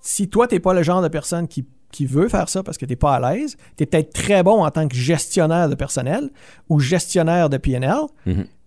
si 0.00 0.28
toi, 0.28 0.46
tu 0.48 0.54
n'es 0.54 0.60
pas 0.60 0.72
le 0.74 0.82
genre 0.82 1.02
de 1.02 1.08
personne 1.08 1.46
qui, 1.46 1.64
qui 1.92 2.06
veut 2.06 2.28
faire 2.28 2.48
ça 2.48 2.62
parce 2.62 2.78
que 2.78 2.86
tu 2.86 2.92
n'es 2.92 2.96
pas 2.96 3.14
à 3.16 3.34
l'aise, 3.34 3.56
tu 3.76 3.82
es 3.82 3.86
peut-être 3.86 4.12
très 4.12 4.42
bon 4.42 4.64
en 4.64 4.70
tant 4.70 4.88
que 4.88 4.94
gestionnaire 4.96 5.68
de 5.68 5.74
personnel 5.74 6.30
ou 6.68 6.80
gestionnaire 6.80 7.50
de 7.50 7.56
PNL. 7.58 7.98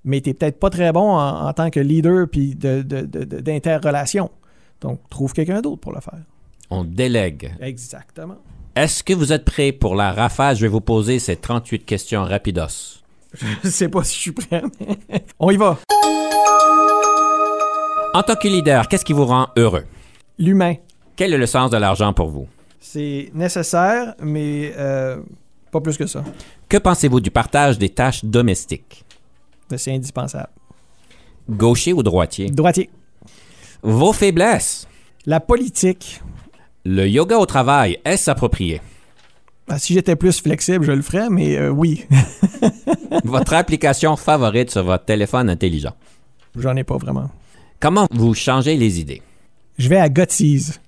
Mais 0.06 0.22
tu 0.22 0.30
n'es 0.30 0.34
peut-être 0.34 0.60
pas 0.60 0.70
très 0.70 0.92
bon 0.92 1.12
en, 1.18 1.48
en 1.48 1.54
tant 1.54 1.70
que 1.70 1.80
leader 1.80 2.28
puis 2.30 2.56
de, 2.56 2.82
de- 2.82 3.02
de- 3.02 3.24
de- 3.24 3.40
d'interrelation. 3.40 4.30
Donc, 4.82 5.00
trouve 5.10 5.34
quelqu'un 5.34 5.62
d'autre 5.62 5.80
pour 5.82 5.94
le 5.94 6.02
faire. 6.02 6.20
On 6.70 6.84
délègue. 6.84 7.54
Exactement. 7.62 8.38
Est-ce 8.76 9.04
que 9.04 9.14
vous 9.14 9.32
êtes 9.32 9.46
prêts 9.46 9.72
pour 9.72 9.96
la 9.96 10.12
rafale? 10.12 10.56
Je 10.56 10.62
vais 10.64 10.68
vous 10.68 10.82
poser 10.82 11.20
ces 11.20 11.36
38 11.36 11.86
questions 11.86 12.24
rapidos. 12.24 13.02
Je 13.64 13.70
sais 13.70 13.88
pas 13.90 14.04
si 14.04 14.16
je 14.16 14.20
suis 14.20 14.32
prêt, 14.32 14.62
mais 14.80 15.24
on 15.40 15.52
y 15.52 15.58
va. 15.58 15.78
En 18.14 18.22
tant 18.24 18.36
que 18.36 18.48
leader, 18.48 18.88
qu'est-ce 18.88 19.06
qui 19.06 19.14
vous 19.14 19.26
rend 19.26 19.48
heureux? 19.58 19.86
L'humain, 20.38 20.76
Quel 21.16 21.34
est 21.34 21.38
le 21.38 21.46
sens 21.48 21.72
de 21.72 21.78
l'argent 21.78 22.14
pour 22.14 22.30
vous? 22.30 22.48
c'est 22.80 23.32
nécessaire, 23.34 24.14
mais 24.22 24.74
euh, 24.78 25.18
pas 25.72 25.80
plus 25.82 25.98
que 25.98 26.06
ça. 26.06 26.24
Que 26.70 26.78
pensez-vous 26.78 27.22
du 27.22 27.32
partage 27.32 27.80
des 27.80 27.90
tâches 27.90 28.24
domestiques? 28.26 29.03
C'est 29.78 29.94
indispensable. 29.94 30.50
Gaucher 31.50 31.94
ou 31.94 32.04
droitier? 32.04 32.50
Droitier. 32.50 32.90
Vos 33.82 34.14
faiblesses? 34.14 34.88
La 35.26 35.40
politique, 35.40 36.22
Le 36.86 37.08
yoga 37.08 37.38
au 37.38 37.46
travail, 37.46 37.98
est-ce 38.06 38.30
approprié? 38.30 38.82
ben, 39.68 39.78
si 39.78 39.94
j'étais 39.94 40.16
plus 40.18 40.42
flexible, 40.42 40.84
je 40.86 40.92
le 40.92 41.02
ferais, 41.02 41.30
mais 41.30 41.56
euh, 41.58 41.70
oui, 41.70 42.06
Votre 43.24 43.54
application 43.54 44.16
favorite 44.18 44.72
sur 44.72 44.84
votre 44.84 45.06
téléphone 45.06 45.50
intelligent? 45.50 45.94
j'en 46.58 46.76
ai 46.76 46.84
pas 46.84 46.98
vraiment. 46.98 47.30
Comment 47.80 48.08
vous 48.12 48.34
changez 48.34 48.76
les 48.78 49.00
idées? 49.00 49.22
Je 49.78 49.90
vais 49.90 49.98
à 49.98 50.10
Gottease. 50.10 50.80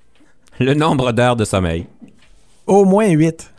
Le 0.60 0.74
nombre 0.74 1.12
d'heures 1.12 1.36
de 1.36 1.44
sommeil? 1.46 1.88
Au 2.68 2.86
moins 2.86 3.10
8. 3.10 3.52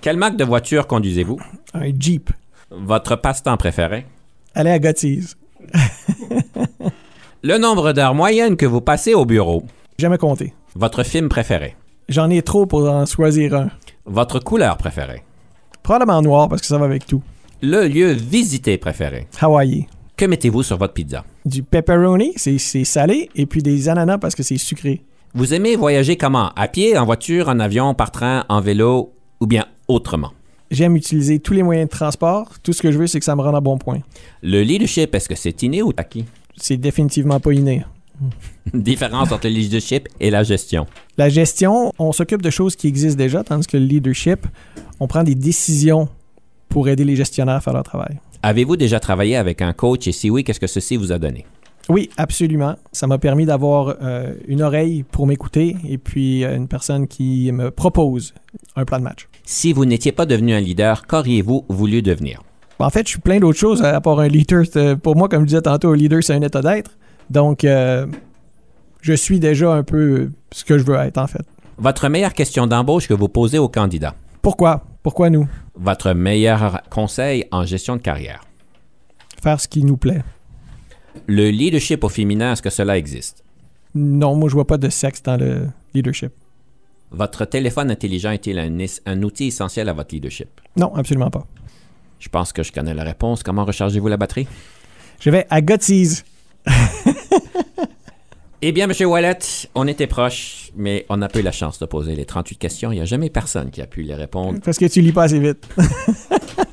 Quelle 0.00 0.16
marque 0.16 0.36
de 0.36 0.44
voiture 0.44 0.86
conduisez-vous? 0.86 1.38
Un 1.74 1.90
Jeep. 1.98 2.30
Votre 2.70 3.16
passe-temps 3.16 3.56
préféré? 3.56 4.06
Aller 4.54 4.70
à 4.70 4.78
Gottease. 4.78 5.36
Le 7.42 7.58
nombre 7.58 7.92
d'heures 7.92 8.14
moyennes 8.14 8.56
que 8.56 8.66
vous 8.66 8.80
passez 8.80 9.12
au 9.12 9.24
bureau. 9.24 9.64
Jamais 9.98 10.18
compté. 10.18 10.54
Votre 10.76 11.02
film 11.02 11.28
préféré. 11.28 11.76
J'en 12.08 12.30
ai 12.30 12.42
trop 12.42 12.64
pour 12.66 12.88
en 12.88 13.04
choisir 13.04 13.54
un. 13.54 13.70
Votre 14.06 14.38
couleur 14.38 14.76
préférée. 14.76 15.24
Probablement 15.82 16.22
noir 16.22 16.48
parce 16.48 16.60
que 16.60 16.66
ça 16.66 16.78
va 16.78 16.84
avec 16.84 17.06
tout. 17.06 17.22
Le 17.62 17.88
lieu 17.88 18.12
visité 18.12 18.78
préféré. 18.78 19.26
Hawaii. 19.40 19.86
Que 20.16 20.26
mettez-vous 20.26 20.62
sur 20.62 20.76
votre 20.76 20.94
pizza? 20.94 21.24
Du 21.44 21.64
pepperoni, 21.64 22.34
c'est 22.36 22.58
salé, 22.84 23.28
et 23.34 23.46
puis 23.46 23.62
des 23.62 23.88
ananas 23.88 24.18
parce 24.18 24.36
que 24.36 24.44
c'est 24.44 24.58
sucré. 24.58 25.02
Vous 25.34 25.52
aimez 25.52 25.74
voyager 25.74 26.16
comment? 26.16 26.50
À 26.54 26.68
pied, 26.68 26.96
en 26.96 27.04
voiture, 27.04 27.48
en 27.48 27.58
avion, 27.58 27.94
par 27.94 28.12
train, 28.12 28.44
en 28.48 28.60
vélo 28.60 29.12
ou 29.40 29.46
bien 29.46 29.66
autrement? 29.88 30.30
J'aime 30.74 30.96
utiliser 30.96 31.38
tous 31.38 31.52
les 31.52 31.62
moyens 31.62 31.88
de 31.88 31.90
transport. 31.90 32.50
Tout 32.60 32.72
ce 32.72 32.82
que 32.82 32.90
je 32.90 32.98
veux, 32.98 33.06
c'est 33.06 33.20
que 33.20 33.24
ça 33.24 33.36
me 33.36 33.42
rende 33.42 33.54
à 33.54 33.60
bon 33.60 33.78
point. 33.78 34.00
Le 34.42 34.62
leadership, 34.62 35.14
est-ce 35.14 35.28
que 35.28 35.36
c'est 35.36 35.62
inné 35.62 35.82
ou 35.82 35.92
acquis? 35.96 36.24
C'est 36.56 36.76
définitivement 36.76 37.38
pas 37.38 37.52
inné. 37.52 37.84
Différence 38.74 39.30
entre 39.30 39.46
le 39.46 39.54
leadership 39.54 40.08
et 40.18 40.30
la 40.30 40.42
gestion. 40.42 40.86
La 41.16 41.28
gestion, 41.28 41.92
on 41.96 42.10
s'occupe 42.10 42.42
de 42.42 42.50
choses 42.50 42.74
qui 42.74 42.88
existent 42.88 43.18
déjà, 43.18 43.44
tandis 43.44 43.68
que 43.68 43.76
le 43.76 43.84
leadership, 43.84 44.48
on 44.98 45.06
prend 45.06 45.22
des 45.22 45.36
décisions 45.36 46.08
pour 46.68 46.88
aider 46.88 47.04
les 47.04 47.14
gestionnaires 47.14 47.54
à 47.54 47.60
faire 47.60 47.74
leur 47.74 47.84
travail. 47.84 48.18
Avez-vous 48.42 48.76
déjà 48.76 48.98
travaillé 48.98 49.36
avec 49.36 49.62
un 49.62 49.72
coach? 49.72 50.08
Et 50.08 50.12
si 50.12 50.28
oui, 50.28 50.42
qu'est-ce 50.42 50.60
que 50.60 50.66
ceci 50.66 50.96
vous 50.96 51.12
a 51.12 51.18
donné? 51.20 51.46
Oui, 51.88 52.10
absolument. 52.16 52.74
Ça 52.90 53.06
m'a 53.06 53.18
permis 53.18 53.46
d'avoir 53.46 53.94
euh, 54.02 54.34
une 54.48 54.62
oreille 54.62 55.04
pour 55.04 55.28
m'écouter 55.28 55.76
et 55.88 55.98
puis 55.98 56.42
euh, 56.42 56.56
une 56.56 56.66
personne 56.66 57.06
qui 57.06 57.52
me 57.52 57.70
propose 57.70 58.34
un 58.74 58.84
plan 58.84 58.98
de 58.98 59.04
match. 59.04 59.28
Si 59.44 59.72
vous 59.72 59.84
n'étiez 59.84 60.12
pas 60.12 60.26
devenu 60.26 60.54
un 60.54 60.60
leader, 60.60 61.06
qu'auriez-vous 61.06 61.64
voulu 61.68 62.02
devenir? 62.02 62.42
En 62.78 62.90
fait, 62.90 63.06
je 63.06 63.10
suis 63.12 63.20
plein 63.20 63.38
d'autres 63.38 63.58
choses 63.58 63.82
à 63.82 64.00
part 64.00 64.18
un 64.20 64.28
leader. 64.28 64.64
C'est- 64.70 64.96
Pour 64.96 65.16
moi, 65.16 65.28
comme 65.28 65.42
je 65.42 65.46
disais 65.48 65.62
tantôt, 65.62 65.90
un 65.90 65.96
leader, 65.96 66.22
c'est 66.22 66.34
un 66.34 66.42
état 66.42 66.60
d'être. 66.62 66.90
Donc, 67.30 67.64
euh, 67.64 68.06
je 69.00 69.12
suis 69.12 69.38
déjà 69.40 69.72
un 69.74 69.82
peu 69.82 70.30
ce 70.52 70.64
que 70.64 70.78
je 70.78 70.84
veux 70.84 70.96
être, 70.96 71.18
en 71.18 71.26
fait. 71.26 71.44
Votre 71.78 72.08
meilleure 72.08 72.32
question 72.34 72.66
d'embauche 72.66 73.06
que 73.08 73.14
vous 73.14 73.28
posez 73.28 73.58
aux 73.58 73.68
candidats. 73.68 74.14
Pourquoi? 74.42 74.84
Pourquoi 75.02 75.30
nous? 75.30 75.46
Votre 75.74 76.12
meilleur 76.12 76.80
conseil 76.90 77.44
en 77.50 77.64
gestion 77.64 77.96
de 77.96 78.00
carrière? 78.00 78.40
Faire 79.42 79.60
ce 79.60 79.68
qui 79.68 79.84
nous 79.84 79.96
plaît. 79.96 80.22
Le 81.26 81.50
leadership 81.50 82.02
au 82.04 82.08
féminin, 82.08 82.52
est-ce 82.52 82.62
que 82.62 82.70
cela 82.70 82.96
existe? 82.98 83.44
Non, 83.94 84.34
moi, 84.36 84.48
je 84.48 84.54
vois 84.54 84.66
pas 84.66 84.78
de 84.78 84.88
sexe 84.88 85.22
dans 85.22 85.36
le 85.36 85.68
leadership. 85.94 86.32
Votre 87.14 87.44
téléphone 87.44 87.92
intelligent 87.92 88.32
est-il 88.32 88.58
un, 88.58 89.22
outil 89.22 89.46
essentiel 89.46 89.88
à 89.88 89.92
votre 89.92 90.12
leadership? 90.12 90.48
Non, 90.76 90.92
absolument 90.96 91.30
pas. 91.30 91.46
Je 92.18 92.28
pense 92.28 92.52
que 92.52 92.64
je 92.64 92.72
connais 92.72 92.92
la 92.92 93.04
réponse. 93.04 93.44
Comment 93.44 93.64
rechargez-vous 93.64 94.08
la 94.08 94.16
batterie? 94.16 94.48
Je 95.20 95.30
vais 95.30 95.46
à 95.50 95.60
Gottsies. 95.60 96.22
Eh 98.66 98.72
bien, 98.72 98.88
M. 98.88 99.06
Wallet, 99.06 99.38
on 99.74 99.86
était 99.86 100.06
proche, 100.06 100.70
mais 100.74 101.04
on 101.10 101.18
n'a 101.18 101.28
pas 101.28 101.40
eu 101.40 101.42
la 101.42 101.52
chance 101.52 101.78
de 101.78 101.84
poser 101.84 102.16
les 102.16 102.24
38 102.24 102.56
questions. 102.56 102.92
Il 102.92 102.94
n'y 102.94 103.02
a 103.02 103.04
jamais 103.04 103.28
personne 103.28 103.70
qui 103.70 103.82
a 103.82 103.86
pu 103.86 104.00
les 104.00 104.14
répondre. 104.14 104.58
Parce 104.64 104.78
que 104.78 104.86
tu 104.86 105.02
lis 105.02 105.12
pas 105.12 105.24
assez 105.24 105.38
vite. 105.38 105.68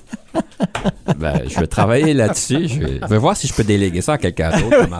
Ben, 1.18 1.42
je 1.48 1.60
vais 1.60 1.68
travailler 1.68 2.14
là-dessus. 2.14 2.68
Je 2.68 2.80
vais, 2.80 3.00
je 3.02 3.08
vais 3.08 3.18
voir 3.18 3.36
si 3.38 3.48
je 3.48 3.54
peux 3.54 3.64
déléguer 3.64 4.02
ça 4.02 4.14
à 4.14 4.18
quelqu'un 4.18 4.52
d'autre. 4.52 4.90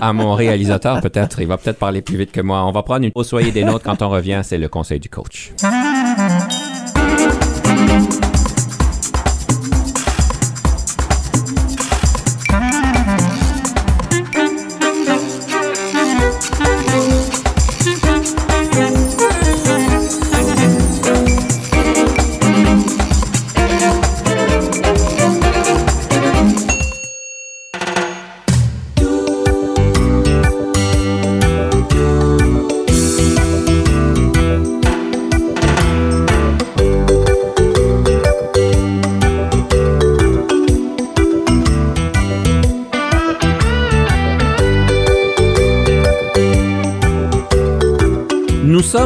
À, 0.00 0.08
à 0.08 0.12
mon 0.12 0.34
réalisateur, 0.34 1.00
peut-être. 1.00 1.40
Il 1.40 1.46
va 1.46 1.56
peut-être 1.56 1.78
parler 1.78 2.02
plus 2.02 2.16
vite 2.16 2.32
que 2.32 2.40
moi. 2.40 2.64
On 2.66 2.72
va 2.72 2.82
prendre 2.82 3.04
une 3.04 3.12
pause. 3.12 3.28
Soyez 3.28 3.52
des 3.52 3.62
nôtres 3.62 3.84
quand 3.84 4.02
on 4.02 4.08
revient. 4.08 4.40
C'est 4.42 4.58
le 4.58 4.66
conseil 4.68 4.98
du 4.98 5.08
coach. 5.08 5.52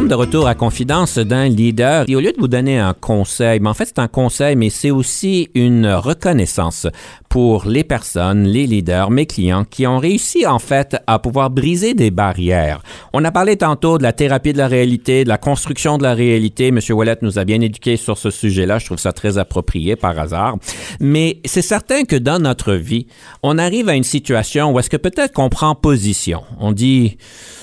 De 0.09 0.15
retour 0.15 0.47
à 0.47 0.55
Confidence 0.55 1.19
d'un 1.19 1.47
leader. 1.47 2.05
Et 2.07 2.15
au 2.15 2.19
lieu 2.19 2.31
de 2.31 2.39
vous 2.39 2.47
donner 2.47 2.79
un 2.79 2.93
conseil, 2.93 3.59
mais 3.59 3.69
en 3.69 3.75
fait 3.75 3.85
c'est 3.85 3.99
un 3.99 4.07
conseil, 4.07 4.55
mais 4.55 4.71
c'est 4.71 4.89
aussi 4.89 5.49
une 5.53 5.85
reconnaissance 5.85 6.87
pour 7.29 7.67
les 7.67 7.83
personnes, 7.83 8.45
les 8.45 8.65
leaders, 8.65 9.11
mes 9.11 9.27
clients 9.27 9.65
qui 9.65 9.85
ont 9.85 9.99
réussi 9.99 10.47
en 10.47 10.57
fait 10.57 10.97
à 11.05 11.19
pouvoir 11.19 11.51
briser 11.51 11.93
des 11.93 12.09
barrières. 12.09 12.81
On 13.13 13.23
a 13.23 13.31
parlé 13.31 13.55
tantôt 13.55 13.99
de 13.99 14.03
la 14.03 14.11
thérapie 14.11 14.51
de 14.51 14.57
la 14.57 14.67
réalité, 14.67 15.23
de 15.23 15.29
la 15.29 15.37
construction 15.37 15.99
de 15.99 16.03
la 16.03 16.15
réalité. 16.15 16.71
Monsieur 16.71 16.95
Wallet 16.95 17.17
nous 17.21 17.37
a 17.37 17.45
bien 17.45 17.61
éduqués 17.61 17.97
sur 17.97 18.17
ce 18.17 18.31
sujet-là. 18.31 18.79
Je 18.79 18.87
trouve 18.87 18.97
ça 18.97 19.13
très 19.13 19.37
approprié 19.37 19.95
par 19.95 20.17
hasard. 20.17 20.55
Mais 20.99 21.39
c'est 21.45 21.61
certain 21.61 22.03
que 22.03 22.15
dans 22.15 22.39
notre 22.39 22.73
vie, 22.73 23.05
on 23.43 23.59
arrive 23.59 23.89
à 23.89 23.93
une 23.93 24.03
situation 24.03 24.71
où 24.71 24.79
est-ce 24.79 24.89
que 24.89 24.97
peut-être 24.97 25.33
qu'on 25.33 25.49
prend 25.49 25.75
position. 25.75 26.41
On 26.59 26.71
dit 26.71 27.17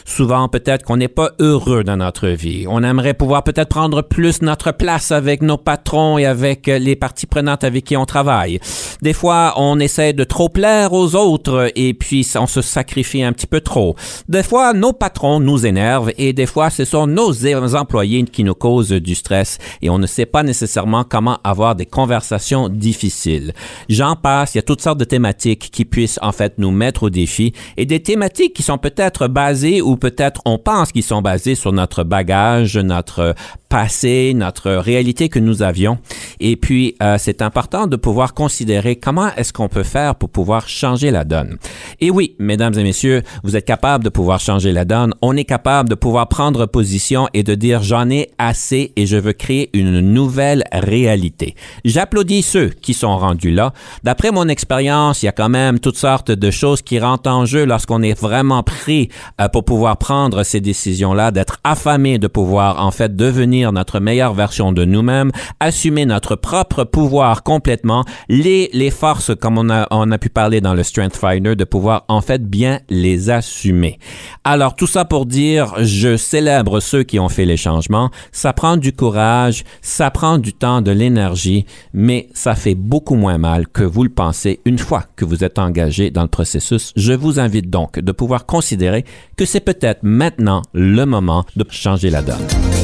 souvent 0.04 0.48
peut-être 0.48 0.84
qu'on 0.84 0.96
n'est 0.96 1.08
pas 1.08 1.32
heureux 1.40 1.82
dans 1.82 1.96
notre 1.96 2.28
On 2.68 2.82
aimerait 2.82 3.14
pouvoir 3.14 3.44
peut-être 3.44 3.68
prendre 3.68 4.02
plus 4.02 4.42
notre 4.42 4.72
place 4.72 5.10
avec 5.10 5.42
nos 5.42 5.56
patrons 5.56 6.18
et 6.18 6.26
avec 6.26 6.68
euh, 6.68 6.78
les 6.78 6.96
parties 6.96 7.26
prenantes 7.26 7.64
avec 7.64 7.84
qui 7.84 7.96
on 7.96 8.04
travaille. 8.04 8.60
Des 9.02 9.12
fois, 9.12 9.54
on 9.56 9.78
essaie 9.78 10.12
de 10.12 10.24
trop 10.24 10.48
plaire 10.48 10.92
aux 10.92 11.14
autres 11.14 11.70
et 11.74 11.94
puis 11.94 12.26
on 12.36 12.46
se 12.46 12.62
sacrifie 12.62 13.22
un 13.22 13.32
petit 13.32 13.46
peu 13.46 13.60
trop. 13.60 13.96
Des 14.28 14.42
fois, 14.42 14.72
nos 14.72 14.92
patrons 14.92 15.40
nous 15.40 15.66
énervent 15.66 16.12
et 16.18 16.32
des 16.32 16.46
fois, 16.46 16.70
ce 16.70 16.84
sont 16.84 17.06
nos 17.06 17.46
employés 17.74 18.24
qui 18.24 18.44
nous 18.44 18.54
causent 18.54 18.90
du 18.90 19.14
stress 19.14 19.58
et 19.82 19.90
on 19.90 19.98
ne 19.98 20.06
sait 20.06 20.26
pas 20.26 20.42
nécessairement 20.42 21.04
comment 21.04 21.38
avoir 21.44 21.74
des 21.74 21.86
conversations 21.86 22.68
difficiles. 22.68 23.52
J'en 23.88 24.16
passe, 24.16 24.54
il 24.54 24.58
y 24.58 24.60
a 24.60 24.62
toutes 24.62 24.82
sortes 24.82 24.98
de 24.98 25.04
thématiques 25.04 25.70
qui 25.70 25.84
puissent 25.84 26.18
en 26.22 26.32
fait 26.32 26.54
nous 26.58 26.70
mettre 26.70 27.04
au 27.04 27.10
défi 27.10 27.52
et 27.76 27.86
des 27.86 28.00
thématiques 28.00 28.54
qui 28.54 28.62
sont 28.62 28.78
peut-être 28.78 29.28
basées 29.28 29.82
ou 29.82 29.96
peut-être 29.96 30.40
on 30.44 30.58
pense 30.58 30.92
qu'ils 30.92 31.02
sont 31.02 31.22
basés 31.22 31.54
sur 31.54 31.72
notre 31.72 32.04
bagage, 32.26 32.76
notre 32.76 33.36
passé, 33.68 34.32
notre 34.34 34.70
réalité 34.70 35.28
que 35.28 35.38
nous 35.38 35.62
avions. 35.62 35.98
Et 36.40 36.56
puis, 36.56 36.94
euh, 37.02 37.16
c'est 37.18 37.42
important 37.42 37.86
de 37.86 37.96
pouvoir 37.96 38.34
considérer 38.34 38.96
comment 38.96 39.30
est-ce 39.36 39.52
qu'on 39.52 39.68
peut 39.68 39.82
faire 39.82 40.14
pour 40.14 40.30
pouvoir 40.30 40.68
changer 40.68 41.10
la 41.10 41.24
donne. 41.24 41.58
Et 42.00 42.10
oui, 42.10 42.36
mesdames 42.38 42.74
et 42.78 42.82
messieurs, 42.82 43.22
vous 43.42 43.56
êtes 43.56 43.64
capables 43.64 44.04
de 44.04 44.08
pouvoir 44.08 44.40
changer 44.40 44.72
la 44.72 44.84
donne. 44.84 45.14
On 45.22 45.36
est 45.36 45.44
capable 45.44 45.88
de 45.88 45.94
pouvoir 45.94 46.28
prendre 46.28 46.66
position 46.66 47.28
et 47.34 47.42
de 47.42 47.54
dire 47.54 47.82
j'en 47.82 48.08
ai 48.10 48.30
assez 48.38 48.92
et 48.96 49.06
je 49.06 49.16
veux 49.16 49.32
créer 49.32 49.70
une 49.72 50.00
nouvelle 50.00 50.64
réalité. 50.72 51.54
J'applaudis 51.84 52.42
ceux 52.42 52.68
qui 52.68 52.94
sont 52.94 53.16
rendus 53.16 53.52
là. 53.52 53.72
D'après 54.04 54.30
mon 54.30 54.48
expérience, 54.48 55.22
il 55.22 55.26
y 55.26 55.28
a 55.28 55.32
quand 55.32 55.48
même 55.48 55.80
toutes 55.80 55.96
sortes 55.96 56.30
de 56.30 56.50
choses 56.50 56.82
qui 56.82 56.98
rentrent 56.98 57.30
en 57.30 57.46
jeu 57.46 57.64
lorsqu'on 57.64 58.02
est 58.02 58.18
vraiment 58.18 58.62
pris 58.62 59.08
euh, 59.40 59.48
pour 59.48 59.64
pouvoir 59.64 59.96
prendre 59.96 60.42
ces 60.42 60.60
décisions-là, 60.60 61.30
d'être 61.30 61.58
affamé 61.64 62.18
de 62.18 62.26
pouvoir 62.26 62.84
en 62.84 62.90
fait 62.90 63.16
devenir 63.16 63.55
notre 63.64 64.00
meilleure 64.00 64.34
version 64.34 64.72
de 64.72 64.84
nous-mêmes, 64.84 65.32
assumer 65.60 66.06
notre 66.06 66.36
propre 66.36 66.84
pouvoir 66.84 67.42
complètement, 67.42 68.04
les, 68.28 68.70
les 68.72 68.90
forces 68.90 69.32
comme 69.34 69.58
on 69.58 69.70
a, 69.70 69.86
on 69.90 70.10
a 70.10 70.18
pu 70.18 70.28
parler 70.28 70.60
dans 70.60 70.74
le 70.74 70.82
Strength 70.82 71.16
Finder, 71.16 71.56
de 71.56 71.64
pouvoir 71.64 72.04
en 72.08 72.20
fait 72.20 72.48
bien 72.48 72.80
les 72.88 73.30
assumer. 73.30 73.98
Alors 74.44 74.76
tout 74.76 74.86
ça 74.86 75.04
pour 75.04 75.26
dire, 75.26 75.74
je 75.78 76.16
célèbre 76.16 76.80
ceux 76.80 77.02
qui 77.02 77.18
ont 77.18 77.28
fait 77.28 77.44
les 77.44 77.56
changements. 77.56 78.10
Ça 78.32 78.52
prend 78.52 78.76
du 78.76 78.92
courage, 78.92 79.64
ça 79.82 80.10
prend 80.10 80.38
du 80.38 80.52
temps, 80.52 80.82
de 80.82 80.90
l'énergie, 80.90 81.66
mais 81.92 82.28
ça 82.34 82.54
fait 82.54 82.74
beaucoup 82.74 83.14
moins 83.14 83.38
mal 83.38 83.66
que 83.68 83.82
vous 83.82 84.04
le 84.04 84.10
pensez 84.10 84.60
une 84.64 84.78
fois 84.78 85.04
que 85.16 85.24
vous 85.24 85.44
êtes 85.44 85.58
engagé 85.58 86.10
dans 86.10 86.22
le 86.22 86.28
processus. 86.28 86.92
Je 86.96 87.12
vous 87.12 87.40
invite 87.40 87.70
donc 87.70 87.98
de 87.98 88.12
pouvoir 88.12 88.46
considérer 88.46 89.04
que 89.36 89.44
c'est 89.44 89.60
peut-être 89.60 90.00
maintenant 90.02 90.62
le 90.72 91.04
moment 91.04 91.44
de 91.56 91.64
changer 91.70 92.10
la 92.10 92.22
donne. 92.22 92.75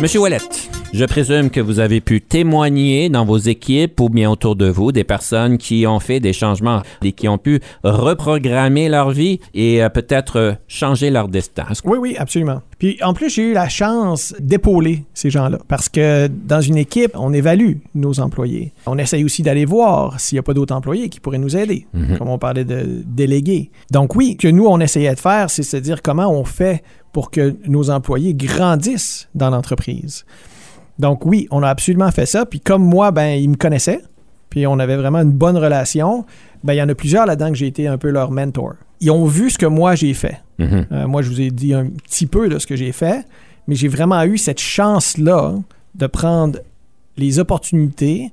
Monsieur 0.00 0.20
Wallet, 0.20 0.38
Je 0.94 1.04
présume 1.04 1.50
que 1.50 1.60
vous 1.60 1.80
avez 1.80 2.00
pu 2.00 2.20
témoigner 2.22 3.08
dans 3.10 3.24
vos 3.24 3.36
équipes 3.36 4.00
ou 4.00 4.08
bien 4.08 4.30
autour 4.30 4.56
de 4.56 4.66
vous 4.68 4.90
des 4.92 5.04
personnes 5.04 5.58
qui 5.58 5.86
ont 5.86 5.98
fait 6.00 6.20
des 6.20 6.32
changements 6.32 6.82
et 7.02 7.12
qui 7.12 7.28
ont 7.28 7.36
pu 7.36 7.60
reprogrammer 7.82 8.88
leur 8.88 9.10
vie 9.10 9.40
et 9.54 9.82
euh, 9.82 9.88
peut-être 9.90 10.36
euh, 10.36 10.52
changer 10.66 11.10
leur 11.10 11.28
destin. 11.28 11.64
Oui, 11.84 11.98
oui, 12.00 12.16
absolument. 12.16 12.62
Puis 12.78 12.96
en 13.02 13.12
plus, 13.12 13.28
j'ai 13.28 13.50
eu 13.50 13.52
la 13.52 13.68
chance 13.68 14.34
d'épauler 14.38 15.04
ces 15.14 15.30
gens-là 15.30 15.58
parce 15.66 15.88
que 15.88 16.28
dans 16.28 16.60
une 16.60 16.78
équipe, 16.78 17.10
on 17.14 17.32
évalue 17.32 17.78
nos 17.94 18.20
employés. 18.20 18.72
On 18.86 18.96
essaye 18.98 19.24
aussi 19.24 19.42
d'aller 19.42 19.64
voir 19.64 20.18
s'il 20.20 20.36
n'y 20.36 20.40
a 20.40 20.44
pas 20.44 20.54
d'autres 20.54 20.74
employés 20.74 21.08
qui 21.08 21.18
pourraient 21.18 21.38
nous 21.38 21.56
aider, 21.56 21.86
comme 22.18 22.28
on 22.28 22.38
parlait 22.38 22.64
de 22.64 23.02
délégués. 23.04 23.70
Donc 23.90 24.14
oui, 24.14 24.36
ce 24.40 24.46
que 24.46 24.52
nous, 24.52 24.66
on 24.66 24.78
essayait 24.78 25.14
de 25.14 25.18
faire, 25.20 25.50
c'est 25.50 25.64
se 25.64 25.76
dire 25.76 26.02
comment 26.02 26.30
on 26.30 26.44
fait 26.44 26.84
pour 27.18 27.32
que 27.32 27.56
nos 27.66 27.90
employés 27.90 28.32
grandissent 28.32 29.28
dans 29.34 29.50
l'entreprise. 29.50 30.24
Donc 31.00 31.26
oui, 31.26 31.48
on 31.50 31.64
a 31.64 31.68
absolument 31.68 32.12
fait 32.12 32.26
ça. 32.26 32.46
Puis 32.46 32.60
comme 32.60 32.84
moi, 32.84 33.10
ben, 33.10 33.30
ils 33.30 33.50
me 33.50 33.56
connaissaient, 33.56 34.02
puis 34.50 34.68
on 34.68 34.78
avait 34.78 34.94
vraiment 34.94 35.18
une 35.18 35.32
bonne 35.32 35.56
relation, 35.56 36.24
ben, 36.62 36.74
il 36.74 36.76
y 36.76 36.82
en 36.82 36.88
a 36.88 36.94
plusieurs 36.94 37.26
là-dedans 37.26 37.48
que 37.48 37.56
j'ai 37.56 37.66
été 37.66 37.88
un 37.88 37.98
peu 37.98 38.10
leur 38.10 38.30
mentor. 38.30 38.74
Ils 39.00 39.10
ont 39.10 39.24
vu 39.24 39.50
ce 39.50 39.58
que 39.58 39.66
moi 39.66 39.96
j'ai 39.96 40.14
fait. 40.14 40.40
Mhm. 40.60 40.86
Euh, 40.92 41.08
moi, 41.08 41.22
je 41.22 41.30
vous 41.30 41.40
ai 41.40 41.50
dit 41.50 41.74
un 41.74 41.86
petit 41.86 42.26
peu 42.26 42.48
de 42.48 42.60
ce 42.60 42.68
que 42.68 42.76
j'ai 42.76 42.92
fait, 42.92 43.26
mais 43.66 43.74
j'ai 43.74 43.88
vraiment 43.88 44.22
eu 44.22 44.38
cette 44.38 44.60
chance-là 44.60 45.56
de 45.96 46.06
prendre 46.06 46.60
les 47.16 47.40
opportunités, 47.40 48.30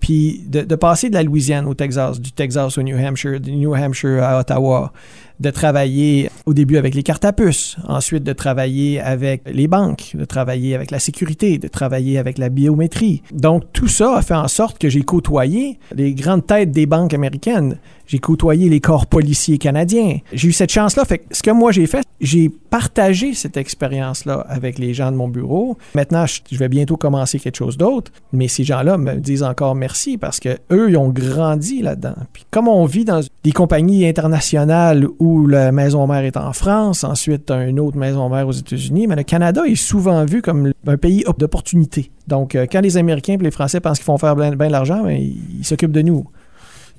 puis 0.00 0.42
de, 0.48 0.62
de 0.62 0.74
passer 0.74 1.08
de 1.08 1.14
la 1.14 1.22
Louisiane 1.22 1.66
au 1.66 1.74
Texas, 1.74 2.20
du 2.20 2.32
Texas 2.32 2.76
au 2.78 2.82
New 2.82 2.98
Hampshire, 2.98 3.38
du 3.38 3.52
New 3.52 3.76
Hampshire 3.76 4.24
à 4.24 4.40
Ottawa, 4.40 4.92
de 5.40 5.50
travailler 5.50 6.30
au 6.46 6.54
début 6.54 6.76
avec 6.76 6.94
les 6.94 7.02
cartes 7.02 7.24
à 7.24 7.32
puce, 7.32 7.76
ensuite 7.88 8.22
de 8.22 8.32
travailler 8.32 9.00
avec 9.00 9.42
les 9.46 9.66
banques, 9.66 10.12
de 10.14 10.24
travailler 10.24 10.74
avec 10.74 10.90
la 10.90 10.98
sécurité, 10.98 11.58
de 11.58 11.68
travailler 11.68 12.18
avec 12.18 12.38
la 12.38 12.48
biométrie. 12.48 13.22
Donc 13.32 13.64
tout 13.72 13.88
ça 13.88 14.16
a 14.16 14.22
fait 14.22 14.34
en 14.34 14.48
sorte 14.48 14.78
que 14.78 14.88
j'ai 14.88 15.02
côtoyé 15.02 15.78
les 15.94 16.14
grandes 16.14 16.46
têtes 16.46 16.70
des 16.70 16.86
banques 16.86 17.14
américaines. 17.14 17.78
J'ai 18.06 18.18
côtoyé 18.18 18.68
les 18.68 18.80
corps 18.80 19.06
policiers 19.06 19.56
canadiens. 19.56 20.18
J'ai 20.32 20.48
eu 20.48 20.52
cette 20.52 20.70
chance-là. 20.70 21.06
Fait 21.06 21.18
que 21.18 21.24
ce 21.34 21.42
que 21.42 21.50
moi 21.50 21.72
j'ai 21.72 21.86
fait, 21.86 22.04
j'ai 22.20 22.50
partagé 22.50 23.32
cette 23.32 23.56
expérience-là 23.56 24.44
avec 24.48 24.78
les 24.78 24.92
gens 24.92 25.10
de 25.10 25.16
mon 25.16 25.28
bureau. 25.28 25.78
Maintenant, 25.94 26.26
je 26.26 26.58
vais 26.58 26.68
bientôt 26.68 26.96
commencer 26.96 27.38
quelque 27.38 27.56
chose 27.56 27.78
d'autre, 27.78 28.12
mais 28.32 28.48
ces 28.48 28.64
gens-là 28.64 28.98
me 28.98 29.14
disent 29.14 29.42
encore 29.42 29.74
merci 29.74 30.18
parce 30.18 30.38
que 30.38 30.58
eux, 30.70 30.90
ils 30.90 30.96
ont 30.96 31.08
grandi 31.08 31.80
là-dedans. 31.80 32.16
Puis 32.32 32.44
comme 32.50 32.68
on 32.68 32.84
vit 32.84 33.04
dans 33.04 33.20
des 33.42 33.52
compagnies 33.52 34.06
internationales 34.06 35.06
la 35.46 35.72
maison 35.72 36.06
mère 36.06 36.24
est 36.24 36.36
en 36.36 36.52
France, 36.52 37.04
ensuite 37.04 37.50
une 37.50 37.80
autre 37.80 37.96
maison 37.96 38.28
mère 38.28 38.46
aux 38.48 38.52
États-Unis, 38.52 39.06
mais 39.06 39.16
le 39.16 39.22
Canada 39.22 39.62
est 39.66 39.74
souvent 39.74 40.24
vu 40.24 40.42
comme 40.42 40.72
un 40.86 40.96
pays 40.96 41.24
d'opportunité. 41.38 42.10
Donc, 42.26 42.54
euh, 42.54 42.66
quand 42.70 42.80
les 42.80 42.96
Américains 42.96 43.34
et 43.34 43.38
les 43.38 43.50
Français 43.50 43.80
pensent 43.80 43.98
qu'ils 43.98 44.04
font 44.04 44.18
faire 44.18 44.36
bien 44.36 44.54
bien 44.54 44.68
de 44.68 44.72
l'argent, 44.72 45.02
ben, 45.04 45.16
ils 45.18 45.40
ils 45.58 45.64
s'occupent 45.64 45.92
de 45.92 46.02
nous. 46.02 46.24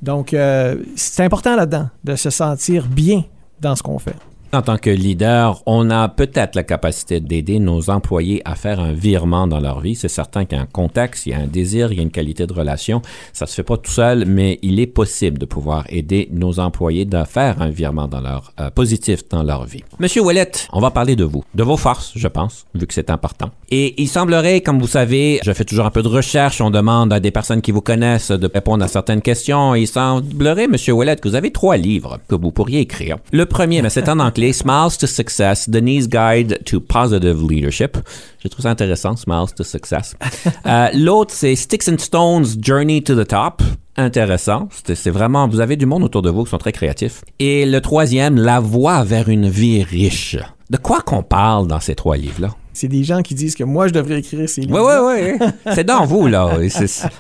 Donc, 0.02 0.34
euh, 0.34 0.76
c'est 0.96 1.24
important 1.24 1.56
là-dedans 1.56 1.90
de 2.04 2.16
se 2.16 2.30
sentir 2.30 2.88
bien 2.88 3.24
dans 3.62 3.76
ce 3.76 3.84
qu'on 3.84 4.00
fait. 4.00 4.16
En 4.56 4.62
tant 4.62 4.78
que 4.78 4.90
leader, 4.90 5.62
on 5.66 5.90
a 5.90 6.08
peut-être 6.08 6.56
la 6.56 6.64
capacité 6.64 7.20
d'aider 7.20 7.60
nos 7.60 7.90
employés 7.90 8.42
à 8.46 8.56
faire 8.56 8.80
un 8.80 8.94
virement 8.94 9.48
dans 9.48 9.60
leur 9.60 9.82
vie. 9.82 9.96
C'est 9.96 10.08
certain 10.08 10.46
qu'il 10.46 10.58
y 10.58 10.62
a 10.62 10.64
un 10.64 10.66
contexte, 10.66 11.26
il 11.26 11.32
y 11.32 11.34
a 11.34 11.40
un 11.40 11.46
désir, 11.46 11.92
il 11.92 11.98
y 11.98 12.00
a 12.00 12.04
une 12.04 12.10
qualité 12.10 12.48
de 12.48 12.54
relation. 12.54 13.02
Ça 13.34 13.48
se 13.48 13.54
fait 13.54 13.64
pas 13.64 13.76
tout 13.76 13.92
seul, 13.92 14.24
mais 14.26 14.60
il 14.62 14.80
est 14.80 14.88
possible 14.88 15.40
de 15.40 15.46
pouvoir 15.46 15.84
aider 15.90 16.30
nos 16.32 16.62
employés 16.62 17.06
à 17.12 17.26
faire 17.26 17.62
un 17.62 17.70
virement 17.70 18.08
dans 18.08 18.22
leur 18.22 18.54
euh, 18.62 18.70
positif 18.70 19.28
dans 19.28 19.44
leur 19.44 19.66
vie. 19.66 19.84
Monsieur 20.00 20.22
Ouellet, 20.22 20.52
on 20.72 20.80
va 20.80 20.90
parler 20.90 21.18
de 21.18 21.26
vous, 21.26 21.44
de 21.54 21.64
vos 21.64 21.76
forces, 21.76 22.14
je 22.16 22.28
pense, 22.30 22.66
vu 22.74 22.88
que 22.88 22.94
c'est 22.94 23.10
important. 23.10 23.52
Et 23.72 24.02
il 24.02 24.08
semblerait, 24.08 24.62
comme 24.62 24.80
vous 24.80 24.88
savez, 24.88 25.42
je 25.44 25.52
fais 25.52 25.66
toujours 25.66 25.86
un 25.86 25.92
peu 25.92 26.02
de 26.02 26.08
recherche, 26.08 26.62
on 26.62 26.70
demande 26.70 27.12
à 27.12 27.20
des 27.20 27.32
personnes 27.32 27.62
qui 27.62 27.74
vous 27.74 27.82
connaissent 27.82 28.32
de 28.32 28.50
répondre 28.54 28.86
à 28.86 28.88
certaines 28.88 29.22
questions. 29.22 29.76
Il 29.76 29.88
semblerait, 29.88 30.70
Monsieur 30.70 30.94
Ouellet, 30.94 31.18
que 31.18 31.28
vous 31.28 31.36
avez 31.36 31.52
trois 31.52 31.76
livres 31.76 32.20
que 32.30 32.36
vous 32.36 32.52
pourriez 32.52 32.80
écrire. 32.80 33.18
Le 33.34 33.46
premier, 33.46 33.82
mais 33.82 33.90
c'est 33.90 34.08
en 34.08 34.20
anglais, 34.20 34.45
Smiles 34.54 34.98
to 35.00 35.08
Success, 35.08 35.70
Denise 35.70 36.08
Guide 36.08 36.64
to 36.66 36.80
Positive 36.80 37.42
Leadership. 37.50 37.98
J'ai 38.40 38.50
trouvé 38.50 38.64
ça 38.64 38.70
intéressant, 38.72 39.16
Smiles 39.16 39.54
to 39.56 39.64
Success. 39.64 40.16
Euh, 40.66 40.90
L'autre, 40.94 41.34
c'est 41.34 41.56
Sticks 41.56 41.88
and 41.88 42.00
Stones, 42.00 42.46
Journey 42.62 43.04
to 43.04 43.16
the 43.16 43.28
Top. 43.28 43.62
Intéressant. 43.98 44.68
C'est 44.72 45.10
vraiment, 45.12 45.48
vous 45.48 45.60
avez 45.60 45.76
du 45.76 45.86
monde 45.86 46.04
autour 46.04 46.22
de 46.22 46.30
vous 46.30 46.44
qui 46.44 46.50
sont 46.50 46.58
très 46.58 46.72
créatifs. 46.72 47.24
Et 47.40 47.66
le 47.66 47.82
troisième, 47.82 48.36
La 48.38 48.60
voie 48.60 49.04
vers 49.04 49.30
une 49.30 49.48
vie 49.48 49.84
riche. 49.84 50.38
De 50.70 50.78
quoi 50.78 51.02
qu'on 51.02 51.24
parle 51.24 51.68
dans 51.68 51.80
ces 51.80 51.94
trois 51.96 52.18
livres-là? 52.18 52.50
C'est 52.76 52.88
des 52.88 53.04
gens 53.04 53.22
qui 53.22 53.34
disent 53.36 53.56
que 53.56 53.64
moi, 53.64 53.88
je 53.88 53.94
devrais 53.94 54.20
écrire 54.20 54.48
ces 54.50 54.62
livres. 54.62 54.80
Oui, 54.80 55.16
oui, 55.18 55.38
oui. 55.40 55.48
C'est 55.74 55.84
dans 55.86 56.06
vous, 56.06 56.28
là. 56.28 56.58
Et 56.62 56.68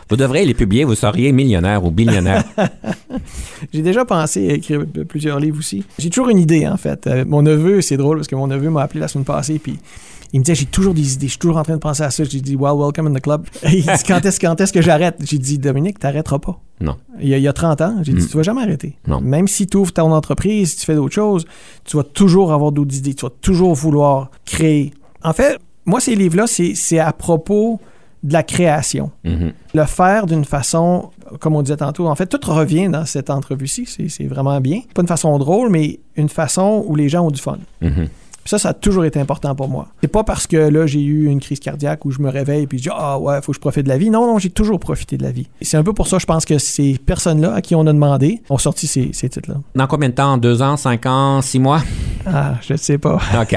Vous 0.09 0.17
devriez 0.17 0.45
les 0.45 0.53
publier, 0.53 0.83
vous 0.83 0.95
seriez 0.95 1.31
millionnaire 1.31 1.83
ou 1.83 1.91
billionnaire. 1.91 2.43
J'ai 3.73 3.81
déjà 3.81 4.05
pensé 4.05 4.49
à 4.49 4.53
écrire 4.53 4.83
plusieurs 5.07 5.39
livres 5.39 5.59
aussi. 5.59 5.83
J'ai 5.97 6.09
toujours 6.09 6.29
une 6.29 6.39
idée, 6.39 6.67
en 6.67 6.77
fait. 6.77 7.07
Euh, 7.07 7.25
mon 7.27 7.41
neveu, 7.41 7.81
c'est 7.81 7.97
drôle 7.97 8.17
parce 8.17 8.27
que 8.27 8.35
mon 8.35 8.47
neveu 8.47 8.69
m'a 8.69 8.81
appelé 8.83 8.99
la 8.99 9.07
semaine 9.07 9.25
passée, 9.25 9.59
puis 9.59 9.79
il 10.33 10.39
me 10.39 10.43
disait 10.43 10.55
J'ai 10.55 10.65
toujours 10.65 10.93
des 10.93 11.13
idées, 11.13 11.27
je 11.27 11.31
suis 11.31 11.39
toujours 11.39 11.57
en 11.57 11.63
train 11.63 11.75
de 11.75 11.79
penser 11.79 12.03
à 12.03 12.11
ça. 12.11 12.23
J'ai 12.23 12.41
dit 12.41 12.55
Well, 12.55 12.73
welcome 12.77 13.07
in 13.07 13.13
the 13.13 13.21
club. 13.21 13.45
il 13.63 13.83
dit 13.83 13.89
Quand 14.05 14.23
est-ce 14.25 14.39
quand 14.39 14.59
est-ce 14.59 14.73
que 14.73 14.81
j'arrête? 14.81 15.15
J'ai 15.23 15.37
dit 15.37 15.57
Dominique, 15.57 15.99
t'arrêteras 15.99 16.39
pas. 16.39 16.59
Non. 16.81 16.97
Il 17.21 17.29
y, 17.29 17.33
a, 17.33 17.37
il 17.37 17.43
y 17.43 17.47
a 17.47 17.53
30 17.53 17.81
ans, 17.81 17.95
j'ai 18.01 18.11
dit 18.13 18.23
Mm. 18.23 18.27
Tu 18.27 18.37
vas 18.37 18.43
jamais 18.43 18.61
arrêter. 18.63 18.97
Non. 19.07 19.21
Même 19.21 19.47
si 19.47 19.65
tu 19.67 19.77
ouvres 19.77 19.93
ton 19.93 20.11
entreprise, 20.11 20.71
si 20.71 20.77
tu 20.77 20.85
fais 20.85 20.95
d'autres 20.95 21.15
choses, 21.15 21.45
tu 21.85 21.95
vas 21.95 22.03
toujours 22.03 22.51
avoir 22.51 22.73
d'autres 22.73 22.95
idées, 22.95 23.13
tu 23.13 23.25
vas 23.25 23.31
toujours 23.41 23.73
vouloir 23.75 24.29
créer. 24.45 24.93
En 25.25 25.33
fait, 25.33 25.57
moi, 25.85 25.99
ces 25.99 26.15
livres-là, 26.15 26.47
c'est 26.47 26.73
c'est 26.75 26.99
à 26.99 27.11
propos 27.13 27.79
de 28.23 28.33
la 28.33 28.41
création 28.43 29.11
Mhm. 29.23 29.51
le 29.73 29.85
faire 29.85 30.25
d'une 30.25 30.45
façon, 30.45 31.11
comme 31.39 31.55
on 31.55 31.61
disait 31.61 31.77
tantôt, 31.77 32.07
en 32.07 32.15
fait, 32.15 32.25
tout 32.27 32.39
revient 32.51 32.87
dans 32.89 33.05
cette 33.05 33.29
entrevue-ci. 33.29 33.85
C'est, 33.87 34.09
c'est 34.09 34.25
vraiment 34.25 34.59
bien. 34.61 34.81
Pas 34.95 35.01
une 35.03 35.07
façon 35.07 35.37
drôle, 35.37 35.69
mais 35.69 35.99
une 36.15 36.29
façon 36.29 36.83
où 36.87 36.95
les 36.95 37.07
gens 37.09 37.25
ont 37.27 37.31
du 37.31 37.41
fun. 37.41 37.57
Mhm. 37.81 38.07
Puis 38.45 38.51
ça, 38.51 38.59
ça 38.59 38.69
a 38.69 38.73
toujours 38.75 39.05
été 39.05 39.19
important 39.19 39.55
pour 39.55 39.69
moi. 39.69 39.87
C'est 40.01 40.07
pas 40.07 40.23
parce 40.23 40.45
que 40.45 40.55
là, 40.55 40.85
j'ai 40.85 41.01
eu 41.01 41.25
une 41.25 41.39
crise 41.39 41.59
cardiaque 41.59 42.05
où 42.05 42.11
je 42.11 42.19
me 42.19 42.29
réveille 42.29 42.67
puis 42.67 42.77
je 42.77 42.83
dis 42.83 42.89
Ah 42.95 43.17
ouais, 43.17 43.41
faut 43.41 43.51
que 43.51 43.55
je 43.55 43.59
profite 43.59 43.85
de 43.85 43.89
la 43.89 43.97
vie. 43.97 44.11
Non, 44.11 44.27
non, 44.27 44.37
j'ai 44.37 44.51
toujours 44.51 44.79
profité 44.79 45.17
de 45.17 45.23
la 45.23 45.31
vie. 45.31 45.47
Et 45.61 45.65
c'est 45.65 45.77
un 45.77 45.83
peu 45.83 45.93
pour 45.93 46.05
ça, 46.05 46.19
je 46.19 46.27
pense 46.27 46.45
que 46.45 46.59
ces 46.59 46.99
personnes-là 46.99 47.55
à 47.55 47.61
qui 47.61 47.73
on 47.73 47.87
a 47.87 47.91
demandé 47.91 48.43
ont 48.51 48.59
sorti 48.59 48.85
ces, 48.85 49.09
ces 49.13 49.29
titres-là. 49.29 49.61
Dans 49.73 49.87
combien 49.87 50.09
de 50.09 50.13
temps? 50.13 50.37
Deux 50.37 50.61
ans, 50.61 50.77
cinq 50.77 51.07
ans, 51.07 51.41
six 51.41 51.57
mois? 51.57 51.81
Ah, 52.27 52.53
je 52.61 52.73
ne 52.73 52.77
sais 52.77 52.99
pas. 52.99 53.19
OK. 53.41 53.55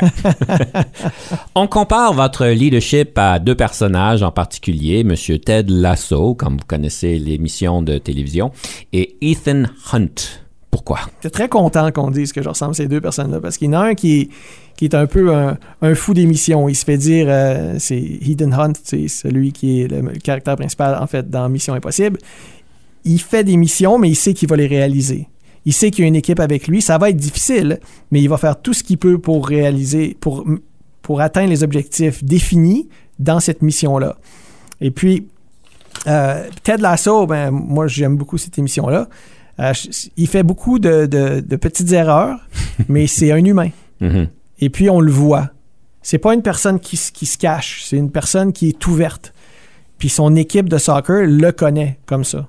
On 1.55 1.66
compare 1.66 2.14
votre 2.14 2.47
leadership 2.47 3.18
à 3.18 3.39
deux 3.39 3.55
personnages 3.55 4.22
en 4.22 4.30
particulier, 4.30 5.01
M. 5.01 5.14
Ted 5.39 5.70
Lasso, 5.70 6.34
comme 6.34 6.55
vous 6.55 6.66
connaissez 6.66 7.18
l'émission 7.18 7.82
de 7.82 7.99
télévision, 7.99 8.53
et 8.95 9.16
Ethan 9.20 9.64
Hunt. 9.93 10.47
Pourquoi? 10.70 10.98
J'étais 11.16 11.30
très 11.30 11.48
content 11.48 11.90
qu'on 11.92 12.10
dise 12.10 12.32
que 12.32 12.42
je 12.42 12.48
ressemble 12.48 12.72
à 12.72 12.74
ces 12.74 12.88
deux 12.88 13.00
personnes-là 13.00 13.40
parce 13.40 13.56
qu'il 13.56 13.68
y 13.68 13.70
en 13.70 13.80
a 13.80 13.86
un 13.88 13.94
qui 13.94 14.20
est, 14.20 14.28
qui 14.76 14.84
est 14.84 14.94
un 14.94 15.06
peu 15.06 15.34
un, 15.34 15.56
un 15.82 15.94
fou 15.94 16.14
d'émission. 16.14 16.68
Il 16.68 16.74
se 16.74 16.84
fait 16.84 16.98
dire, 16.98 17.26
euh, 17.28 17.76
c'est 17.78 17.98
Ethan 17.98 18.52
Hunt, 18.52 18.72
c'est 18.82 19.08
celui 19.08 19.52
qui 19.52 19.82
est 19.82 19.88
le, 19.88 20.02
le 20.02 20.18
caractère 20.18 20.56
principal 20.56 20.96
en 21.00 21.06
fait 21.06 21.28
dans 21.30 21.48
Mission 21.48 21.74
Impossible. 21.74 22.18
Il 23.04 23.20
fait 23.20 23.44
des 23.44 23.56
missions, 23.56 23.98
mais 23.98 24.10
il 24.10 24.14
sait 24.16 24.34
qu'il 24.34 24.48
va 24.48 24.56
les 24.56 24.66
réaliser. 24.66 25.28
Il 25.64 25.72
sait 25.72 25.90
qu'il 25.90 26.02
y 26.02 26.04
a 26.04 26.08
une 26.08 26.16
équipe 26.16 26.40
avec 26.40 26.68
lui. 26.68 26.82
Ça 26.82 26.98
va 26.98 27.10
être 27.10 27.16
difficile, 27.16 27.80
mais 28.10 28.20
il 28.20 28.28
va 28.28 28.36
faire 28.36 28.60
tout 28.60 28.74
ce 28.74 28.82
qu'il 28.82 28.98
peut 28.98 29.18
pour 29.18 29.46
réaliser, 29.46 30.16
pour, 30.20 30.44
pour 31.02 31.20
atteindre 31.20 31.50
les 31.50 31.62
objectifs 31.62 32.22
définis 32.22 32.88
dans 33.18 33.40
cette 33.40 33.62
mission-là. 33.62 34.16
Et 34.80 34.90
puis, 34.90 35.26
euh, 36.06 36.44
Ted 36.62 36.82
Lasso, 36.82 37.26
ben, 37.26 37.50
moi 37.50 37.86
j'aime 37.86 38.16
beaucoup 38.16 38.38
cette 38.38 38.58
émission-là. 38.58 39.08
Euh, 39.61 39.72
il 40.16 40.28
fait 40.28 40.42
beaucoup 40.42 40.78
de, 40.78 41.06
de- 41.06 41.40
de 41.40 41.56
petites 41.56 41.92
erreurs, 41.92 42.38
mais 42.88 43.06
c'est 43.06 43.32
un 43.32 43.44
humain. 43.44 43.70
Mhm. 44.00 44.28
Et 44.61 44.70
puis 44.70 44.88
on 44.90 45.00
le 45.00 45.11
voit. 45.12 45.50
C'est 46.02 46.18
pas 46.18 46.32
une 46.34 46.42
personne 46.42 46.78
qui, 46.80 46.96
qui 47.12 47.26
se 47.26 47.36
cache, 47.36 47.82
c'est 47.84 47.96
une 47.96 48.11
personne 48.11 48.52
qui 48.52 48.68
est 48.68 48.86
ouverte. 48.86 49.32
Puis 49.98 50.09
son 50.09 50.36
équipe 50.36 50.68
de 50.68 50.78
soccer 50.78 51.22
le 51.26 51.50
connaît 51.52 51.98
comme 52.06 52.24
ça. 52.24 52.48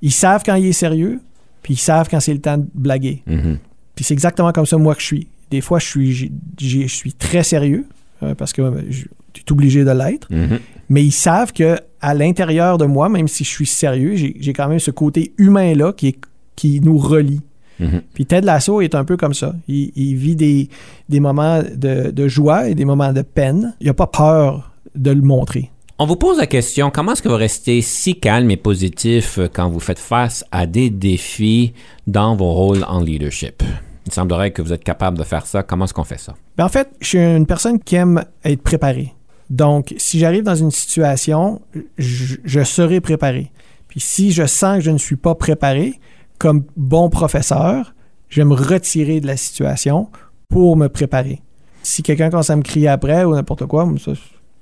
Ils 0.00 0.12
savent 0.12 0.42
quand 0.46 0.54
il 0.54 0.66
est 0.66 0.72
sérieux, 0.72 1.20
puis 1.62 1.74
ils 1.74 1.78
savent 1.78 2.08
quand 2.08 2.20
c'est 2.20 2.32
le 2.32 2.40
temps 2.40 2.58
de 2.58 2.66
blaguer. 2.74 3.22
Mhm. 3.26 3.58
Puis 3.96 4.04
c'est 4.04 4.14
exactement 4.14 4.52
comme 4.52 4.66
ça 4.66 4.76
moi 4.78 4.94
que 4.94 5.00
je 5.00 5.06
suis. 5.06 5.28
Des 5.50 5.60
fois, 5.60 5.78
je 5.78 5.86
suis, 5.86 6.30
je 6.60 6.86
suis 6.86 7.12
très 7.12 7.42
sérieux 7.42 7.86
euh, 8.22 8.34
parce 8.34 8.52
que 8.52 8.62
euh, 8.62 8.82
je 8.90 9.04
je 9.36 9.40
suis 9.40 9.46
obligé 9.52 9.84
de 9.84 9.90
l'être. 9.90 10.28
Mhm. 10.32 10.60
Mais 10.88 11.02
ils 11.04 11.10
savent 11.12 11.52
que 11.52 11.76
à 12.00 12.14
l'intérieur 12.14 12.78
de 12.78 12.84
moi, 12.84 13.08
même 13.08 13.26
si 13.26 13.42
je 13.42 13.48
suis 13.48 13.66
sérieux, 13.66 14.14
j'ai 14.14 14.52
quand 14.52 14.68
même 14.68 14.78
ce 14.78 14.92
côté 14.92 15.34
humain 15.38 15.74
là 15.74 15.92
qui, 15.92 16.08
est- 16.08 16.18
qui 16.56 16.80
nous 16.80 16.98
relie. 16.98 17.40
Mhm. 17.80 18.02
Puis 18.12 18.26
Ted 18.26 18.46
Lasso 18.46 18.80
est 18.80 18.94
un 18.94 19.04
peu 19.04 19.16
comme 19.16 19.34
ça. 19.34 19.54
Il, 19.66 19.90
il 19.96 20.14
vit 20.14 20.36
des, 20.36 20.68
des 21.08 21.20
moments 21.20 21.62
de, 21.62 22.10
de 22.10 22.28
joie 22.28 22.68
et 22.68 22.74
des 22.74 22.84
moments 22.84 23.12
de 23.12 23.22
peine. 23.22 23.74
Il 23.80 23.86
n'a 23.86 23.94
pas 23.94 24.06
peur 24.06 24.72
de 24.94 25.10
le 25.10 25.22
montrer. 25.22 25.70
On 25.98 26.06
vous 26.06 26.16
pose 26.16 26.38
la 26.38 26.48
question, 26.48 26.90
comment 26.90 27.12
est-ce 27.12 27.22
que 27.22 27.28
vous 27.28 27.36
restez 27.36 27.80
si 27.80 28.18
calme 28.18 28.50
et 28.50 28.56
positif 28.56 29.38
euh, 29.38 29.48
quand 29.52 29.68
vous 29.68 29.78
faites 29.78 30.00
face 30.00 30.44
à 30.50 30.66
des 30.66 30.90
défis 30.90 31.72
dans 32.08 32.34
vos 32.34 32.52
rôles 32.52 32.84
en 32.88 33.00
leadership? 33.00 33.62
Il 34.06 34.12
semblerait 34.12 34.50
que 34.50 34.60
vous 34.60 34.72
êtes 34.72 34.82
capable 34.82 35.16
de 35.16 35.22
faire 35.24 35.46
ça. 35.46 35.62
Comment 35.62 35.84
est-ce 35.84 35.94
qu'on 35.94 36.04
fait 36.04 36.18
ça? 36.18 36.34
Ben, 36.56 36.64
en 36.64 36.68
fait, 36.68 36.90
je 37.00 37.06
suis 37.06 37.18
une 37.18 37.46
personne 37.46 37.78
qui 37.78 37.94
aime 37.94 38.24
être 38.44 38.62
préparée. 38.62 39.14
Donc, 39.50 39.94
si 39.96 40.18
j'arrive 40.18 40.42
dans 40.42 40.56
une 40.56 40.72
situation, 40.72 41.60
je, 41.96 42.36
je 42.44 42.64
serai 42.64 43.00
préparé. 43.00 43.52
Puis 43.88 44.00
si 44.00 44.32
je 44.32 44.46
sens 44.46 44.78
que 44.78 44.84
je 44.84 44.90
ne 44.90 44.98
suis 44.98 45.16
pas 45.16 45.36
préparé, 45.36 46.00
comme 46.44 46.64
bon 46.76 47.08
professeur, 47.08 47.94
je 48.28 48.42
vais 48.42 48.44
me 48.44 48.52
retirer 48.52 49.18
de 49.22 49.26
la 49.26 49.38
situation 49.38 50.08
pour 50.50 50.76
me 50.76 50.88
préparer. 50.90 51.40
Si 51.82 52.02
quelqu'un 52.02 52.28
commence 52.28 52.50
à 52.50 52.56
me 52.56 52.60
crier 52.60 52.88
après 52.88 53.24
ou 53.24 53.34
n'importe 53.34 53.64
quoi, 53.64 53.90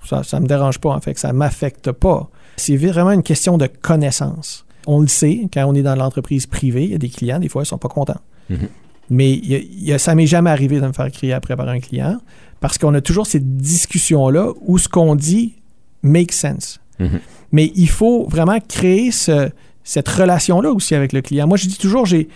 ça, 0.04 0.22
ça, 0.22 0.38
me 0.38 0.46
dérange 0.46 0.78
pas, 0.78 0.90
en 0.90 1.00
fait, 1.00 1.18
ça 1.18 1.32
m'affecte 1.32 1.90
pas. 1.90 2.30
C'est 2.56 2.76
vraiment 2.76 3.10
une 3.10 3.24
question 3.24 3.58
de 3.58 3.66
connaissance. 3.66 4.64
On 4.86 5.00
le 5.00 5.08
sait, 5.08 5.48
quand 5.52 5.64
on 5.66 5.74
est 5.74 5.82
dans 5.82 5.96
l'entreprise 5.96 6.46
privée, 6.46 6.84
il 6.84 6.90
y 6.92 6.94
a 6.94 6.98
des 6.98 7.08
clients, 7.08 7.40
des 7.40 7.48
fois, 7.48 7.64
ils 7.64 7.66
sont 7.66 7.78
pas 7.78 7.88
contents. 7.88 8.20
Mhm. 8.48 8.68
Mais 9.10 9.32
y 9.32 9.56
a- 9.56 9.58
il 9.58 9.82
y 9.84 9.92
a- 9.92 9.98
ça 9.98 10.14
m'est 10.14 10.28
jamais 10.28 10.50
arrivé 10.50 10.80
de 10.80 10.86
me 10.86 10.92
faire 10.92 11.10
crier 11.10 11.32
après 11.32 11.56
par 11.56 11.68
un 11.68 11.80
client 11.80 12.20
parce 12.60 12.78
qu'on 12.78 12.94
a 12.94 13.00
toujours 13.00 13.26
cette 13.26 13.56
discussion-là 13.56 14.52
où 14.60 14.78
ce 14.78 14.88
qu'on 14.88 15.16
dit 15.16 15.56
make 16.04 16.30
sense. 16.30 16.80
Mhm. 17.00 17.18
Mais 17.50 17.72
il 17.74 17.88
faut 17.88 18.28
vraiment 18.28 18.58
créer 18.60 19.10
ce- 19.10 19.50
cette 19.84 20.08
relation-là 20.08 20.70
aussi 20.72 20.94
avec 20.94 21.12
le 21.12 21.20
client. 21.22 21.46
Moi, 21.46 21.56
je 21.56 21.66
dis 21.66 21.78
toujours, 21.78 22.06
j'ai 22.06 22.28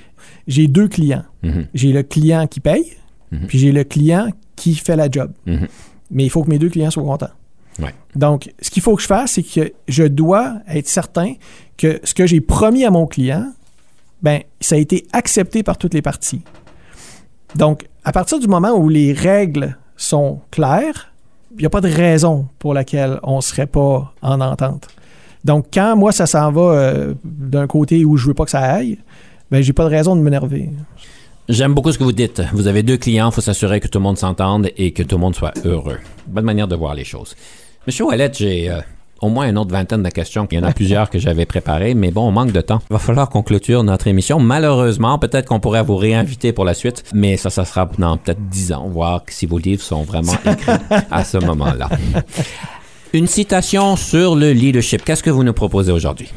j'ai 0.46 0.66
deux 0.66 0.88
clients. 0.88 1.24
Mhm. 1.42 1.66
J'ai 1.74 1.92
le 1.92 2.02
client 2.02 2.46
qui 2.46 2.60
paye, 2.60 2.92
Mhm. 3.32 3.46
puis 3.46 3.58
j'ai 3.58 3.72
le 3.72 3.84
client 3.84 4.28
qui 4.56 4.74
fait 4.74 4.96
la 4.96 5.10
job. 5.10 5.32
Mhm. 5.46 5.66
Mais 6.10 6.24
il 6.24 6.30
faut 6.30 6.42
que 6.44 6.50
mes 6.50 6.58
deux 6.58 6.68
clients 6.70 6.90
soient 6.90 7.02
contents. 7.04 7.30
Ouais. 7.80 7.94
Donc, 8.14 8.52
ce 8.62 8.70
qu'il 8.70 8.82
faut 8.82 8.96
que 8.96 9.02
je 9.02 9.06
fasse, 9.06 9.32
c'est 9.32 9.42
que 9.42 9.72
je 9.88 10.04
dois 10.04 10.54
être 10.68 10.88
certain 10.88 11.34
que 11.76 12.00
ce 12.04 12.14
que 12.14 12.26
j'ai 12.26 12.40
promis 12.40 12.84
à 12.84 12.90
mon 12.90 13.06
client, 13.06 13.52
ben, 14.22 14.40
ça 14.60 14.76
a 14.76 14.78
été 14.78 15.06
accepté 15.12 15.62
par 15.62 15.76
toutes 15.76 15.92
les 15.94 16.00
parties. 16.02 16.40
Donc, 17.54 17.86
à 18.04 18.12
partir 18.12 18.38
du 18.38 18.46
moment 18.48 18.72
où 18.72 18.88
les 18.88 19.12
règles 19.12 19.76
sont 19.96 20.40
claires, 20.50 21.12
il 21.52 21.58
n'y 21.58 21.66
a 21.66 21.70
pas 21.70 21.80
de 21.80 21.88
raison 21.88 22.48
pour 22.58 22.72
laquelle 22.74 23.18
on 23.22 23.36
ne 23.36 23.40
serait 23.42 23.66
pas 23.66 24.12
en 24.22 24.40
entente. 24.40 24.88
Donc, 25.46 25.66
quand 25.72 25.94
moi, 25.94 26.10
ça 26.10 26.26
s'en 26.26 26.50
va 26.50 26.60
euh, 26.60 27.14
d'un 27.24 27.68
côté 27.68 28.04
où 28.04 28.16
je 28.16 28.26
veux 28.26 28.34
pas 28.34 28.44
que 28.44 28.50
ça 28.50 28.62
aille, 28.62 28.98
ben, 29.48 29.62
j'ai 29.62 29.72
pas 29.72 29.84
de 29.84 29.90
raison 29.90 30.16
de 30.16 30.20
m'énerver. 30.20 30.70
J'aime 31.48 31.72
beaucoup 31.72 31.92
ce 31.92 31.98
que 31.98 32.02
vous 32.02 32.10
dites. 32.10 32.42
Vous 32.52 32.66
avez 32.66 32.82
deux 32.82 32.96
clients, 32.96 33.30
il 33.30 33.32
faut 33.32 33.40
s'assurer 33.40 33.78
que 33.78 33.86
tout 33.86 33.98
le 33.98 34.02
monde 34.02 34.18
s'entende 34.18 34.70
et 34.76 34.90
que 34.90 35.04
tout 35.04 35.14
le 35.14 35.20
monde 35.20 35.36
soit 35.36 35.54
heureux. 35.64 35.98
Bonne 36.26 36.44
manière 36.44 36.66
de 36.66 36.74
voir 36.74 36.96
les 36.96 37.04
choses. 37.04 37.36
Monsieur 37.86 38.06
Ouellet, 38.06 38.32
j'ai 38.34 38.68
euh, 38.68 38.80
au 39.20 39.28
moins 39.28 39.48
une 39.48 39.56
autre 39.56 39.70
vingtaine 39.70 40.02
de 40.02 40.08
questions. 40.08 40.48
Il 40.50 40.56
y 40.56 40.58
en 40.58 40.64
a 40.64 40.72
plusieurs 40.72 41.10
que 41.10 41.20
j'avais 41.20 41.46
préparées, 41.46 41.94
mais 41.94 42.10
bon, 42.10 42.26
on 42.26 42.32
manque 42.32 42.50
de 42.50 42.60
temps. 42.60 42.82
Il 42.90 42.94
va 42.94 42.98
falloir 42.98 43.28
qu'on 43.28 43.44
clôture 43.44 43.84
notre 43.84 44.08
émission. 44.08 44.40
Malheureusement, 44.40 45.16
peut-être 45.20 45.46
qu'on 45.46 45.60
pourrait 45.60 45.84
vous 45.84 45.96
réinviter 45.96 46.52
pour 46.52 46.64
la 46.64 46.74
suite, 46.74 47.04
mais 47.14 47.36
ça, 47.36 47.50
ça 47.50 47.64
sera 47.64 47.88
dans 48.00 48.16
peut-être 48.16 48.48
dix 48.48 48.72
ans, 48.72 48.88
voir 48.88 49.22
si 49.28 49.46
vos 49.46 49.58
livres 49.58 49.82
sont 49.82 50.02
vraiment 50.02 50.34
écrits 50.44 50.72
à 51.12 51.22
ce 51.22 51.38
moment-là. 51.38 51.88
Une 53.12 53.26
citation 53.26 53.96
sur 53.96 54.34
le 54.36 54.52
leadership. 54.52 55.04
Qu'est-ce 55.04 55.22
que 55.22 55.30
vous 55.30 55.44
nous 55.44 55.52
proposez 55.52 55.92
aujourd'hui? 55.92 56.32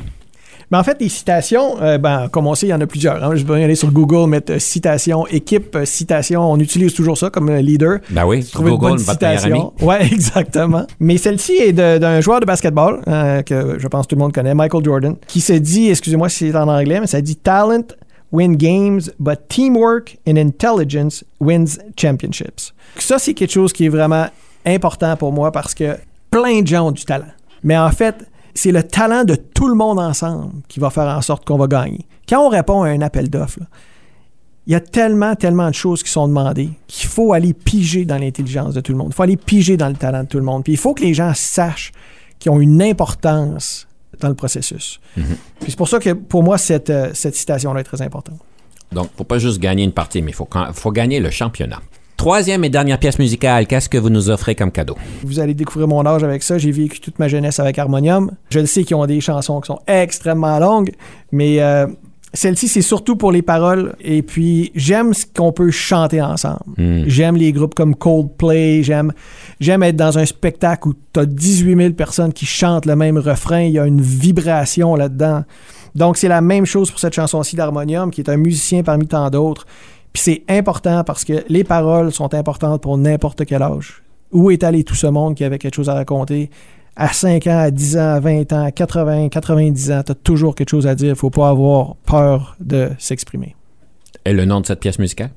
Mais 0.72 0.78
en 0.78 0.84
fait, 0.84 0.98
les 1.02 1.10
citations, 1.10 1.82
euh, 1.82 1.98
ben, 1.98 2.28
comme 2.30 2.46
on 2.46 2.54
sait, 2.54 2.68
il 2.68 2.70
y 2.70 2.74
en 2.74 2.80
a 2.80 2.86
plusieurs. 2.86 3.24
hein. 3.24 3.32
Je 3.36 3.44
vais 3.44 3.64
aller 3.64 3.74
sur 3.74 3.92
Google, 3.92 4.30
mettre 4.30 4.54
euh, 4.54 4.60
citation, 4.60 5.26
équipe, 5.26 5.76
euh, 5.76 5.84
citation. 5.84 6.44
On 6.44 6.60
utilise 6.60 6.94
toujours 6.94 7.18
ça 7.18 7.32
comme 7.32 7.50
leader. 7.56 7.98
Ben 8.12 8.24
oui, 8.28 8.44
Trouver 8.46 8.70
une 8.70 8.78
Google, 8.78 8.92
bonne 8.92 9.00
votre 9.00 9.20
meilleur 9.26 9.46
ami. 9.46 9.56
citation. 9.62 9.74
Ouais, 9.88 10.06
exactement. 10.14 10.86
Mais 11.00 11.18
celle-ci 11.18 11.54
est 11.54 11.74
d'un 11.74 12.22
joueur 12.22 12.40
de 12.40 12.46
basketball 12.46 13.02
que 13.46 13.78
je 13.80 13.88
pense 13.88 14.08
tout 14.08 14.16
le 14.16 14.20
monde 14.20 14.32
connaît, 14.32 14.54
Michael 14.54 14.86
Jordan, 14.86 15.16
qui 15.28 15.42
se 15.42 15.54
dit, 15.54 15.90
excusez-moi 15.90 16.30
si 16.30 16.52
c'est 16.52 16.56
en 16.56 16.68
anglais, 16.68 17.00
mais 17.00 17.08
ça 17.08 17.20
dit 17.20 17.36
talent 17.36 17.84
win 18.32 18.56
games, 18.56 19.02
but 19.20 19.40
teamwork 19.50 20.20
and 20.28 20.36
intelligence 20.38 21.24
wins 21.40 21.80
championships. 22.00 22.74
Ça, 23.00 23.18
c'est 23.18 23.34
quelque 23.34 23.52
chose 23.54 23.74
qui 23.74 23.86
est 23.86 23.90
vraiment 23.90 24.28
important 24.68 25.16
pour 25.18 25.32
moi 25.34 25.52
parce 25.52 25.74
que 25.74 25.98
plein 26.32 26.62
de 26.62 26.68
gens 26.68 26.88
ont 26.88 26.92
du 26.92 27.06
talent. 27.06 27.32
Mais 27.64 27.78
en 27.78 27.92
fait, 27.92 28.30
c'est 28.54 28.72
le 28.72 28.84
talent 28.84 29.24
de 29.24 29.36
tout 29.36 29.68
le 29.68 29.76
monde 29.76 30.00
ensemble 30.00 30.54
qui 30.68 30.80
va 30.80 30.90
faire 30.90 31.08
en 31.08 31.22
sorte 31.22 31.46
qu'on 31.46 31.58
va 31.58 31.68
gagner. 31.68 32.06
Quand 32.28 32.46
on 32.46 32.50
répond 32.50 32.84
à 32.84 32.90
un 32.90 33.02
appel 33.02 33.30
d'offres, 33.30 33.60
il 34.68 34.74
y 34.74 34.76
a 34.76 34.80
tellement, 34.80 35.36
tellement 35.36 35.70
de 35.70 35.74
choses 35.74 36.04
qui 36.04 36.12
sont 36.12 36.28
demandées 36.28 36.70
qu'il 36.88 37.10
faut 37.10 37.34
aller 37.34 37.54
piger 37.54 38.06
dans 38.06 38.18
l'intelligence 38.18 38.76
de 38.76 38.82
tout 38.82 38.92
le 38.92 38.98
monde. 38.98 39.08
Il 39.12 39.16
faut 39.16 39.24
aller 39.24 39.38
piger 39.38 39.78
dans 39.78 39.88
le 39.88 39.96
talent 39.96 40.24
de 40.24 40.28
tout 40.28 40.38
le 40.38 40.44
monde. 40.44 40.64
Puis 40.64 40.74
il 40.74 40.78
faut 40.78 40.94
que 40.94 41.02
les 41.02 41.14
gens 41.14 41.32
sachent 41.34 41.92
qu'ils 42.38 42.52
ont 42.52 42.60
une 42.60 42.82
importance 42.82 43.88
dans 44.20 44.30
le 44.30 44.36
processus. 44.36 45.00
Puis 45.16 45.70
c'est 45.70 45.78
pour 45.78 45.88
ça 45.88 46.00
que 46.00 46.12
pour 46.12 46.44
moi, 46.44 46.58
cette, 46.58 46.90
euh, 46.90 47.12
cette 47.14 47.36
citation-là 47.36 47.80
est 47.80 47.86
très 47.86 48.02
importante. 48.02 48.40
Donc, 48.92 49.10
faut 49.18 49.24
pas 49.24 49.40
juste 49.40 49.60
gagner 49.60 49.84
une 49.84 49.92
partie, 49.92 50.22
mais 50.22 50.32
il 50.32 50.74
faut 50.74 50.92
gagner 50.92 51.20
le 51.20 51.30
championnat. 51.30 51.82
Troisième 52.20 52.66
et 52.66 52.70
dernière 52.70 53.00
pièce 53.00 53.18
musicale, 53.18 53.66
qu'est-ce 53.66 53.88
que 53.88 53.98
vous 53.98 54.10
nous 54.10 54.30
offrez 54.30 54.54
comme 54.54 54.74
cadeau? 54.74 54.98
Vous 55.24 55.40
allez 55.40 55.54
découvrir 55.54 55.88
mon 55.88 56.06
âge 56.06 56.22
avec 56.22 56.44
ça. 56.44 56.58
J'ai 56.58 56.70
vécu 56.70 57.00
toute 57.00 57.18
ma 57.18 57.30
jeunesse 57.30 57.62
avec 57.62 57.80
Harmonium. 57.80 58.32
Je 58.50 58.60
le 58.60 58.66
sais 58.66 58.84
qu'ils 58.84 58.98
ont 58.98 59.06
des 59.06 59.22
chansons 59.22 59.62
qui 59.62 59.68
sont 59.68 59.80
extrêmement 59.88 60.60
longues, 60.60 60.92
mais 61.32 61.62
euh, 61.62 61.88
celle-ci, 62.34 62.68
c'est 62.68 62.82
surtout 62.82 63.16
pour 63.16 63.32
les 63.32 63.42
paroles. 63.42 63.96
Et 64.02 64.22
puis, 64.22 64.74
j'aime 64.76 65.14
ce 65.14 65.26
qu'on 65.26 65.54
peut 65.54 65.72
chanter 65.72 66.22
ensemble. 66.22 66.60
Hmm. 66.76 67.04
J'aime 67.08 67.38
les 67.38 67.54
groupes 67.54 67.74
comme 67.74 67.96
Coldplay. 67.96 68.84
J'aime, 68.84 69.14
j'aime 69.62 69.82
être 69.84 69.96
dans 69.96 70.18
un 70.18 70.26
spectacle 70.26 70.90
où 70.90 70.96
tu 71.14 71.22
as 71.22 71.26
18 71.26 71.78
000 71.78 71.94
personnes 71.94 72.34
qui 72.34 72.46
chantent 72.46 72.86
le 72.86 72.98
même 72.98 73.18
refrain. 73.18 73.62
Il 73.62 73.72
y 73.72 73.80
a 73.80 73.86
une 73.86 74.02
vibration 74.02 74.94
là-dedans. 74.98 75.46
Donc, 75.96 76.18
c'est 76.18 76.28
la 76.28 76.42
même 76.42 76.66
chose 76.66 76.92
pour 76.92 77.00
cette 77.00 77.14
chanson-ci 77.14 77.56
d'Harmonium, 77.56 78.12
qui 78.12 78.20
est 78.20 78.30
un 78.30 78.36
musicien 78.36 78.84
parmi 78.84 79.08
tant 79.08 79.30
d'autres. 79.30 79.66
Puis 80.14 80.24
c'est 80.24 80.44
important 80.50 81.04
parce 81.04 81.24
que 81.24 81.44
les 81.50 81.64
paroles 81.64 82.12
sont 82.12 82.34
importantes 82.34 82.82
pour 82.82 82.98
n'importe 82.98 83.46
quel 83.46 83.62
âge. 83.62 84.04
Où 84.32 84.52
est 84.52 84.64
allé 84.64 84.84
tout 84.84 84.96
ce 84.96 85.08
monde 85.08 85.36
qui 85.36 85.44
avait 85.44 85.58
quelque 85.58 85.76
chose 85.76 85.90
à 85.90 85.94
raconter? 85.94 86.50
À 86.96 87.14
5 87.14 87.48
ans, 87.48 87.60
à 87.60 87.72
10 87.72 87.98
ans, 87.98 88.14
à 88.16 88.20
20 88.20 88.54
ans, 88.54 88.64
à 88.66 88.72
80, 88.72 89.30
90 89.30 89.92
ans, 89.92 90.02
tu 90.06 90.12
as 90.12 90.16
toujours 90.16 90.56
quelque 90.56 90.70
chose 90.70 90.88
à 90.88 90.96
dire. 90.96 91.10
Il 91.10 91.16
faut 91.16 91.30
pas 91.30 91.50
avoir 91.50 91.96
peur 92.06 92.58
de 92.60 92.90
s'exprimer. 92.98 93.56
Et 94.26 94.34
le 94.34 94.46
nom 94.46 94.60
de 94.62 94.66
cette 94.66 94.82
pièce 94.82 95.00
musicale? 95.00 95.32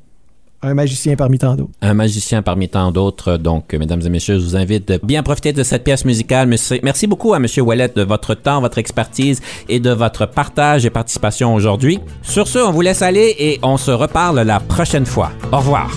Un 0.65 0.75
magicien 0.75 1.17
parmi 1.17 1.39
tant 1.39 1.57
d'autres. 1.57 1.73
Un 1.83 1.95
magicien 1.95 2.41
parmi 2.41 2.69
tant 2.69 2.93
d'autres. 2.93 3.37
Donc, 3.37 3.73
mesdames 3.75 4.01
et 4.07 4.09
messieurs, 4.11 4.39
je 4.39 4.45
vous 4.45 4.57
invite 4.57 4.87
de 4.89 5.01
bien 5.03 5.23
profiter 5.25 5.53
de 5.53 5.63
cette 5.65 5.83
pièce 5.83 6.05
musicale. 6.05 6.47
Monsieur- 6.47 6.79
Merci 6.85 7.09
beaucoup 7.09 7.35
à 7.35 7.41
Monsieur 7.41 7.63
Ouellet 7.63 7.91
de 7.95 8.03
votre 8.03 8.35
temps, 8.35 8.61
votre 8.61 8.79
expertise 8.79 9.41
et 9.69 9.81
de 9.81 9.91
votre 9.91 10.25
partage 10.27 10.87
et 10.87 10.91
participation 10.91 11.53
aujourd'hui. 11.55 11.99
Sur 12.23 12.47
ce, 12.47 12.61
on 12.61 12.71
vous 12.71 12.81
laisse 12.83 13.03
aller 13.03 13.35
et 13.41 13.59
on 13.63 13.77
se 13.77 13.91
reparle 13.91 14.41
la 14.43 14.61
prochaine 14.61 15.07
fois. 15.07 15.33
Au 15.53 15.57
revoir. 15.59 15.91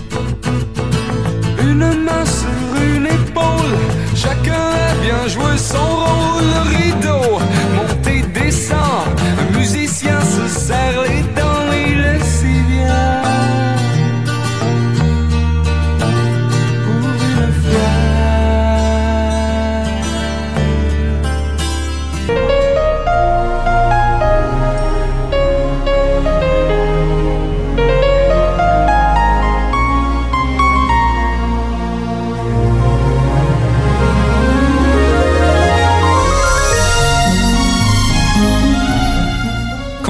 Une 1.61 1.77
main 1.77 2.25
sur 2.25 2.81
une 2.83 3.05
épaule, 3.05 3.77
chacun 4.15 4.53
a 4.53 4.95
bien 5.03 5.27
joué 5.27 5.57
son 5.57 5.77
rôle. 5.77 6.84